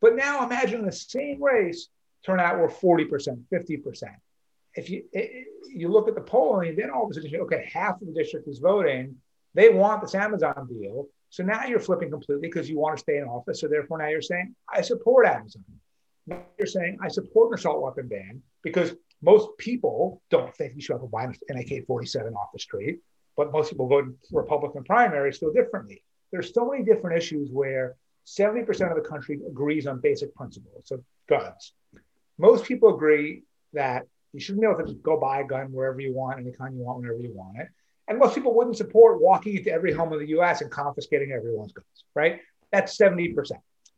But 0.00 0.16
now 0.16 0.44
imagine 0.44 0.84
the 0.84 0.92
same 0.92 1.42
race 1.42 1.88
turn 2.24 2.40
out 2.40 2.58
were 2.58 2.68
40%, 2.68 3.44
50%. 3.52 4.02
if 4.74 4.90
you 4.90 5.04
you 5.68 5.88
look 5.88 6.08
at 6.08 6.14
the 6.14 6.20
polling, 6.20 6.74
then 6.76 6.90
all 6.90 7.04
of 7.04 7.10
a 7.10 7.14
sudden, 7.14 7.34
okay, 7.42 7.68
half 7.72 8.00
of 8.00 8.06
the 8.06 8.12
district 8.12 8.48
is 8.48 8.58
voting. 8.58 9.16
They 9.56 9.70
want 9.70 10.02
this 10.02 10.14
Amazon 10.14 10.68
deal. 10.68 11.08
So 11.30 11.42
now 11.42 11.64
you're 11.64 11.80
flipping 11.80 12.10
completely 12.10 12.46
because 12.46 12.68
you 12.68 12.78
want 12.78 12.96
to 12.96 13.00
stay 13.00 13.16
in 13.16 13.24
office. 13.24 13.60
So 13.60 13.68
therefore, 13.68 13.98
now 13.98 14.08
you're 14.08 14.20
saying, 14.20 14.54
I 14.72 14.82
support 14.82 15.26
Amazon. 15.26 15.64
You're 16.58 16.66
saying, 16.66 16.98
I 17.02 17.08
support 17.08 17.48
an 17.48 17.54
assault 17.54 17.82
weapon 17.82 18.06
ban 18.06 18.42
because 18.62 18.94
most 19.22 19.48
people 19.56 20.20
don't 20.30 20.54
think 20.54 20.74
you 20.74 20.82
should 20.82 20.92
have 20.92 21.02
a 21.02 21.06
buy 21.06 21.24
an 21.24 21.58
AK 21.58 21.86
47 21.86 22.34
off 22.34 22.52
the 22.52 22.58
street, 22.58 22.98
but 23.34 23.50
most 23.50 23.70
people 23.70 23.88
vote 23.88 24.14
Republican 24.30 24.84
primaries 24.84 25.38
feel 25.38 25.52
differently. 25.54 26.02
There's 26.32 26.52
so 26.52 26.70
many 26.70 26.84
different 26.84 27.16
issues 27.16 27.50
where 27.50 27.96
70% 28.26 28.68
of 28.90 29.02
the 29.02 29.08
country 29.08 29.40
agrees 29.48 29.86
on 29.86 30.00
basic 30.00 30.34
principles. 30.34 30.82
So, 30.84 31.02
guns. 31.30 31.72
Most 32.36 32.66
people 32.66 32.94
agree 32.94 33.44
that 33.72 34.06
you 34.34 34.40
shouldn't 34.40 34.60
be 34.60 34.68
able 34.68 34.84
to 34.86 34.94
go 34.96 35.18
buy 35.18 35.40
a 35.40 35.44
gun 35.44 35.72
wherever 35.72 36.00
you 36.00 36.12
want, 36.12 36.38
any 36.38 36.52
kind 36.52 36.76
you 36.76 36.84
want, 36.84 36.98
whenever 36.98 37.20
you 37.20 37.32
want 37.32 37.56
it. 37.58 37.68
And 38.08 38.18
most 38.18 38.34
people 38.34 38.54
wouldn't 38.54 38.76
support 38.76 39.20
walking 39.20 39.56
into 39.56 39.72
every 39.72 39.92
home 39.92 40.12
in 40.12 40.20
the 40.20 40.28
US 40.38 40.60
and 40.60 40.70
confiscating 40.70 41.32
everyone's 41.32 41.72
guns, 41.72 42.04
right? 42.14 42.40
That's 42.72 42.96
70%. 42.96 43.52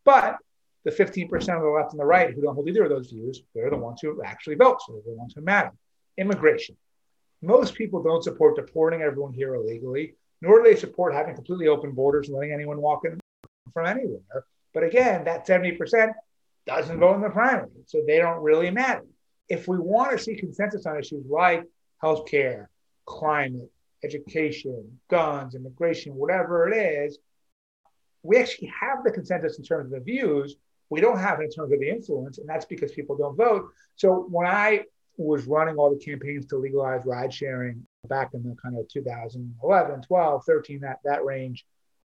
But 0.05 0.37
the 0.85 0.91
15% 0.91 1.33
of 1.35 1.63
the 1.63 1.69
left 1.69 1.93
and 1.93 2.01
the 2.01 2.07
right 2.07 2.33
who 2.33 2.41
don't 2.41 2.55
hold 2.55 2.69
either 2.69 2.85
of 2.85 2.91
those 2.91 3.11
views, 3.11 3.43
they're 3.55 3.71
the 3.71 3.77
ones 3.77 4.01
who 4.01 4.23
actually 4.23 4.55
vote. 4.55 4.79
So 4.87 4.93
they're 4.93 5.15
the 5.15 5.19
ones 5.19 5.35
who 5.35 5.43
matter. 5.43 5.73
Immigration. 6.17 6.77
Most 7.43 7.75
people 7.75 8.03
don't 8.03 8.25
support 8.25 8.57
deporting 8.57 9.03
everyone 9.03 9.33
here 9.33 9.55
illegally, 9.55 10.15
nor 10.41 10.63
do 10.63 10.69
they 10.69 10.77
support 10.77 11.15
having 11.15 11.35
completely 11.35 11.69
open 11.69 11.93
borders 11.93 12.29
and 12.29 12.37
letting 12.37 12.53
anyone 12.53 12.81
walk 12.81 13.05
in 13.05 13.19
from 13.73 13.87
anywhere. 13.87 14.45
But 14.73 14.85
again, 14.85 15.25
that 15.25 15.47
70% 15.47 16.13
doesn't 16.67 16.99
vote 16.99 17.17
in 17.17 17.21
the 17.23 17.31
primary. 17.31 17.69
So 17.87 18.03
they 18.07 18.19
don't 18.19 18.43
really 18.43 18.71
matter. 18.71 19.05
If 19.49 19.69
we 19.69 19.79
want 19.79 20.13
to 20.13 20.23
see 20.23 20.35
consensus 20.35 20.87
on 20.87 20.99
issues 20.99 21.25
like 21.29 21.65
healthcare, 22.03 22.67
climate, 23.07 23.71
education, 24.05 25.01
guns, 25.09 25.55
immigration, 25.55 26.15
whatever 26.15 26.69
it 26.69 26.77
is, 26.77 27.19
we 28.23 28.37
actually 28.37 28.73
have 28.81 29.05
the 29.05 29.11
consensus 29.11 29.59
in 29.59 29.65
terms 29.65 29.87
of 29.87 29.99
the 29.99 30.05
views. 30.05 30.57
We 30.91 31.01
don't 31.01 31.19
have 31.19 31.41
it 31.41 31.45
in 31.45 31.51
terms 31.51 31.73
of 31.73 31.81
the 31.81 31.89
influence, 31.89 32.39
and 32.39 32.49
that's 32.49 32.65
because 32.65 32.93
people 32.93 33.17
don't 33.17 33.37
vote. 33.37 33.69
So 33.97 34.27
when 34.31 34.47
I 34.47 34.85
was 35.17 35.47
running 35.47 35.77
all 35.77 35.91
the 35.91 36.03
campaigns 36.03 36.47
to 36.47 36.57
legalize 36.57 37.05
ride 37.05 37.33
sharing 37.33 37.87
back 38.09 38.31
in 38.35 38.43
the 38.43 38.57
kind 38.63 38.79
of 38.79 38.89
2011, 38.89 40.03
12, 40.03 40.45
13, 40.45 40.81
that, 40.81 40.99
that 41.05 41.25
range, 41.25 41.67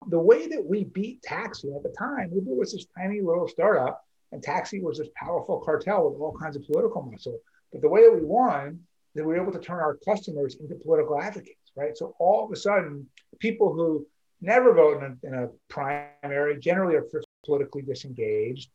the 0.08 0.18
way 0.18 0.48
that 0.48 0.64
we 0.64 0.84
beat 0.84 1.22
taxi 1.22 1.72
at 1.74 1.82
the 1.82 1.94
time, 1.96 2.30
Uber 2.32 2.54
was 2.54 2.72
this 2.72 2.86
tiny 2.96 3.20
little 3.20 3.48
startup, 3.48 4.04
and 4.32 4.42
taxi 4.42 4.80
was 4.80 4.98
this 4.98 5.08
powerful 5.14 5.60
cartel 5.60 6.10
with 6.10 6.20
all 6.20 6.36
kinds 6.40 6.56
of 6.56 6.64
political 6.64 7.02
muscle. 7.02 7.38
But 7.70 7.82
the 7.82 7.88
way 7.88 8.02
that 8.02 8.14
we 8.14 8.24
won, 8.24 8.80
that 9.14 9.24
we 9.24 9.34
were 9.34 9.42
able 9.42 9.52
to 9.52 9.58
turn 9.58 9.80
our 9.80 9.98
customers 10.04 10.56
into 10.56 10.74
political 10.76 11.20
advocates 11.20 11.61
right? 11.76 11.96
So 11.96 12.14
all 12.18 12.44
of 12.44 12.52
a 12.52 12.56
sudden, 12.56 13.06
people 13.38 13.72
who 13.72 14.06
never 14.40 14.74
vote 14.74 15.02
in 15.02 15.18
a, 15.22 15.26
in 15.26 15.44
a 15.44 15.48
primary, 15.68 16.58
generally 16.58 16.96
are 16.96 17.06
politically 17.44 17.82
disengaged, 17.82 18.70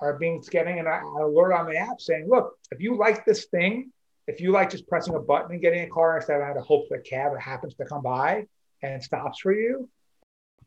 are 0.00 0.18
being 0.18 0.42
getting 0.50 0.78
an, 0.78 0.86
an 0.86 1.02
alert 1.20 1.52
on 1.52 1.66
the 1.66 1.76
app 1.76 2.00
saying, 2.00 2.28
look, 2.28 2.58
if 2.72 2.80
you 2.80 2.96
like 2.96 3.24
this 3.24 3.46
thing, 3.46 3.90
if 4.26 4.40
you 4.40 4.52
like 4.52 4.70
just 4.70 4.88
pressing 4.88 5.14
a 5.14 5.20
button 5.20 5.52
and 5.52 5.60
getting 5.60 5.82
a 5.82 5.88
car 5.88 6.16
instead 6.16 6.36
of 6.36 6.42
having 6.42 6.60
to 6.60 6.66
hope 6.66 6.88
that 6.88 7.00
a 7.00 7.02
cab 7.02 7.38
happens 7.38 7.74
to 7.74 7.84
come 7.84 8.02
by 8.02 8.46
and 8.82 9.02
stops 9.02 9.40
for 9.40 9.52
you, 9.52 9.88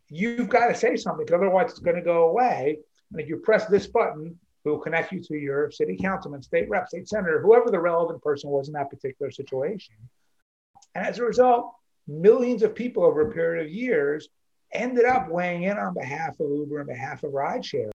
you've 0.10 0.50
got 0.50 0.68
to 0.68 0.76
say 0.76 0.96
something 0.96 1.26
because 1.26 1.40
otherwise 1.40 1.72
it's 1.72 1.80
going 1.80 1.96
to 1.96 2.02
go 2.02 2.30
away. 2.30 2.78
And 3.12 3.22
if 3.22 3.28
you 3.28 3.38
press 3.38 3.66
this 3.66 3.88
button, 3.88 4.38
we 4.64 4.72
will 4.72 4.80
connect 4.80 5.12
you 5.12 5.22
to 5.24 5.36
your 5.36 5.72
city 5.72 5.98
councilman, 5.98 6.42
state 6.42 6.70
rep, 6.70 6.88
state 6.88 7.08
senator, 7.08 7.42
whoever 7.42 7.72
the 7.72 7.80
relevant 7.80 8.22
person 8.22 8.50
was 8.50 8.68
in 8.68 8.74
that 8.74 8.90
particular 8.90 9.32
situation. 9.32 9.96
And 10.96 11.06
as 11.06 11.20
a 11.20 11.24
result, 11.24 11.74
millions 12.08 12.64
of 12.64 12.76
people 12.76 13.04
over 13.04 13.30
a 13.30 13.34
period 13.34 13.66
of 13.66 13.72
years 13.72 14.30
ended 14.72 15.06
up 15.06 15.30
weighing 15.30 15.64
in 15.64 15.78
on 15.78 15.94
behalf 15.94 16.40
of 16.40 16.50
Uber 16.50 16.80
and 16.80 16.88
behalf 16.88 17.24
of 17.24 17.32
rideshare. 17.32 17.92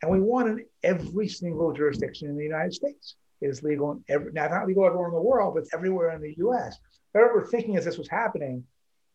And 0.00 0.10
we 0.10 0.20
won 0.20 0.48
in 0.48 0.64
every 0.82 1.28
single 1.28 1.72
jurisdiction 1.72 2.28
in 2.28 2.36
the 2.36 2.42
United 2.42 2.74
States. 2.74 3.16
It 3.40 3.48
is 3.48 3.62
legal 3.62 3.92
in 3.92 4.04
every, 4.08 4.32
now 4.32 4.48
not 4.48 4.66
legal 4.66 4.84
everywhere 4.84 5.08
in 5.08 5.14
the 5.14 5.20
world, 5.20 5.54
but 5.54 5.64
everywhere 5.72 6.10
in 6.10 6.20
the 6.20 6.34
US. 6.38 6.78
I 7.14 7.18
remember 7.18 7.46
thinking 7.46 7.76
as 7.76 7.84
this 7.84 7.98
was 7.98 8.08
happening, 8.08 8.64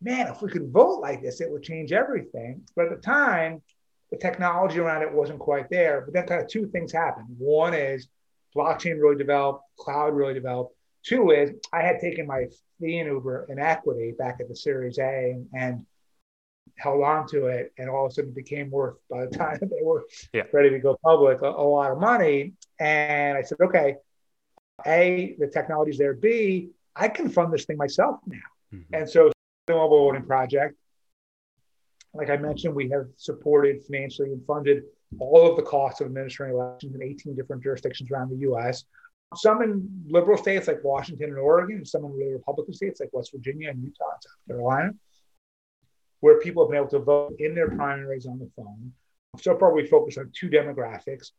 man, 0.01 0.28
if 0.28 0.41
we 0.41 0.49
could 0.49 0.72
vote 0.72 0.99
like 0.99 1.22
this, 1.22 1.41
it 1.41 1.51
would 1.51 1.64
change 1.64 1.91
everything. 1.91 2.62
But 2.76 2.86
at 2.86 2.95
the 2.95 3.01
time, 3.01 3.62
the 4.12 4.18
technology 4.18 4.80
around 4.80 5.01
it 5.01 5.12
wasn't 5.12 5.39
quite 5.39 5.70
there. 5.70 6.01
But 6.01 6.14
then 6.14 6.28
kind 6.28 6.41
of 6.41 6.47
two 6.47 6.68
things 6.68 6.91
happened. 6.91 7.28
One 7.38 7.74
is 7.74 8.08
blockchain 8.55 9.01
really 9.01 9.18
developed, 9.18 9.64
cloud 9.78 10.16
really 10.16 10.34
developed. 10.34 10.76
Two 11.08 11.32
is 11.32 11.51
I 11.72 11.82
had 11.82 11.99
taken 11.99 12.28
my 12.28 12.47
fee 12.80 12.99
in 12.99 13.08
Uber 13.08 13.47
in 13.49 13.60
equity 13.60 14.14
back 14.18 14.38
at 14.41 14.49
the 14.49 14.55
Series 14.55 14.99
A 14.99 15.32
and, 15.32 15.47
and 15.53 15.86
held 16.78 17.01
on 17.01 17.26
to 17.28 17.45
it, 17.45 17.72
and 17.78 17.89
all 17.89 18.05
of 18.05 18.12
a 18.12 18.16
sudden 18.16 18.32
it 18.32 18.36
became 18.36 18.70
worth 18.70 18.97
by 19.10 19.26
the 19.26 19.32
time 19.38 19.58
they 19.62 19.84
were 19.84 20.03
yeah. 20.34 20.43
ready 20.51 20.70
to 20.70 20.80
go 20.80 20.97
public 21.01 21.41
a, 21.41 21.45
a, 21.45 21.64
lot 21.64 21.91
of 21.91 21.99
money. 21.99 22.53
And 22.80 23.38
I 23.38 23.41
said, 23.41 23.58
okay, 23.62 23.95
A, 24.86 25.36
the 25.39 25.47
technology's 25.47 25.97
there. 25.97 26.14
B, 26.14 26.72
I 26.93 27.08
can 27.08 27.30
fund 27.30 27.53
this 27.53 27.64
thing 27.64 27.78
myself 27.78 28.20
now. 28.26 28.38
Mm-hmm. 28.74 28.93
And 28.93 29.10
so 29.10 29.32
the 29.68 29.74
mobile 29.74 30.08
voting 30.08 30.24
project, 30.24 30.76
like 32.14 32.30
I 32.30 32.36
mentioned, 32.36 32.76
we 32.76 32.89
have 32.89 33.05
supported 33.16 33.84
financially 33.86 34.34
and 34.34 34.45
funded 34.45 34.84
all 35.20 35.49
of 35.49 35.55
the 35.55 35.64
costs 35.64 36.01
of 36.01 36.08
administering 36.08 36.53
elections 36.53 36.93
in 36.93 37.01
18 37.01 37.34
different 37.34 37.64
jurisdictions 37.64 38.12
around 38.12 38.30
the 38.30 38.49
US 38.49 38.84
some 39.36 39.61
in 39.61 40.05
liberal 40.07 40.38
states 40.38 40.67
like 40.67 40.84
Washington 40.84 41.30
and 41.30 41.38
Oregon, 41.38 41.78
and 41.78 41.88
some 41.88 42.05
in 42.05 42.13
really 42.13 42.34
Republican 42.34 42.73
states 42.73 42.99
like 42.99 43.09
West 43.11 43.32
Virginia 43.34 43.69
and 43.69 43.84
Utah 43.84 44.05
and 44.11 44.23
South 44.23 44.47
Carolina, 44.47 44.91
where 46.21 46.39
people 46.39 46.63
have 46.63 46.69
been 46.69 46.80
able 46.80 46.89
to 46.89 46.99
vote 46.99 47.36
in 47.39 47.53
their 47.53 47.69
primaries 47.69 48.25
on 48.25 48.39
the 48.39 48.49
phone. 48.55 48.93
So 49.39 49.57
far, 49.57 49.73
we 49.73 49.86
focus 49.86 50.17
on 50.17 50.32
two 50.34 50.49
demographics 50.49 51.32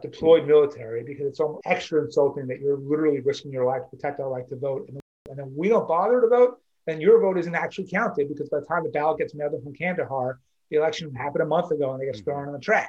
deployed 0.00 0.46
military, 0.46 1.02
because 1.02 1.26
it's 1.26 1.40
almost 1.40 1.62
extra 1.66 2.02
insulting 2.02 2.46
that 2.46 2.60
you're 2.60 2.78
literally 2.78 3.20
risking 3.20 3.52
your 3.52 3.64
life 3.64 3.82
to 3.82 3.96
protect 3.96 4.20
our 4.20 4.28
right 4.28 4.48
to 4.48 4.56
vote. 4.56 4.88
And, 4.88 5.00
and 5.28 5.38
then 5.38 5.52
we 5.56 5.68
don't 5.68 5.88
bother 5.88 6.20
to 6.20 6.28
vote, 6.28 6.60
then 6.86 7.00
your 7.00 7.20
vote 7.20 7.38
isn't 7.38 7.54
actually 7.54 7.88
counted 7.88 8.28
because 8.28 8.48
by 8.48 8.60
the 8.60 8.66
time 8.66 8.84
the 8.84 8.90
ballot 8.90 9.18
gets 9.18 9.34
mailed 9.34 9.60
from 9.62 9.74
Kandahar, 9.74 10.38
the 10.70 10.76
election 10.76 11.12
happened 11.14 11.42
a 11.42 11.46
month 11.46 11.72
ago 11.72 11.92
and 11.92 12.00
they 12.00 12.06
get 12.06 12.14
mm-hmm. 12.14 12.24
thrown 12.24 12.46
in 12.46 12.52
the 12.52 12.60
trash. 12.60 12.88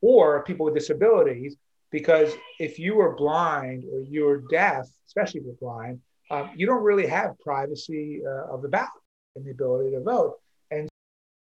Or 0.00 0.42
people 0.44 0.66
with 0.66 0.74
disabilities 0.74 1.56
because 1.94 2.34
if 2.58 2.76
you 2.76 3.00
are 3.00 3.14
blind 3.14 3.84
or 3.84 4.00
you're 4.00 4.38
deaf, 4.50 4.84
especially 5.06 5.38
if 5.38 5.46
you're 5.46 5.54
blind, 5.60 6.00
um, 6.28 6.50
you 6.56 6.66
don't 6.66 6.82
really 6.82 7.06
have 7.06 7.38
privacy 7.38 8.20
uh, 8.26 8.52
of 8.52 8.62
the 8.62 8.68
ballot 8.68 8.90
and 9.36 9.46
the 9.46 9.52
ability 9.52 9.92
to 9.92 10.00
vote. 10.00 10.34
And 10.72 10.88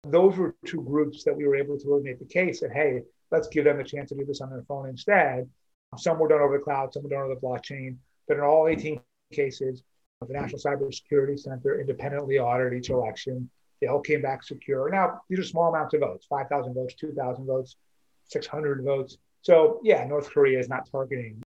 those 0.03 0.37
were 0.37 0.53
two 0.63 0.83
groups 0.83 1.23
that 1.23 1.35
we 1.35 1.47
were 1.47 1.55
able 1.55 1.79
to 1.79 1.87
really 1.87 2.13
the 2.13 2.25
case 2.25 2.59
that, 2.59 2.71
hey, 2.71 3.01
let's 3.31 3.47
give 3.47 3.65
them 3.65 3.79
a 3.79 3.83
chance 3.83 4.09
to 4.09 4.15
do 4.15 4.23
this 4.23 4.39
on 4.39 4.51
their 4.51 4.61
phone 4.67 4.87
instead. 4.87 5.49
Some 5.97 6.19
were 6.19 6.27
done 6.27 6.41
over 6.41 6.59
the 6.59 6.63
cloud, 6.63 6.93
some 6.93 7.01
were 7.01 7.09
done 7.09 7.23
over 7.23 7.33
the 7.33 7.41
blockchain, 7.41 7.95
but 8.27 8.37
in 8.37 8.43
all 8.43 8.67
18 8.67 9.01
cases, 9.33 9.81
the 10.21 10.31
National 10.31 10.61
Cybersecurity 10.61 11.39
Center 11.39 11.81
independently 11.81 12.37
audited 12.37 12.77
each 12.77 12.91
election. 12.91 13.49
They 13.81 13.87
all 13.87 13.99
came 13.99 14.21
back 14.21 14.43
secure. 14.43 14.91
Now, 14.91 15.21
these 15.27 15.39
are 15.39 15.43
small 15.43 15.73
amounts 15.73 15.95
of 15.95 16.01
votes 16.01 16.27
5,000 16.29 16.75
votes, 16.75 16.93
2,000 16.99 17.47
votes, 17.47 17.77
600 18.25 18.83
votes. 18.83 19.17
So 19.45 19.79
yeah, 19.83 20.03
North 20.05 20.31
Korea 20.31 20.57
is 20.57 20.69
not 20.69 20.89
targeting 20.91 21.43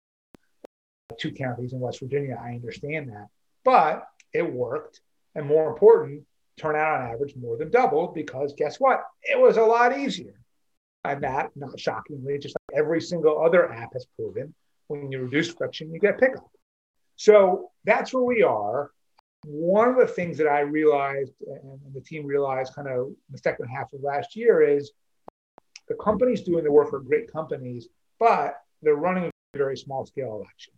two 1.19 1.31
counties 1.31 1.75
in 1.75 1.81
West 1.81 2.01
Virginia. 2.01 2.41
I 2.43 2.53
understand 2.53 3.11
that, 3.11 3.27
but 3.65 4.09
it 4.33 4.51
worked, 4.51 5.03
and 5.35 5.47
more 5.47 5.69
important, 5.69 6.23
turnout 6.57 7.03
on 7.03 7.11
average 7.11 7.37
more 7.37 7.59
than 7.59 7.71
doubled 7.71 8.15
because 8.15 8.55
guess 8.57 8.81
what? 8.81 9.05
It 9.23 9.39
was 9.39 9.59
a 9.59 9.63
lot 9.63 9.97
easier. 9.97 10.41
And 11.05 11.23
that, 11.23 11.51
not 11.55 11.79
shockingly, 11.79 12.39
just 12.39 12.57
like 12.71 12.79
every 12.79 13.01
single 13.03 13.45
other 13.45 13.71
app 13.71 13.93
has 13.93 14.07
proven, 14.17 14.55
when 14.87 15.13
you 15.13 15.21
reduce 15.21 15.53
friction, 15.53 15.93
you 15.93 16.01
get 16.01 16.19
pickup. 16.19 16.51
So 17.17 17.73
that's 17.85 18.15
where 18.15 18.25
we 18.25 18.43
are. 18.43 18.91
One 19.45 19.89
of 19.89 19.97
the 19.97 20.07
things 20.07 20.39
that 20.39 20.47
I 20.47 20.61
realized 20.61 21.33
and 21.47 21.79
the 21.95 22.01
team 22.01 22.25
realized 22.25 22.75
kind 22.75 22.89
of 22.89 23.13
the 23.29 23.37
second 23.37 23.67
half 23.67 23.93
of 23.93 24.01
last 24.03 24.35
year 24.35 24.63
is 24.63 24.93
the 25.89 25.95
companies 25.95 26.43
doing 26.43 26.65
the 26.65 26.73
work 26.73 26.93
are 26.93 27.01
great 27.01 27.31
companies, 27.33 27.89
but 28.19 28.63
they're 28.83 28.95
running 28.95 29.31
very 29.55 29.77
small 29.77 30.07
scale 30.07 30.35
elections. 30.35 30.77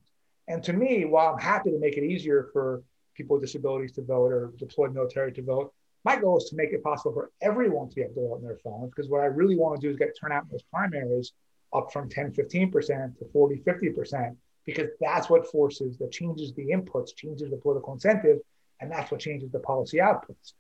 And 0.49 0.63
to 0.65 0.73
me, 0.73 1.05
while 1.05 1.33
I'm 1.33 1.41
happy 1.41 1.71
to 1.71 1.79
make 1.79 1.97
it 1.97 2.05
easier 2.05 2.49
for 2.53 2.83
people 3.15 3.37
with 3.37 3.45
disabilities 3.45 3.93
to 3.93 4.03
vote 4.03 4.33
or 4.33 4.53
deployed 4.59 4.95
military 4.95 5.33
to 5.33 5.43
vote, 5.43 5.73
my 6.05 6.17
goal 6.17 6.37
is 6.37 6.45
to 6.51 6.57
make 6.57 6.73
it 6.73 6.83
possible 6.83 7.13
for 7.13 7.31
everyone 7.41 7.89
to 7.89 7.95
be 7.95 8.03
able 8.03 8.15
to 8.15 8.21
vote 8.21 8.35
on 8.35 8.43
their 8.43 8.59
phones. 8.59 8.91
Because 8.91 9.09
what 9.09 9.23
I 9.23 9.27
really 9.27 9.57
want 9.57 9.81
to 9.81 9.87
do 9.87 9.91
is 9.91 9.97
get 9.97 10.19
turnout 10.19 10.45
in 10.45 10.49
those 10.51 10.63
primaries 10.63 11.33
up 11.73 11.93
from 11.93 12.09
10, 12.09 12.33
15% 12.33 13.19
to 13.19 13.25
40, 13.33 13.63
50%, 13.67 14.37
because 14.67 14.89
that's 15.01 15.31
what 15.31 15.51
forces, 15.51 15.97
that 15.99 16.13
changes 16.13 16.53
the 16.55 16.67
inputs, 16.67 17.15
changes 17.17 17.51
the 17.51 17.57
political 17.57 17.95
incentive, 17.95 18.39
and 18.81 18.91
that's 18.91 19.11
what 19.11 19.21
changes 19.21 19.51
the 19.51 19.59
policy 19.59 19.99
outputs. 19.99 20.53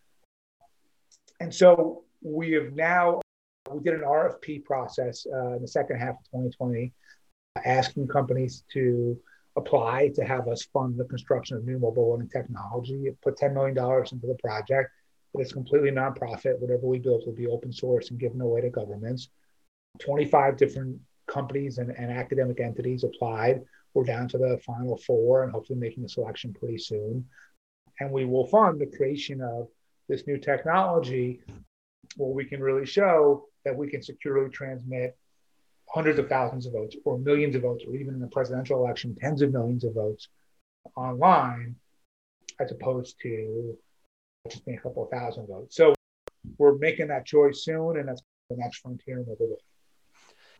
And 1.40 1.54
so 1.54 2.04
we 2.22 2.52
have 2.52 2.72
now 2.72 3.20
we 3.74 3.82
did 3.82 3.94
an 3.94 4.06
RFP 4.06 4.64
process 4.64 5.26
uh, 5.32 5.56
in 5.56 5.62
the 5.62 5.68
second 5.68 5.98
half 5.98 6.14
of 6.14 6.24
2020, 6.26 6.92
asking 7.64 8.08
companies 8.08 8.64
to 8.72 9.18
apply 9.56 10.10
to 10.14 10.24
have 10.24 10.48
us 10.48 10.64
fund 10.72 10.98
the 10.98 11.04
construction 11.04 11.56
of 11.56 11.64
new 11.64 11.78
mobile 11.78 12.10
learning 12.10 12.28
technology. 12.28 13.10
Put 13.22 13.36
$10 13.36 13.52
million 13.52 13.76
into 14.12 14.26
the 14.26 14.38
project, 14.42 14.90
but 15.32 15.40
it's 15.40 15.52
completely 15.52 15.90
nonprofit. 15.90 16.58
Whatever 16.58 16.86
we 16.86 16.98
build 16.98 17.24
will 17.26 17.34
be 17.34 17.46
open 17.46 17.72
source 17.72 18.10
and 18.10 18.18
given 18.18 18.40
away 18.40 18.60
to 18.60 18.70
governments. 18.70 19.28
25 20.00 20.56
different 20.56 20.98
companies 21.26 21.78
and, 21.78 21.90
and 21.90 22.10
academic 22.10 22.60
entities 22.60 23.04
applied. 23.04 23.62
We're 23.92 24.04
down 24.04 24.28
to 24.28 24.38
the 24.38 24.60
final 24.64 24.96
four 24.96 25.44
and 25.44 25.52
hopefully 25.52 25.78
making 25.78 26.04
a 26.04 26.08
selection 26.08 26.52
pretty 26.52 26.78
soon. 26.78 27.26
And 28.00 28.10
we 28.10 28.24
will 28.24 28.46
fund 28.46 28.80
the 28.80 28.86
creation 28.86 29.40
of 29.40 29.68
this 30.08 30.26
new 30.26 30.36
technology 30.36 31.40
where 32.16 32.30
we 32.30 32.44
can 32.44 32.60
really 32.60 32.86
show 32.86 33.46
that 33.64 33.76
we 33.76 33.88
can 33.88 34.02
securely 34.02 34.50
transmit 34.50 35.16
hundreds 35.88 36.18
of 36.18 36.28
thousands 36.28 36.66
of 36.66 36.72
votes 36.72 36.96
or 37.04 37.18
millions 37.18 37.54
of 37.54 37.62
votes, 37.62 37.84
or 37.86 37.94
even 37.94 38.14
in 38.14 38.20
the 38.20 38.26
presidential 38.28 38.84
election, 38.84 39.16
tens 39.20 39.42
of 39.42 39.52
millions 39.52 39.84
of 39.84 39.94
votes 39.94 40.28
online, 40.96 41.74
as 42.60 42.70
opposed 42.72 43.16
to 43.22 43.76
just 44.50 44.64
being 44.64 44.78
a 44.78 44.80
couple 44.80 45.04
of 45.04 45.10
thousand 45.10 45.46
votes. 45.46 45.76
So 45.76 45.94
we're 46.58 46.76
making 46.76 47.08
that 47.08 47.24
choice 47.24 47.64
soon, 47.64 47.98
and 47.98 48.08
that's 48.08 48.22
the 48.50 48.56
next 48.56 48.78
frontier 48.78 49.24
mobile. 49.26 49.58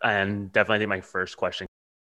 And 0.03 0.53
definitely, 0.53 0.87
my 0.87 1.01
first 1.01 1.37
question 1.37 1.67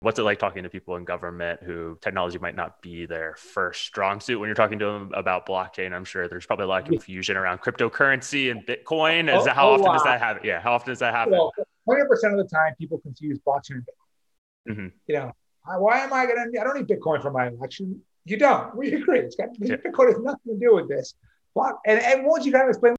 what's 0.01 0.19
it 0.19 0.23
like 0.23 0.39
talking 0.39 0.63
to 0.63 0.69
people 0.69 0.97
in 0.97 1.05
government 1.05 1.61
who 1.63 1.99
technology 2.01 2.39
might 2.39 2.55
not 2.55 2.83
be 2.83 3.07
their 3.07 3.35
first 3.37 3.83
strong 3.83 4.21
suit 4.21 4.39
when 4.39 4.49
you're 4.49 4.55
talking 4.55 4.79
to 4.79 4.85
them 4.85 5.11
about 5.15 5.47
blockchain? 5.47 5.93
I'm 5.93 6.05
sure 6.05 6.29
there's 6.29 6.47
probably 6.47 6.65
a 6.65 6.69
lot 6.69 6.83
of 6.83 6.89
confusion 6.89 7.37
around 7.37 7.59
cryptocurrency 7.59 8.51
and 8.51 8.65
bitcoin. 8.67 9.29
Is 9.29 9.43
oh, 9.43 9.45
that 9.45 9.57
how 9.57 9.71
often 9.71 9.93
does 9.93 10.05
that 10.05 10.21
happen? 10.21 10.43
Yeah 10.45 10.61
how 10.61 10.73
often 10.75 10.91
does 10.91 10.99
that 11.01 11.15
happen? 11.15 11.33
Well, 11.33 11.53
100% 11.89 12.03
of 12.33 12.37
the 12.39 12.49
time 12.53 12.75
people 12.79 12.99
confuse 12.99 13.39
blockchain 13.47 13.77
and 13.77 13.83
bitcoin. 13.83 14.69
Mm-hmm. 14.69 14.87
you 15.07 15.15
know 15.15 15.31
why 15.79 16.01
am 16.01 16.13
i 16.13 16.27
going 16.27 16.51
to 16.53 16.61
i 16.61 16.65
don't 16.65 16.77
need 16.77 16.89
bitcoin 16.89 17.23
for 17.23 17.31
my 17.31 17.49
election. 17.49 18.01
You 18.25 18.37
don't. 18.37 18.75
We 18.75 18.93
agree. 18.93 19.21
It's 19.21 19.37
got 19.37 19.51
yeah. 19.59 19.77
bitcoin 19.77 20.09
has 20.09 20.19
nothing 20.19 20.55
to 20.55 20.59
do 20.59 20.75
with 20.75 20.89
this. 20.89 21.15
Block, 21.55 21.79
and, 21.87 22.01
and 22.01 22.27
once 22.27 22.45
you 22.45 22.51
kind 22.51 22.65
of 22.65 22.71
explain 22.71 22.97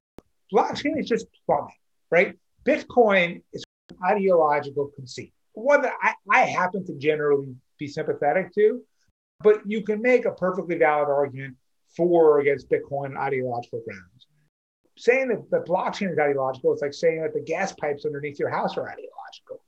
blockchain 0.52 0.98
is 0.98 1.06
just 1.06 1.26
plumbing 1.46 1.74
right? 2.10 2.36
Bitcoin 2.66 3.42
is 3.52 3.64
ideological 4.04 4.90
conceit 4.94 5.32
one 5.58 5.82
that 5.82 5.94
I, 6.02 6.14
I 6.30 6.40
happen 6.40 6.84
to 6.86 6.94
generally 6.94 7.54
be 7.78 7.88
sympathetic 7.88 8.54
to, 8.54 8.82
but 9.40 9.60
you 9.66 9.82
can 9.82 10.02
make 10.02 10.24
a 10.24 10.32
perfectly 10.32 10.76
valid 10.76 11.08
argument 11.08 11.56
for 11.96 12.36
or 12.36 12.40
against 12.40 12.70
Bitcoin 12.70 13.16
ideological 13.16 13.82
grounds. 13.86 14.26
Saying 14.96 15.28
that 15.28 15.50
the 15.50 15.60
blockchain 15.60 16.10
is 16.12 16.18
ideological, 16.18 16.72
it's 16.72 16.82
like 16.82 16.92
saying 16.92 17.22
that 17.22 17.32
the 17.32 17.40
gas 17.40 17.72
pipes 17.72 18.04
underneath 18.04 18.38
your 18.38 18.50
house 18.50 18.76
are 18.76 18.88
ideological. 18.88 19.62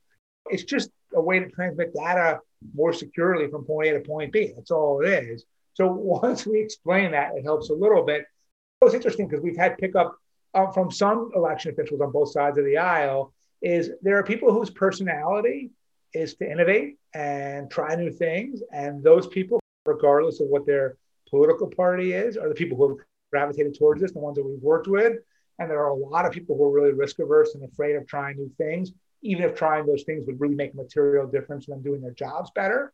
It's 0.49 0.63
just 0.63 0.91
a 1.15 1.21
way 1.21 1.39
to 1.39 1.49
transmit 1.49 1.93
data 1.93 2.39
more 2.75 2.93
securely 2.93 3.49
from 3.49 3.63
point 3.63 3.89
A 3.89 3.93
to 3.93 3.99
point 4.01 4.33
B. 4.33 4.51
That's 4.55 4.71
all 4.71 5.01
it 5.01 5.07
is. 5.07 5.45
So 5.73 5.87
once 5.91 6.45
we 6.45 6.59
explain 6.59 7.11
that, 7.11 7.35
it 7.35 7.43
helps 7.43 7.69
a 7.69 7.73
little 7.73 8.03
bit. 8.03 8.21
It 8.21 8.85
was 8.85 8.93
interesting 8.93 9.27
because 9.27 9.43
we've 9.43 9.57
had 9.57 9.77
pickup 9.77 10.17
uh, 10.53 10.67
from 10.71 10.91
some 10.91 11.31
election 11.35 11.71
officials 11.71 12.01
on 12.01 12.11
both 12.11 12.31
sides 12.31 12.57
of 12.57 12.65
the 12.65 12.77
aisle. 12.77 13.33
Is 13.61 13.91
there 14.01 14.17
are 14.17 14.23
people 14.23 14.51
whose 14.51 14.69
personality 14.69 15.71
is 16.13 16.35
to 16.35 16.49
innovate 16.49 16.97
and 17.13 17.69
try 17.69 17.95
new 17.95 18.11
things. 18.11 18.61
And 18.71 19.03
those 19.03 19.27
people, 19.27 19.59
regardless 19.85 20.39
of 20.39 20.47
what 20.47 20.65
their 20.65 20.97
political 21.29 21.67
party 21.67 22.13
is, 22.13 22.37
are 22.37 22.49
the 22.49 22.55
people 22.55 22.77
who 22.77 22.89
have 22.89 22.97
gravitated 23.31 23.77
towards 23.77 24.01
this, 24.01 24.11
the 24.11 24.19
ones 24.19 24.35
that 24.35 24.43
we've 24.43 24.61
worked 24.61 24.87
with. 24.87 25.17
And 25.59 25.69
there 25.69 25.79
are 25.79 25.89
a 25.89 25.95
lot 25.95 26.25
of 26.25 26.31
people 26.31 26.57
who 26.57 26.65
are 26.65 26.71
really 26.71 26.93
risk 26.93 27.19
averse 27.19 27.55
and 27.55 27.63
afraid 27.63 27.95
of 27.95 28.07
trying 28.07 28.37
new 28.37 28.51
things, 28.57 28.91
even 29.21 29.43
if 29.43 29.55
trying 29.55 29.85
those 29.85 30.03
things 30.03 30.25
would 30.25 30.39
really 30.39 30.55
make 30.55 30.73
a 30.73 30.77
material 30.77 31.27
difference 31.27 31.67
in 31.67 31.73
them 31.73 31.83
doing 31.83 32.01
their 32.01 32.11
jobs 32.11 32.51
better. 32.55 32.93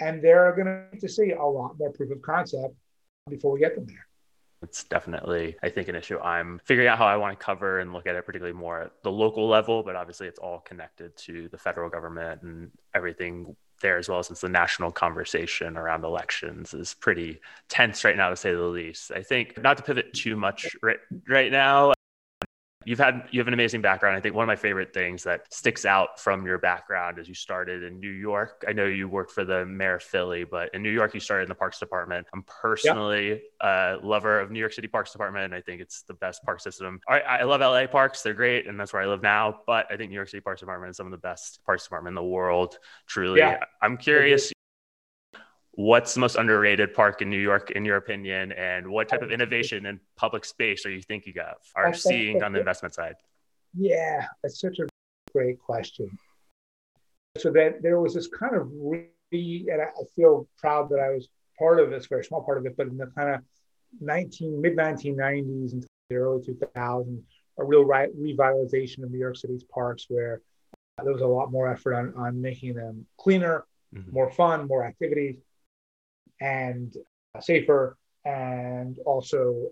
And 0.00 0.22
they're 0.22 0.52
going 0.56 0.98
to 1.00 1.08
see 1.08 1.32
a 1.32 1.44
lot 1.44 1.78
more 1.78 1.92
proof 1.92 2.10
of 2.10 2.20
concept 2.22 2.74
before 3.28 3.52
we 3.52 3.60
get 3.60 3.74
them 3.74 3.86
there. 3.86 4.06
It's 4.64 4.84
definitely, 4.84 5.56
I 5.62 5.68
think, 5.68 5.88
an 5.88 5.94
issue 5.94 6.18
I'm 6.18 6.60
figuring 6.64 6.88
out 6.88 6.98
how 6.98 7.06
I 7.06 7.16
want 7.16 7.38
to 7.38 7.44
cover 7.44 7.78
and 7.78 7.92
look 7.92 8.06
at 8.06 8.16
it, 8.16 8.26
particularly 8.26 8.58
more 8.58 8.80
at 8.82 9.02
the 9.02 9.12
local 9.12 9.46
level, 9.46 9.82
but 9.82 9.94
obviously 9.94 10.26
it's 10.26 10.38
all 10.38 10.60
connected 10.60 11.16
to 11.18 11.48
the 11.48 11.58
federal 11.58 11.90
government 11.90 12.42
and 12.42 12.70
everything 12.94 13.54
there 13.80 13.98
as 13.98 14.08
well, 14.08 14.22
since 14.22 14.40
the 14.40 14.48
national 14.48 14.90
conversation 14.90 15.76
around 15.76 16.04
elections 16.04 16.72
is 16.72 16.94
pretty 16.94 17.40
tense 17.68 18.04
right 18.04 18.16
now, 18.16 18.30
to 18.30 18.36
say 18.36 18.52
the 18.52 18.62
least. 18.62 19.12
I 19.12 19.22
think 19.22 19.62
not 19.62 19.76
to 19.76 19.82
pivot 19.82 20.14
too 20.14 20.36
much 20.36 20.74
right, 20.82 20.96
right 21.28 21.52
now, 21.52 21.92
you've 22.84 22.98
had 22.98 23.24
you 23.30 23.40
have 23.40 23.48
an 23.48 23.54
amazing 23.54 23.80
background. 23.80 24.16
I 24.16 24.20
think 24.20 24.34
one 24.34 24.44
of 24.44 24.48
my 24.48 24.56
favorite 24.56 24.94
things 24.94 25.22
that 25.24 25.52
sticks 25.52 25.84
out 25.84 26.20
from 26.20 26.46
your 26.46 26.58
background 26.58 27.18
is 27.18 27.28
you 27.28 27.34
started 27.34 27.82
in 27.82 28.00
New 28.00 28.10
York. 28.10 28.64
I 28.66 28.72
know 28.72 28.86
you 28.86 29.08
worked 29.08 29.32
for 29.32 29.44
the 29.44 29.66
mayor 29.66 29.96
of 29.96 30.02
Philly, 30.02 30.44
but 30.44 30.74
in 30.74 30.82
New 30.82 30.90
York 30.90 31.14
you 31.14 31.20
started 31.20 31.44
in 31.44 31.48
the 31.48 31.54
Parks 31.54 31.78
Department. 31.78 32.26
I'm 32.32 32.44
personally 32.44 33.28
yep. 33.28 33.40
a 33.60 33.98
lover 34.02 34.40
of 34.40 34.50
New 34.50 34.60
York 34.60 34.72
City 34.72 34.88
Parks 34.88 35.12
Department. 35.12 35.52
I 35.52 35.60
think 35.60 35.80
it's 35.80 36.02
the 36.02 36.14
best 36.14 36.42
park 36.44 36.60
system. 36.60 37.00
I, 37.08 37.20
I 37.20 37.42
love 37.42 37.60
LA 37.60 37.86
parks; 37.86 38.22
they're 38.22 38.34
great, 38.34 38.66
and 38.66 38.78
that's 38.78 38.92
where 38.92 39.02
I 39.02 39.06
live 39.06 39.22
now. 39.22 39.60
But 39.66 39.86
I 39.90 39.96
think 39.96 40.10
New 40.10 40.16
York 40.16 40.28
City 40.28 40.40
Parks 40.40 40.60
Department 40.60 40.90
is 40.90 40.96
some 40.96 41.06
of 41.06 41.12
the 41.12 41.18
best 41.18 41.60
parks 41.66 41.84
department 41.84 42.12
in 42.12 42.16
the 42.16 42.30
world. 42.30 42.78
Truly, 43.06 43.40
yeah. 43.40 43.64
I'm 43.82 43.96
curious 43.96 44.53
what's 45.76 46.14
the 46.14 46.20
most 46.20 46.36
underrated 46.36 46.94
park 46.94 47.22
in 47.22 47.30
New 47.30 47.40
York, 47.40 47.70
in 47.72 47.84
your 47.84 47.96
opinion, 47.96 48.52
and 48.52 48.86
what 48.86 49.08
type 49.08 49.22
of 49.22 49.32
innovation 49.32 49.86
in 49.86 50.00
public 50.16 50.44
space 50.44 50.86
are 50.86 50.90
you 50.90 51.02
thinking 51.02 51.34
of 51.38 51.56
are 51.74 51.92
seeing 51.94 52.42
on 52.42 52.52
the 52.52 52.58
investment 52.58 52.94
side? 52.94 53.16
Yeah, 53.76 54.26
that's 54.42 54.60
such 54.60 54.78
a 54.78 54.86
great 55.32 55.58
question. 55.58 56.16
So 57.38 57.50
that 57.52 57.82
there 57.82 58.00
was 58.00 58.14
this 58.14 58.28
kind 58.28 58.54
of 58.54 58.70
re, 58.72 59.08
and 59.32 59.82
I 59.82 59.88
feel 60.14 60.46
proud 60.58 60.88
that 60.90 61.00
I 61.00 61.10
was 61.10 61.28
part 61.58 61.80
of 61.80 61.90
this, 61.90 62.06
very 62.06 62.24
small 62.24 62.42
part 62.42 62.58
of 62.58 62.66
it, 62.66 62.76
but 62.76 62.86
in 62.86 62.96
the 62.96 63.06
kind 63.06 63.30
of 63.30 63.40
19 64.00 64.60
mid 64.60 64.76
1990s 64.76 65.72
and 65.72 65.86
the 66.08 66.16
early 66.16 66.42
2000s, 66.42 67.22
a 67.58 67.64
real 67.64 67.84
re- 67.84 68.10
revitalization 68.16 69.02
of 69.02 69.10
New 69.10 69.18
York 69.18 69.36
City's 69.36 69.64
parks 69.64 70.06
where 70.08 70.40
there 71.02 71.12
was 71.12 71.22
a 71.22 71.26
lot 71.26 71.50
more 71.50 71.68
effort 71.68 71.94
on, 71.94 72.14
on 72.16 72.40
making 72.40 72.74
them 72.74 73.06
cleaner, 73.16 73.64
mm-hmm. 73.94 74.12
more 74.12 74.30
fun, 74.30 74.68
more 74.68 74.84
activities 74.84 75.36
and 76.44 76.94
safer, 77.40 77.96
and 78.24 78.98
also, 79.06 79.70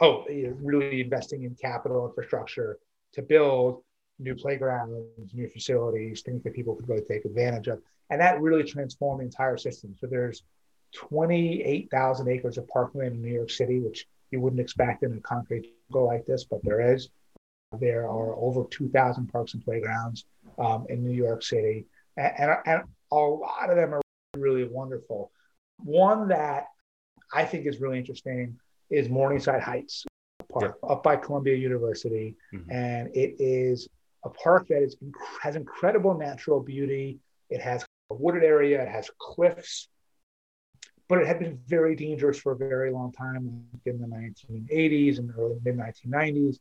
oh, 0.00 0.24
really 0.62 1.00
investing 1.00 1.44
in 1.44 1.54
capital 1.54 2.06
infrastructure 2.06 2.78
to 3.14 3.22
build 3.22 3.82
new 4.18 4.34
playgrounds, 4.34 5.34
new 5.34 5.48
facilities, 5.48 6.22
things 6.22 6.42
that 6.42 6.54
people 6.54 6.74
could 6.74 6.88
really 6.88 7.04
take 7.04 7.24
advantage 7.24 7.68
of. 7.68 7.80
And 8.10 8.20
that 8.20 8.40
really 8.40 8.64
transformed 8.64 9.20
the 9.20 9.24
entire 9.24 9.56
system. 9.56 9.94
So 10.00 10.06
there's 10.06 10.42
28,000 10.94 12.28
acres 12.28 12.58
of 12.58 12.68
parkland 12.68 13.14
in 13.14 13.22
New 13.22 13.32
York 13.32 13.50
City, 13.50 13.80
which 13.80 14.06
you 14.30 14.40
wouldn't 14.40 14.60
expect 14.60 15.02
in 15.02 15.12
a 15.12 15.20
concrete 15.20 15.72
jungle 15.90 16.06
like 16.06 16.26
this, 16.26 16.44
but 16.44 16.62
there 16.62 16.94
is. 16.94 17.08
There 17.78 18.04
are 18.04 18.34
over 18.36 18.64
2,000 18.70 19.26
parks 19.26 19.54
and 19.54 19.64
playgrounds 19.64 20.24
um, 20.58 20.86
in 20.88 21.04
New 21.04 21.14
York 21.14 21.42
City, 21.42 21.86
and, 22.16 22.32
and, 22.38 22.58
and, 22.66 22.82
a 23.12 23.16
lot 23.16 23.70
of 23.70 23.76
them 23.76 23.94
are 23.94 24.00
really 24.36 24.64
wonderful. 24.64 25.30
One 25.78 26.28
that 26.28 26.66
I 27.32 27.44
think 27.44 27.66
is 27.66 27.80
really 27.80 27.98
interesting 27.98 28.58
is 28.90 29.08
Morningside 29.08 29.62
Heights 29.62 30.04
Park 30.50 30.78
yeah. 30.82 30.88
up 30.88 31.02
by 31.02 31.16
Columbia 31.16 31.56
University. 31.56 32.36
Mm-hmm. 32.54 32.70
And 32.70 33.08
it 33.14 33.36
is 33.38 33.88
a 34.24 34.30
park 34.30 34.68
that 34.68 34.82
is, 34.82 34.96
has 35.42 35.56
incredible 35.56 36.16
natural 36.16 36.60
beauty. 36.60 37.18
It 37.50 37.60
has 37.60 37.84
a 38.10 38.14
wooded 38.14 38.44
area, 38.44 38.82
it 38.82 38.88
has 38.88 39.10
cliffs, 39.18 39.88
but 41.08 41.18
it 41.18 41.26
had 41.26 41.38
been 41.38 41.58
very 41.66 41.94
dangerous 41.94 42.38
for 42.38 42.52
a 42.52 42.56
very 42.56 42.90
long 42.90 43.12
time 43.12 43.64
in 43.84 44.00
the 44.00 44.06
1980s 44.06 45.18
and 45.18 45.32
early 45.38 45.58
mid 45.64 45.76
1990s 45.76 46.58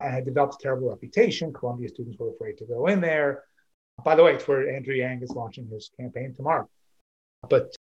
and 0.00 0.14
had 0.14 0.24
developed 0.24 0.54
a 0.54 0.58
terrible 0.62 0.88
reputation. 0.88 1.52
Columbia 1.52 1.88
students 1.88 2.18
were 2.18 2.30
afraid 2.30 2.58
to 2.58 2.64
go 2.64 2.86
in 2.86 3.00
there. 3.00 3.44
By 4.04 4.14
the 4.14 4.24
way, 4.24 4.34
it's 4.34 4.48
where 4.48 4.74
Andrew 4.74 4.94
Yang 4.94 5.22
is 5.22 5.30
launching 5.30 5.68
his 5.68 5.90
campaign 5.98 6.34
tomorrow. 6.34 6.68
But 7.48 7.74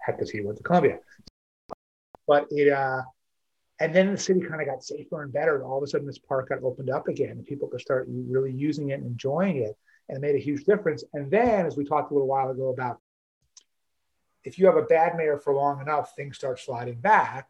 heck 0.00 0.18
because 0.18 0.30
he 0.30 0.40
went 0.40 0.58
to 0.58 0.62
Columbia. 0.62 0.98
But 2.26 2.46
it, 2.50 2.72
uh, 2.72 3.02
and 3.80 3.94
then 3.94 4.12
the 4.12 4.18
city 4.18 4.40
kind 4.40 4.60
of 4.60 4.66
got 4.66 4.84
safer 4.84 5.22
and 5.22 5.32
better. 5.32 5.56
And 5.56 5.64
all 5.64 5.78
of 5.78 5.82
a 5.82 5.86
sudden, 5.86 6.06
this 6.06 6.18
park 6.18 6.50
got 6.50 6.62
opened 6.62 6.90
up 6.90 7.08
again, 7.08 7.30
and 7.30 7.46
people 7.46 7.68
could 7.68 7.80
start 7.80 8.06
really 8.08 8.52
using 8.52 8.90
it 8.90 9.00
and 9.00 9.06
enjoying 9.06 9.56
it, 9.56 9.76
and 10.08 10.18
it 10.18 10.20
made 10.20 10.34
a 10.34 10.44
huge 10.44 10.64
difference. 10.64 11.02
And 11.14 11.30
then, 11.30 11.66
as 11.66 11.76
we 11.76 11.84
talked 11.84 12.10
a 12.10 12.14
little 12.14 12.28
while 12.28 12.50
ago 12.50 12.68
about, 12.68 13.00
if 14.44 14.58
you 14.58 14.66
have 14.66 14.76
a 14.76 14.82
bad 14.82 15.16
mayor 15.16 15.38
for 15.38 15.54
long 15.54 15.80
enough, 15.80 16.14
things 16.14 16.36
start 16.36 16.60
sliding 16.60 17.00
back. 17.00 17.48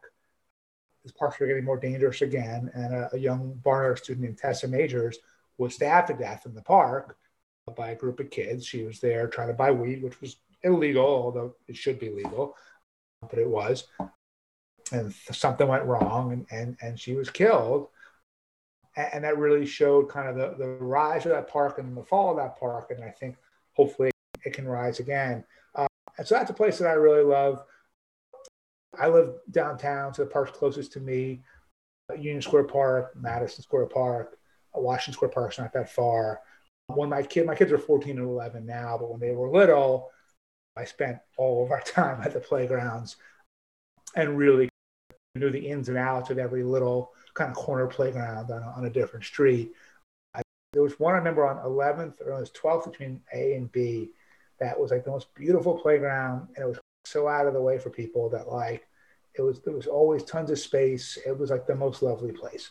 These 1.03 1.13
parks 1.13 1.41
are 1.41 1.47
getting 1.47 1.65
more 1.65 1.79
dangerous 1.79 2.21
again, 2.21 2.71
and 2.73 2.93
a, 2.93 3.09
a 3.13 3.17
young 3.17 3.59
Barnard 3.63 3.99
student 3.99 4.23
named 4.25 4.37
Tessa 4.37 4.67
Majors 4.67 5.17
was 5.57 5.75
stabbed 5.75 6.07
to 6.07 6.13
death 6.13 6.45
in 6.45 6.53
the 6.53 6.61
park 6.61 7.17
by 7.75 7.91
a 7.91 7.95
group 7.95 8.19
of 8.19 8.29
kids. 8.29 8.65
She 8.65 8.83
was 8.83 8.99
there 8.99 9.27
trying 9.27 9.47
to 9.47 9.53
buy 9.53 9.71
weed, 9.71 10.03
which 10.03 10.19
was 10.21 10.37
illegal, 10.63 11.05
although 11.05 11.55
it 11.67 11.75
should 11.75 11.99
be 11.99 12.09
legal, 12.09 12.55
but 13.21 13.39
it 13.39 13.47
was. 13.47 13.87
And 14.91 15.13
something 15.31 15.67
went 15.67 15.85
wrong, 15.85 16.33
and, 16.33 16.45
and, 16.51 16.77
and 16.81 16.99
she 16.99 17.13
was 17.13 17.29
killed. 17.29 17.87
And, 18.95 19.23
that 19.23 19.37
really 19.37 19.65
showed 19.65 20.09
kind 20.09 20.27
of 20.27 20.35
the, 20.35 20.55
the 20.57 20.67
rise 20.67 21.25
of 21.25 21.31
that 21.31 21.47
park 21.47 21.79
and 21.79 21.95
the 21.95 22.03
fall 22.03 22.31
of 22.31 22.37
that 22.37 22.59
park. 22.59 22.91
And 22.91 23.01
I 23.01 23.09
think 23.09 23.37
hopefully 23.73 24.11
it 24.43 24.51
can 24.53 24.67
rise 24.67 24.99
again. 24.99 25.45
Uh, 25.75 25.87
And 26.17 26.27
so 26.27 26.35
that's 26.35 26.49
a 26.49 26.53
place 26.53 26.77
that 26.79 26.89
I 26.89 26.93
really 26.93 27.23
love. 27.23 27.63
I 28.99 29.07
live 29.07 29.35
downtown, 29.49 30.13
so 30.13 30.23
the 30.23 30.29
park's 30.29 30.51
closest 30.51 30.91
to 30.93 30.99
me. 30.99 31.43
Union 32.17 32.41
Square 32.41 32.65
Park, 32.65 33.13
Madison 33.15 33.63
Square 33.63 33.85
Park, 33.85 34.37
Washington 34.73 35.13
Square 35.13 35.31
Park's 35.31 35.59
not 35.59 35.73
that 35.73 35.89
far. 35.89 36.41
When 36.87 37.09
my 37.09 37.23
kid, 37.23 37.45
my 37.45 37.55
kids 37.55 37.71
are 37.71 37.77
14 37.77 38.17
and 38.17 38.27
11 38.27 38.65
now, 38.65 38.97
but 38.99 39.09
when 39.09 39.19
they 39.19 39.31
were 39.31 39.49
little, 39.49 40.09
I 40.77 40.85
spent 40.85 41.17
all 41.37 41.63
of 41.63 41.71
our 41.71 41.81
time 41.85 42.21
at 42.21 42.33
the 42.33 42.39
playgrounds 42.39 43.17
and 44.15 44.37
really 44.37 44.69
knew 45.35 45.49
the 45.49 45.67
ins 45.67 45.89
and 45.89 45.97
outs 45.97 46.29
of 46.29 46.37
every 46.37 46.63
little 46.63 47.11
kind 47.33 47.49
of 47.49 47.55
corner 47.55 47.87
playground 47.87 48.51
on 48.51 48.61
a, 48.61 48.67
on 48.77 48.85
a 48.85 48.89
different 48.89 49.23
street. 49.23 49.71
I, 50.35 50.41
there 50.73 50.81
was 50.81 50.99
one 50.99 51.13
I 51.13 51.17
remember 51.17 51.45
on 51.45 51.57
11th 51.57 52.19
or 52.25 52.33
it 52.33 52.39
was 52.39 52.51
12th 52.51 52.91
between 52.91 53.21
A 53.33 53.55
and 53.55 53.71
B 53.71 54.11
that 54.61 54.79
was 54.79 54.91
like 54.91 55.03
the 55.03 55.11
most 55.11 55.33
beautiful 55.33 55.77
playground, 55.77 56.47
and 56.55 56.63
it 56.63 56.67
was 56.67 56.79
so 57.03 57.27
out 57.27 57.47
of 57.47 57.53
the 57.53 57.61
way 57.61 57.79
for 57.79 57.89
people 57.89 58.29
that 58.29 58.47
like 58.47 58.87
it 59.33 59.41
was 59.41 59.59
there 59.61 59.73
was 59.73 59.87
always 59.87 60.23
tons 60.23 60.51
of 60.51 60.59
space. 60.59 61.17
It 61.25 61.37
was 61.37 61.49
like 61.49 61.65
the 61.65 61.75
most 61.75 62.01
lovely 62.01 62.31
place. 62.31 62.69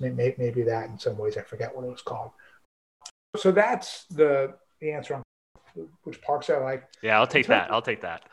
Maybe, 0.00 0.34
maybe 0.38 0.62
that 0.62 0.88
in 0.90 0.98
some 0.98 1.16
ways 1.16 1.36
I 1.36 1.42
forget 1.42 1.74
what 1.74 1.84
it 1.84 1.90
was 1.90 2.02
called. 2.02 2.30
So 3.36 3.52
that's 3.52 4.04
the 4.06 4.54
the 4.80 4.92
answer 4.92 5.14
on 5.14 5.22
which 6.04 6.20
parks 6.22 6.50
I 6.50 6.58
like. 6.58 6.84
Yeah, 7.02 7.18
I'll 7.18 7.26
take 7.26 7.46
that. 7.46 7.70
I'll 7.70 7.82
take 7.82 8.02
that. 8.02 8.24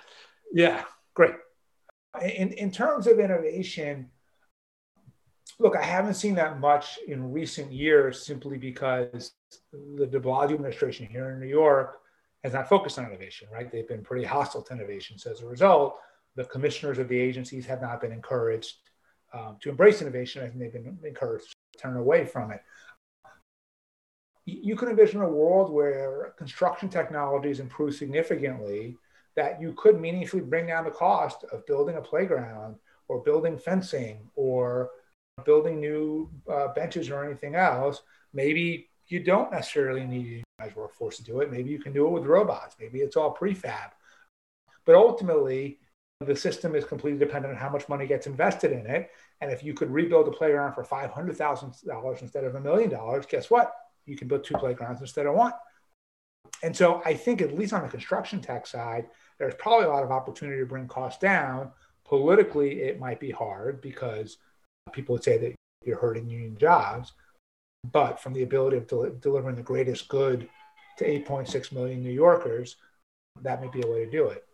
Yeah, 0.54 0.84
great. 1.14 1.36
In 2.22 2.52
in 2.54 2.72
terms 2.72 3.08
of 3.08 3.20
innovation, 3.20 4.10
look, 5.60 5.76
I 5.76 5.82
haven't 5.82 6.16
seen 6.16 6.36
that 6.36 6.60
much 6.60 6.98
in 7.08 7.32
recent 7.32 7.72
years 7.72 8.26
simply 8.26 8.58
because 8.58 9.32
the 9.72 10.08
de 10.08 10.20
Blasio 10.20 10.54
administration 10.54 11.06
here 11.06 11.32
in 11.32 11.40
New 11.40 11.48
York 11.48 12.00
has 12.44 12.54
not 12.54 12.70
focused 12.70 13.00
on 13.00 13.06
innovation, 13.06 13.48
right? 13.52 13.72
They've 13.72 13.88
been 13.88 14.04
pretty 14.04 14.26
hostile 14.26 14.62
to 14.64 14.74
innovation. 14.74 15.18
So 15.18 15.32
as 15.32 15.42
a 15.42 15.48
result, 15.48 15.98
the 16.36 16.46
commissioners 16.46 17.00
of 17.00 17.08
the 17.08 17.20
agencies 17.20 17.66
have 17.66 17.82
not 17.82 18.02
been 18.02 18.12
encouraged 18.12 18.76
um, 19.34 19.58
to 19.62 19.70
embrace 19.70 20.02
innovation. 20.02 20.44
I 20.44 20.48
think 20.48 20.60
they've 20.60 20.72
been 20.72 20.98
encouraged 21.04 21.56
to 21.74 21.80
turn 21.80 21.98
away 21.98 22.26
from 22.26 22.52
it. 22.52 22.62
You 24.46 24.76
can 24.76 24.90
envision 24.90 25.22
a 25.22 25.30
world 25.30 25.72
where 25.72 26.34
construction 26.38 26.88
technologies 26.88 27.60
improve 27.60 27.96
significantly, 27.96 28.98
that 29.36 29.60
you 29.60 29.74
could 29.74 30.00
meaningfully 30.00 30.44
bring 30.44 30.68
down 30.68 30.86
the 30.86 30.92
cost 30.92 31.44
of 31.52 31.66
building 31.66 31.98
a 31.98 32.02
playground 32.02 32.76
or 33.08 33.24
building 33.24 33.58
fencing 33.58 34.30
or 34.36 34.92
building 35.46 35.80
new 35.80 36.30
uh, 36.50 36.70
benches 36.70 37.10
or 37.10 37.24
anything 37.24 37.56
else. 37.56 38.02
Maybe 38.34 38.88
you 39.08 39.20
don't 39.20 39.52
necessarily 39.52 40.06
need 40.06 40.44
a 40.62 40.70
workforce 40.76 41.18
to 41.18 41.24
do 41.24 41.42
it. 41.42 41.52
Maybe 41.52 41.70
you 41.70 41.80
can 41.80 41.94
do 41.94 42.08
it 42.08 42.12
with 42.12 42.26
robots. 42.26 42.76
Maybe 42.80 43.00
it's 43.00 43.16
all 43.16 43.36
prefab. 43.36 43.92
But 44.86 44.96
ultimately, 44.96 45.80
the 46.22 46.36
system 46.36 46.76
is 46.76 46.86
completely 46.86 47.20
dependent 47.20 47.54
on 47.54 47.60
how 47.60 47.70
much 47.70 47.90
money 47.90 48.08
gets 48.08 48.28
invested 48.28 48.72
in 48.72 48.86
it. 48.86 49.10
And 49.42 49.52
if 49.52 49.64
you 49.64 49.74
could 49.74 49.92
rebuild 49.92 50.28
a 50.28 50.32
playground 50.32 50.74
for 50.74 50.84
$500,000 50.84 52.22
instead 52.22 52.44
of 52.44 52.56
a 52.56 52.62
million 52.62 52.90
dollars, 52.90 53.26
guess 53.26 53.50
what? 53.50 53.74
You 54.06 54.16
can 54.16 54.28
build 54.28 54.44
two 54.44 54.56
playgrounds 54.56 55.02
instead 55.02 55.26
of 55.26 55.36
one. 55.36 55.54
And 56.64 56.76
so 56.76 57.02
I 57.06 57.14
think, 57.14 57.42
at 57.42 57.56
least 57.56 57.74
on 57.74 57.84
the 57.84 57.90
construction 57.90 58.42
tech 58.42 58.68
side, 58.68 59.08
there's 59.38 59.56
probably 59.56 59.86
a 59.86 59.90
lot 59.90 60.04
of 60.04 60.12
opportunity 60.12 60.60
to 60.60 60.66
bring 60.66 60.88
costs 60.88 61.20
down. 61.20 61.72
Politically, 62.06 62.82
it 62.82 63.00
might 63.00 63.20
be 63.20 63.32
hard 63.32 63.82
because 63.82 64.38
people 64.94 65.14
would 65.14 65.24
say 65.24 65.38
that 65.38 65.56
you're 65.84 66.00
hurting 66.00 66.30
union 66.30 66.58
jobs. 66.58 67.14
But 67.92 68.20
from 68.20 68.34
the 68.34 68.44
ability 68.44 68.78
of 68.78 68.88
del- 68.88 69.16
delivering 69.20 69.56
the 69.56 69.62
greatest 69.62 70.08
good 70.08 70.50
to 70.98 71.06
8.6 71.06 71.72
million 71.72 72.02
New 72.02 72.12
Yorkers, 72.12 72.78
that 73.42 73.62
may 73.62 73.68
be 73.68 73.82
a 73.82 73.88
way 73.88 74.06
to 74.06 74.12
do 74.12 74.28
it. 74.28 74.46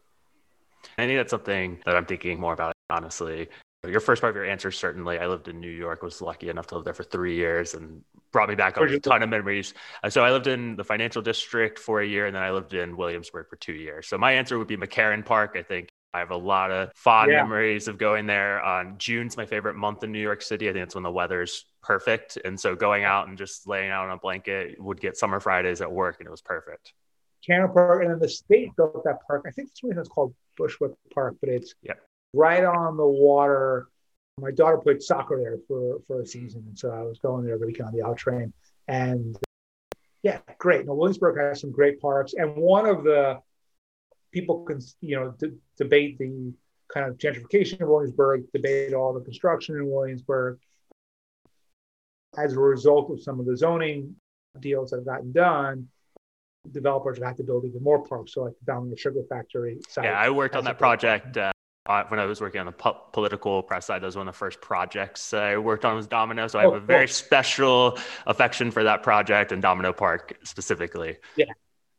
I 0.98 1.06
think 1.06 1.20
that's 1.20 1.32
something 1.32 1.80
that 1.86 1.96
I'm 1.96 2.06
thinking 2.06 2.40
more 2.40 2.54
about, 2.54 2.74
honestly. 2.90 3.50
Your 3.88 4.00
first 4.00 4.22
part 4.22 4.30
of 4.30 4.36
your 4.36 4.46
answer, 4.46 4.70
certainly. 4.70 5.18
I 5.18 5.26
lived 5.26 5.48
in 5.48 5.60
New 5.60 5.72
York, 5.72 6.04
was 6.04 6.22
lucky 6.22 6.50
enough 6.50 6.68
to 6.68 6.76
live 6.76 6.84
there 6.84 6.94
for 6.94 7.04
three 7.04 7.36
years 7.36 7.74
and 7.74 8.04
brought 8.32 8.48
me 8.48 8.54
back 8.54 8.78
a 8.78 9.00
ton 9.00 9.24
of 9.24 9.30
memories. 9.30 9.74
Uh, 10.04 10.10
so 10.10 10.24
I 10.24 10.32
lived 10.32 10.46
in 10.46 10.76
the 10.76 10.84
financial 10.84 11.22
district 11.22 11.80
for 11.80 12.02
a 12.02 12.06
year 12.06 12.28
and 12.28 12.36
then 12.36 12.44
I 12.44 12.52
lived 12.52 12.76
in 12.76 12.96
Williamsburg 12.96 13.50
for 13.50 13.56
two 13.56 13.74
years. 13.74 14.08
So 14.08 14.20
my 14.20 14.34
answer 14.34 14.60
would 14.60 14.68
be 14.68 14.78
McCarren 14.78 15.26
Park. 15.26 15.56
I 15.58 15.64
think 15.64 15.90
I 16.14 16.20
have 16.20 16.30
a 16.30 16.38
lot 16.38 16.70
of 16.70 16.92
fond 16.94 17.32
yeah. 17.32 17.42
memories 17.42 17.88
of 17.88 17.98
going 17.98 18.28
there. 18.28 18.62
On 18.62 19.00
June's 19.00 19.36
my 19.36 19.48
favorite 19.48 19.76
month 19.76 20.04
in 20.04 20.12
New 20.12 20.22
York 20.22 20.44
City. 20.44 20.70
I 20.70 20.74
think 20.74 20.84
it's 20.84 20.96
when 20.96 21.04
the 21.04 21.12
weather's 21.12 21.66
perfect. 21.82 22.38
And 22.46 22.60
so 22.60 22.76
going 22.76 23.04
out 23.04 23.30
and 23.30 23.38
just 23.38 23.68
laying 23.68 23.90
out 23.90 24.06
on 24.06 24.12
a 24.12 24.18
blanket 24.18 24.80
would 24.80 25.02
get 25.02 25.18
summer 25.18 25.40
Fridays 25.40 25.82
at 25.82 25.92
work 25.92 26.18
and 26.20 26.28
it 26.28 26.32
was 26.32 26.42
perfect. 26.42 26.94
Cannon 27.46 27.72
Park, 27.74 28.04
and 28.04 28.12
then 28.12 28.20
the 28.20 28.30
state 28.30 28.76
built 28.76 29.04
that 29.04 29.26
park. 29.26 29.46
I 29.48 29.52
think 29.52 29.70
it's 29.70 29.82
it's 29.84 30.10
called 30.10 30.36
Bushwick 30.58 30.92
Park, 31.12 31.38
but 31.42 31.50
it's 31.50 31.74
yep. 31.82 32.00
Right 32.34 32.64
on 32.64 32.98
the 32.98 33.08
water. 33.08 33.88
My 34.40 34.52
daughter 34.52 34.78
played 34.78 35.02
soccer 35.02 35.38
there 35.38 35.58
for, 35.68 36.00
for 36.08 36.22
a 36.22 36.26
season, 36.26 36.64
and 36.68 36.78
so 36.78 36.92
I 36.92 37.02
was 37.04 37.20
going 37.20 37.46
there 37.46 37.56
every 37.56 37.68
weekend 37.68 37.90
on 37.90 37.96
the 37.96 38.06
out 38.06 38.18
train. 38.18 38.54
And 38.88 39.38
yeah, 40.24 40.40
great. 40.58 40.86
Now 40.86 40.94
Williamsburg 40.94 41.38
has 41.38 41.62
some 41.62 41.72
great 41.72 42.00
parks, 42.00 42.34
and 42.34 42.56
one 42.56 42.86
of 42.86 43.04
the 43.04 43.40
people 44.32 44.64
can 44.64 44.80
you 45.02 45.16
know 45.16 45.34
d- 45.40 45.58
debate 45.78 46.18
the 46.18 46.54
kind 46.94 47.10
of 47.10 47.18
gentrification 47.18 47.82
of 47.82 47.90
Williamsburg, 47.90 48.44
debate 48.54 48.94
all 48.94 49.14
the 49.14 49.22
construction 49.22 49.76
in 49.76 49.90
Williamsburg. 49.90 50.60
As 52.38 52.54
a 52.54 52.60
result 52.60 53.12
of 53.12 53.22
some 53.22 53.40
of 53.40 53.46
the 53.46 53.58
zoning 53.58 54.16
deals 54.60 54.92
that 54.92 54.98
have 54.98 55.06
gotten 55.06 55.32
done, 55.32 55.88
developers 56.72 57.18
have 57.18 57.28
had 57.28 57.38
to 57.38 57.44
build 57.44 57.66
even 57.66 57.84
more 57.84 58.06
parks. 58.06 58.34
So 58.34 58.44
like 58.44 58.54
down 58.66 58.90
the 58.90 58.98
sugar 58.98 59.22
factory 59.30 59.80
side. 59.90 60.06
Yeah, 60.06 60.20
I 60.20 60.30
worked 60.30 60.56
on 60.56 60.64
that 60.64 60.78
project 60.78 61.38
uh, 61.38 61.52
when 62.10 62.20
I 62.20 62.26
was 62.26 62.42
working 62.42 62.60
on 62.60 62.66
the 62.66 62.72
po- 62.72 63.02
political 63.14 63.64
press 63.64 63.86
side. 63.86 64.02
That 64.02 64.08
was 64.08 64.16
one 64.16 64.28
of 64.28 64.34
the 64.34 64.38
first 64.38 64.62
projects 64.62 65.34
I 65.34 65.58
worked 65.58 65.86
on 65.86 65.96
was 65.96 66.08
Domino. 66.08 66.48
So 66.48 66.60
I 66.60 66.64
have 66.64 66.74
oh, 66.74 66.76
a 66.76 66.80
very 66.80 67.08
cool. 67.08 67.14
special 67.14 67.98
affection 68.26 68.72
for 68.72 68.84
that 68.84 69.04
project 69.04 69.52
and 69.52 69.62
Domino 69.62 69.94
Park 69.94 70.38
specifically. 70.44 71.18
Yeah, 71.36 71.46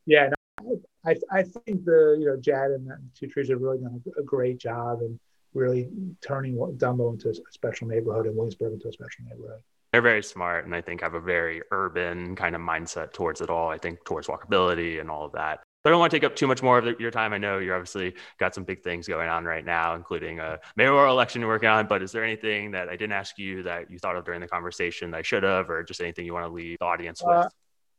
yeah. 0.06 0.30
No, 0.62 0.80
I, 1.04 1.16
I 1.30 1.42
think 1.42 1.84
the 1.84 2.16
you 2.18 2.26
know 2.26 2.36
Jed 2.36 2.70
and 2.70 2.86
the 2.86 2.98
Two 3.14 3.26
Trees 3.26 3.48
have 3.50 3.60
really 3.60 3.78
done 3.78 4.02
a, 4.16 4.20
a 4.20 4.24
great 4.24 4.58
job 4.58 5.00
and 5.00 5.18
really 5.54 5.88
turning 6.20 6.56
Dumbo 6.56 7.12
into 7.12 7.28
a 7.28 7.34
special 7.50 7.86
neighborhood 7.88 8.26
and 8.26 8.36
Williamsburg 8.36 8.72
into 8.72 8.88
a 8.88 8.92
special 8.92 9.24
neighborhood 9.28 9.60
they're 9.92 10.02
very 10.02 10.22
smart 10.22 10.64
and 10.64 10.74
I 10.74 10.80
think 10.80 11.02
have 11.02 11.14
a 11.14 11.20
very 11.20 11.62
urban 11.70 12.34
kind 12.34 12.56
of 12.56 12.62
mindset 12.62 13.12
towards 13.12 13.40
it 13.40 13.50
all. 13.50 13.68
I 13.68 13.78
think 13.78 14.04
towards 14.04 14.26
walkability 14.26 15.00
and 15.00 15.10
all 15.10 15.26
of 15.26 15.32
that. 15.32 15.60
But 15.82 15.90
I 15.90 15.92
don't 15.92 16.00
want 16.00 16.10
to 16.12 16.16
take 16.16 16.24
up 16.24 16.36
too 16.36 16.46
much 16.46 16.62
more 16.62 16.78
of 16.78 17.00
your 17.00 17.10
time. 17.10 17.32
I 17.32 17.38
know 17.38 17.58
you're 17.58 17.74
obviously 17.74 18.14
got 18.38 18.54
some 18.54 18.62
big 18.62 18.82
things 18.82 19.08
going 19.08 19.28
on 19.28 19.44
right 19.44 19.64
now, 19.64 19.94
including 19.94 20.38
a 20.38 20.60
mayoral 20.76 21.12
election 21.12 21.40
you're 21.40 21.50
working 21.50 21.68
on. 21.68 21.88
But 21.88 22.02
is 22.02 22.12
there 22.12 22.22
anything 22.22 22.70
that 22.72 22.88
I 22.88 22.92
didn't 22.92 23.12
ask 23.12 23.36
you 23.38 23.64
that 23.64 23.90
you 23.90 23.98
thought 23.98 24.16
of 24.16 24.24
during 24.24 24.40
the 24.40 24.48
conversation 24.48 25.10
that 25.10 25.18
I 25.18 25.22
should 25.22 25.42
have, 25.42 25.70
or 25.70 25.82
just 25.82 26.00
anything 26.00 26.24
you 26.24 26.34
want 26.34 26.46
to 26.46 26.52
leave 26.52 26.78
the 26.78 26.84
audience 26.84 27.22
with? 27.22 27.36
Uh, 27.36 27.48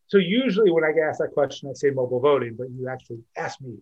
so 0.07 0.17
usually 0.17 0.71
when 0.71 0.83
I 0.83 0.91
get 0.91 1.03
asked 1.09 1.19
that 1.19 1.33
question, 1.33 1.69
I 1.69 1.73
say 1.73 1.89
mobile 1.89 2.19
voting, 2.19 2.55
but 2.57 2.69
you 2.69 2.87
actually 2.87 3.19
asked 3.35 3.61
me 3.61 3.77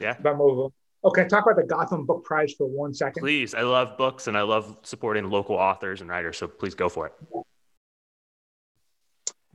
yeah. 0.00 0.16
about 0.18 0.36
mobile 0.36 0.74
Okay, 1.04 1.26
talk 1.26 1.44
about 1.44 1.56
the 1.56 1.64
Gotham 1.64 2.06
Book 2.06 2.24
Prize 2.24 2.52
for 2.52 2.68
one 2.68 2.94
second. 2.94 3.22
Please, 3.22 3.54
I 3.54 3.62
love 3.62 3.96
books 3.96 4.28
and 4.28 4.38
I 4.38 4.42
love 4.42 4.78
supporting 4.82 5.28
local 5.30 5.56
authors 5.56 6.00
and 6.00 6.08
writers. 6.08 6.38
So 6.38 6.46
please 6.46 6.76
go 6.76 6.88
for 6.88 7.06
it. 7.06 7.12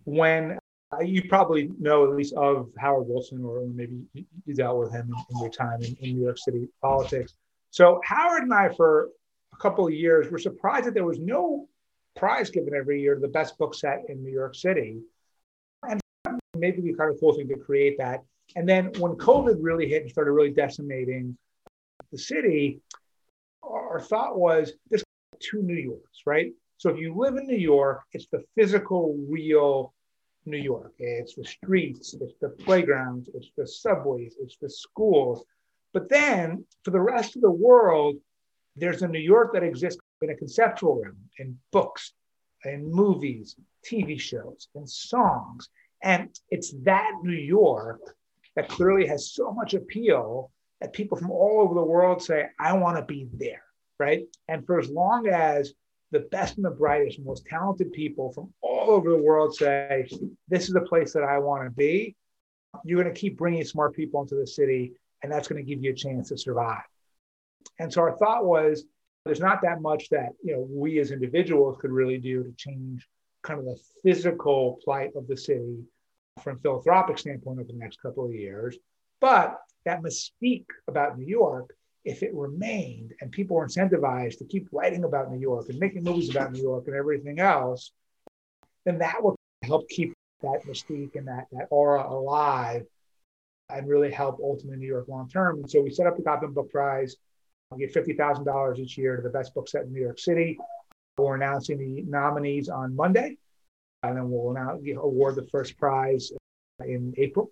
When 0.04 0.60
Uh, 0.94 1.02
you 1.02 1.28
probably 1.28 1.70
know 1.80 2.06
at 2.06 2.16
least 2.16 2.34
of 2.36 2.70
Howard 2.78 3.08
Wolfson, 3.08 3.44
or 3.44 3.66
maybe 3.68 4.04
you 4.14 4.54
dealt 4.54 4.80
with 4.80 4.92
him 4.92 5.14
in, 5.30 5.40
your 5.40 5.50
time 5.50 5.82
in, 5.82 5.98
in, 6.00 6.16
New 6.16 6.24
York 6.24 6.38
City 6.38 6.70
politics. 6.82 7.34
So 7.72 8.00
Howard 8.06 8.44
and 8.44 8.54
I, 8.54 8.70
for 8.74 9.10
a 9.54 9.58
couple 9.58 9.86
of 9.86 9.94
years, 9.94 10.32
were 10.32 10.38
surprised 10.38 10.86
that 10.86 10.94
there 10.94 11.04
was 11.04 11.20
no 11.20 11.68
prize 12.16 12.50
given 12.50 12.74
every 12.74 13.02
year 13.02 13.16
to 13.16 13.20
the 13.22 13.28
best 13.28 13.58
book 13.58 13.76
set 13.76 14.04
in 14.08 14.24
New 14.24 14.32
York 14.32 14.56
City, 14.56 15.02
and 15.84 16.00
maybe 16.56 16.82
we 16.82 16.94
kind 16.94 17.12
of 17.12 17.20
cool 17.20 17.34
thing 17.34 17.50
to 17.50 17.58
create 17.58 17.98
that. 17.98 18.24
And 18.56 18.68
then 18.68 18.92
when 18.98 19.14
COVID 19.14 19.58
really 19.60 19.90
hit 19.90 20.04
and 20.04 20.12
started 20.12 20.32
really 20.32 20.52
decimating 20.52 21.38
the 22.14 22.18
city, 22.18 22.80
our 23.62 24.00
thought 24.00 24.38
was 24.38 24.72
this 24.90 25.04
two 25.40 25.62
New 25.62 25.76
Yorks, 25.76 26.22
right? 26.26 26.54
So 26.78 26.90
if 26.90 26.98
you 26.98 27.14
live 27.16 27.36
in 27.36 27.46
New 27.46 27.58
York, 27.58 28.04
it's 28.14 28.28
the 28.32 28.44
physical, 28.56 29.18
real 29.28 29.94
New 30.48 30.58
York. 30.58 30.94
It's 30.98 31.36
the 31.36 31.44
streets, 31.44 32.16
it's 32.20 32.34
the 32.42 32.50
playgrounds, 32.50 33.30
it's 33.34 33.52
the 33.58 33.68
subways, 33.68 34.36
it's 34.42 34.58
the 34.58 34.70
schools. 34.70 35.44
But 35.94 36.10
then 36.10 36.66
for 36.84 36.92
the 36.92 37.02
rest 37.02 37.36
of 37.36 37.42
the 37.42 37.52
world, 37.52 38.18
there's 38.76 39.02
a 39.02 39.08
New 39.08 39.20
York 39.20 39.54
that 39.54 39.64
exists 39.64 40.00
in 40.22 40.30
a 40.30 40.36
conceptual 40.36 41.02
realm, 41.02 41.18
in 41.40 41.58
books, 41.72 42.14
in 42.66 42.92
movies, 42.92 43.56
TV 43.86 44.20
shows, 44.20 44.68
and 44.76 44.90
songs. 44.90 45.70
And 46.04 46.30
it's 46.50 46.74
that 46.84 47.12
New 47.24 47.34
York 47.34 48.02
that 48.56 48.70
clearly 48.70 49.08
has 49.08 49.32
so 49.32 49.52
much 49.52 49.74
appeal 49.74 50.52
that 50.82 50.94
people 50.94 51.18
from 51.18 51.32
all 51.32 51.62
over 51.62 51.74
the 51.74 51.84
world 51.84 52.22
say, 52.22 52.48
I 52.60 52.74
want 52.74 52.98
to 52.98 53.04
be 53.04 53.28
there, 53.34 53.64
right? 54.00 54.24
And 54.48 54.66
for 54.66 54.80
as 54.80 54.90
long 54.90 55.28
as 55.28 55.74
the 56.12 56.22
best 56.32 56.56
and 56.56 56.66
the 56.66 56.72
brightest, 56.72 57.20
most 57.20 57.46
talented 57.46 57.92
people 57.92 58.32
from 58.32 58.54
all 58.62 58.92
over 58.92 59.10
the 59.10 59.18
world 59.18 59.56
say, 59.56 60.08
This 60.48 60.68
is 60.68 60.74
the 60.74 60.82
place 60.82 61.14
that 61.14 61.24
I 61.24 61.40
want 61.40 61.66
to 61.66 61.70
be, 61.70 62.16
you're 62.84 63.02
going 63.02 63.14
to 63.14 63.20
keep 63.20 63.38
bringing 63.38 63.64
smart 63.64 63.96
people 63.96 64.22
into 64.22 64.36
the 64.36 64.48
city 64.48 64.94
and 65.24 65.32
that's 65.32 65.48
going 65.48 65.64
to 65.64 65.70
give 65.70 65.84
you 65.84 65.92
a 65.92 65.96
chance 65.96 66.30
to 66.30 66.38
survive. 66.38 66.84
And 67.80 67.92
so 67.92 68.02
our 68.02 68.18
thought 68.18 68.46
was 68.46 68.86
there's 69.26 69.40
not 69.40 69.62
that 69.64 69.82
much 69.82 70.10
that 70.10 70.30
you 70.44 70.54
know 70.54 70.68
we 70.70 71.00
as 71.00 71.12
individuals 71.12 71.78
could 71.80 71.92
really 71.92 72.18
do 72.18 72.44
to 72.44 72.52
change 72.54 73.08
kind 73.44 73.60
of 73.60 73.66
the 73.66 73.80
physical 74.04 74.80
plight 74.84 75.12
of 75.16 75.28
the 75.28 75.38
city 75.38 75.84
from 76.44 76.60
philanthropic 76.60 77.18
standpoint 77.18 77.60
over 77.60 77.72
the 77.72 77.78
next 77.78 78.02
couple 78.02 78.26
of 78.26 78.34
years. 78.34 78.78
But 79.20 79.58
that 79.86 80.02
mystique 80.02 80.68
about 80.88 81.18
New 81.18 81.26
York, 81.26 81.74
if 82.08 82.24
it 82.24 82.34
remained 82.34 83.14
and 83.20 83.32
people 83.34 83.58
were 83.58 83.68
incentivized 83.68 84.38
to 84.38 84.46
keep 84.46 84.70
writing 84.72 85.04
about 85.04 85.30
New 85.30 85.40
York 85.40 85.68
and 85.68 85.78
making 85.78 86.06
movies 86.06 86.30
about 86.30 86.54
New 86.54 86.62
York 86.62 86.86
and 86.88 86.96
everything 86.96 87.40
else, 87.40 87.92
then 88.86 88.98
that 89.00 89.22
would 89.22 89.36
help 89.64 89.90
keep 89.90 90.14
that 90.42 90.62
mystique 90.66 91.18
and 91.18 91.28
that, 91.28 91.48
that 91.52 91.68
aura 91.70 92.10
alive 92.10 92.86
and 93.70 93.90
really 93.90 94.10
help 94.10 94.40
ultimately 94.42 94.78
New 94.78 94.88
York 94.88 95.10
long 95.10 95.28
term. 95.28 95.60
And 95.60 95.70
so 95.70 95.82
we 95.82 95.90
set 95.90 96.08
up 96.08 96.16
the 96.16 96.24
Gotham 96.24 96.54
Book 96.54 96.72
Prize. 96.72 97.18
We 97.72 97.86
give 97.86 97.92
$50,000 97.92 98.80
each 98.80 98.98
year 98.98 99.18
to 99.18 99.22
the 99.22 99.30
best 99.30 99.54
book 99.54 99.68
set 99.68 99.84
in 99.84 99.92
New 99.92 100.02
York 100.02 100.20
City. 100.20 100.58
We're 101.18 101.36
announcing 101.36 101.78
the 101.78 102.04
nominees 102.04 102.70
on 102.70 102.96
Monday, 102.96 103.36
and 104.04 104.16
then 104.16 104.32
we'll 104.32 104.52
announce, 104.52 104.82
award 104.96 105.36
the 105.36 105.48
first 105.48 105.78
prize 105.78 106.32
in 106.80 107.14
April. 107.18 107.52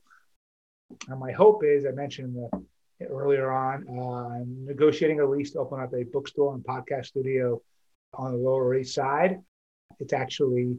And 1.10 1.20
my 1.20 1.34
hope 1.34 1.66
is, 1.66 1.86
I 1.86 1.92
mentioned 1.92 2.36
the, 2.36 2.64
earlier 3.02 3.52
on, 3.52 3.88
uh, 3.88 4.44
negotiating 4.46 5.20
a 5.20 5.26
lease 5.26 5.52
to 5.52 5.60
open 5.60 5.80
up 5.82 5.94
a 5.94 6.04
bookstore 6.04 6.54
and 6.54 6.64
podcast 6.64 7.08
studio 7.08 7.62
on 8.14 8.32
the 8.32 8.38
Lower 8.38 8.76
East 8.76 8.96
Side. 8.96 9.40
It's 10.00 10.14
actually 10.14 10.78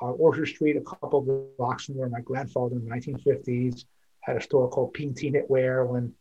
on 0.00 0.14
Orchard 0.18 0.46
Street, 0.46 0.76
a 0.76 0.80
couple 0.80 1.20
of 1.20 1.56
blocks 1.56 1.86
from 1.86 1.96
where 1.96 2.08
my 2.08 2.20
grandfather 2.20 2.76
in 2.76 2.84
the 2.84 2.90
1950s 2.90 3.84
had 4.20 4.36
a 4.36 4.40
store 4.40 4.68
called 4.68 4.92
P&T 4.94 5.30
Knitwear 5.32 5.86
when 5.86 6.12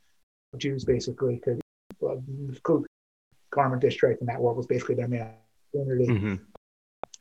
Jews 0.58 0.84
basically 0.84 1.40
could, 1.40 1.62
uh, 2.08 2.16
garment 3.52 3.82
district 3.82 4.22
and 4.22 4.30
that 4.30 4.40
world 4.40 4.58
was 4.58 4.68
basically 4.68 4.96
their 4.96 5.08
main 5.08 5.28
community. 5.72 6.08
Mm-hmm. 6.08 6.36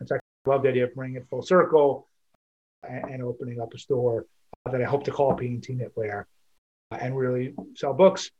And 0.00 0.08
so 0.08 0.16
I 0.16 0.18
love 0.50 0.62
the 0.62 0.70
idea 0.70 0.84
of 0.84 0.94
bringing 0.94 1.16
it 1.16 1.26
full 1.28 1.42
circle 1.42 2.08
and, 2.88 3.04
and 3.10 3.22
opening 3.22 3.60
up 3.60 3.72
a 3.74 3.78
store 3.78 4.26
that 4.70 4.80
I 4.80 4.84
hope 4.84 5.04
to 5.04 5.10
call 5.10 5.34
P&T 5.34 5.74
Knitwear 5.74 6.22
uh, 6.22 6.24
Uh, 6.92 6.98
and 7.00 7.16
really 7.16 7.52
sell 7.74 7.92
books 7.92 8.30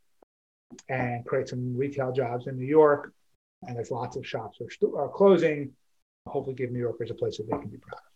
and 0.87 1.25
create 1.25 1.49
some 1.49 1.75
retail 1.75 2.13
jobs 2.13 2.47
in 2.47 2.57
New 2.57 2.65
York. 2.65 3.11
And 3.67 3.75
there's 3.75 3.91
lots 3.91 4.15
of 4.15 4.25
shops 4.25 4.59
that 4.59 4.65
are, 4.65 4.71
st- 4.71 4.93
are 4.95 5.09
closing. 5.09 5.71
Hopefully, 6.27 6.55
give 6.55 6.71
New 6.71 6.79
Yorkers 6.79 7.11
a 7.11 7.13
place 7.13 7.37
that 7.37 7.43
they 7.49 7.57
can 7.57 7.69
be 7.69 7.77
proud. 7.77 8.06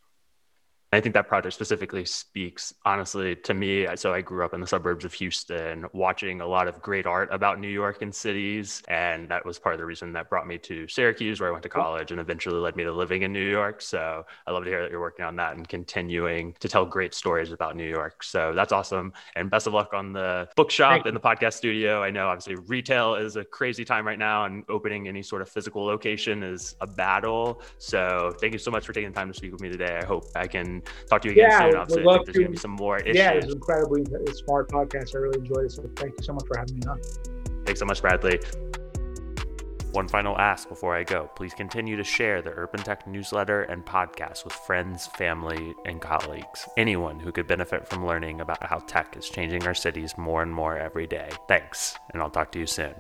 I 0.94 1.00
think 1.00 1.14
that 1.14 1.28
project 1.28 1.56
specifically 1.56 2.04
speaks 2.04 2.74
honestly 2.84 3.36
to 3.38 3.54
me. 3.54 3.88
So 3.96 4.14
I 4.14 4.20
grew 4.20 4.44
up 4.44 4.54
in 4.54 4.60
the 4.60 4.68
suburbs 4.68 5.06
of 5.06 5.14
Houston, 5.14 5.86
watching 5.94 6.42
a 6.42 6.48
lot 6.48 6.68
of 6.68 6.82
great 6.82 7.06
art 7.06 7.30
about 7.32 7.62
New 7.62 7.70
York 7.70 8.02
and 8.02 8.14
cities. 8.14 8.84
And 8.90 9.30
that 9.30 9.46
was 9.46 9.58
part 9.58 9.74
of 9.74 9.80
the 9.80 9.86
reason 9.86 10.12
that 10.14 10.30
brought 10.30 10.46
me 10.48 10.58
to 10.58 10.90
Syracuse, 10.90 11.40
where 11.40 11.48
I 11.48 11.52
went 11.54 11.64
to 11.64 11.70
college 11.70 12.12
and 12.12 12.20
eventually 12.20 12.60
led 12.60 12.76
me 12.76 12.84
to 12.84 12.92
living 12.92 13.22
in 13.22 13.32
New 13.32 13.50
York. 13.50 13.82
So 13.82 14.26
I 14.46 14.52
love 14.52 14.66
to 14.66 14.70
hear 14.70 14.82
that 14.82 14.92
you're 14.92 15.00
working 15.00 15.24
on 15.24 15.38
that 15.38 15.56
and 15.56 15.66
continuing 15.66 16.56
to 16.60 16.68
tell 16.68 16.86
great 16.86 17.14
stories 17.14 17.54
about 17.54 17.78
New 17.78 17.90
York. 17.90 18.22
So 18.22 18.52
that's 18.54 18.74
awesome. 18.74 19.14
And 19.38 19.50
best 19.50 19.68
of 19.68 19.74
luck 19.74 19.94
on 19.94 20.12
the 20.12 20.50
bookshop 20.58 21.06
and 21.06 21.16
the 21.16 21.22
podcast 21.22 21.54
studio. 21.54 22.04
I 22.04 22.12
know 22.12 22.28
obviously 22.28 22.56
retail 22.68 23.16
is 23.16 23.38
a 23.38 23.46
crazy 23.46 23.86
time 23.86 24.06
right 24.06 24.20
now, 24.20 24.44
and 24.44 24.66
opening 24.68 25.08
any 25.08 25.24
sort 25.24 25.42
of 25.42 25.48
physical 25.48 25.86
location 25.86 26.44
is 26.44 26.76
a 26.82 26.88
battle. 26.88 27.62
So 27.78 28.34
thank 28.42 28.52
you 28.52 28.60
so 28.60 28.72
much 28.72 28.86
for 28.86 28.92
taking 28.92 29.12
the 29.12 29.16
time 29.16 29.30
to 29.30 29.34
speak 29.34 29.54
with 29.54 29.62
me 29.62 29.70
today. 29.70 29.98
I 29.98 30.04
hope 30.04 30.26
I 30.36 30.48
can 30.48 30.81
talk 31.08 31.22
to 31.22 31.28
you 31.28 31.34
again 31.34 31.50
yeah, 31.50 31.60
soon. 31.60 31.76
Obviously, 31.76 32.04
I 32.04 32.14
think 32.14 32.26
there's 32.26 32.38
going 32.38 32.46
to 32.48 32.52
be 32.52 32.58
some 32.58 32.72
more 32.72 32.98
issues. 32.98 33.16
Yeah, 33.16 33.32
it's 33.32 33.46
an 33.46 33.54
incredibly 33.54 34.06
smart 34.34 34.70
podcast. 34.70 35.16
I 35.16 35.20
really 35.20 35.40
enjoyed 35.40 35.66
it. 35.66 35.72
So 35.72 35.90
thank 35.96 36.14
you 36.18 36.24
so 36.24 36.34
much 36.34 36.48
for 36.48 36.58
having 36.58 36.76
me 36.76 36.82
on. 36.88 37.00
Thanks 37.66 37.80
so 37.80 37.86
much, 37.86 38.02
Bradley. 38.02 38.40
One 39.92 40.08
final 40.08 40.38
ask 40.38 40.70
before 40.70 40.96
I 40.96 41.04
go. 41.04 41.30
Please 41.36 41.54
continue 41.54 41.98
to 41.98 42.04
share 42.04 42.42
the 42.42 42.52
Urban 42.52 42.82
Tech 42.82 43.06
newsletter 43.06 43.64
and 43.64 43.86
podcast 43.86 44.46
with 44.46 44.54
friends, 44.54 45.08
family, 45.08 45.74
and 45.86 46.00
colleagues. 46.00 46.68
Anyone 46.78 47.20
who 47.20 47.34
could 47.34 47.46
benefit 47.46 47.86
from 47.86 48.08
learning 48.08 48.40
about 48.40 48.64
how 48.64 48.80
tech 48.80 49.18
is 49.18 49.30
changing 49.30 49.68
our 49.68 49.74
cities 49.74 50.18
more 50.18 50.44
and 50.44 50.54
more 50.54 50.78
every 50.78 51.08
day. 51.08 51.30
Thanks, 51.50 51.98
and 52.14 52.22
I'll 52.22 52.30
talk 52.30 52.54
to 52.54 52.60
you 52.60 52.68
soon. 52.68 52.94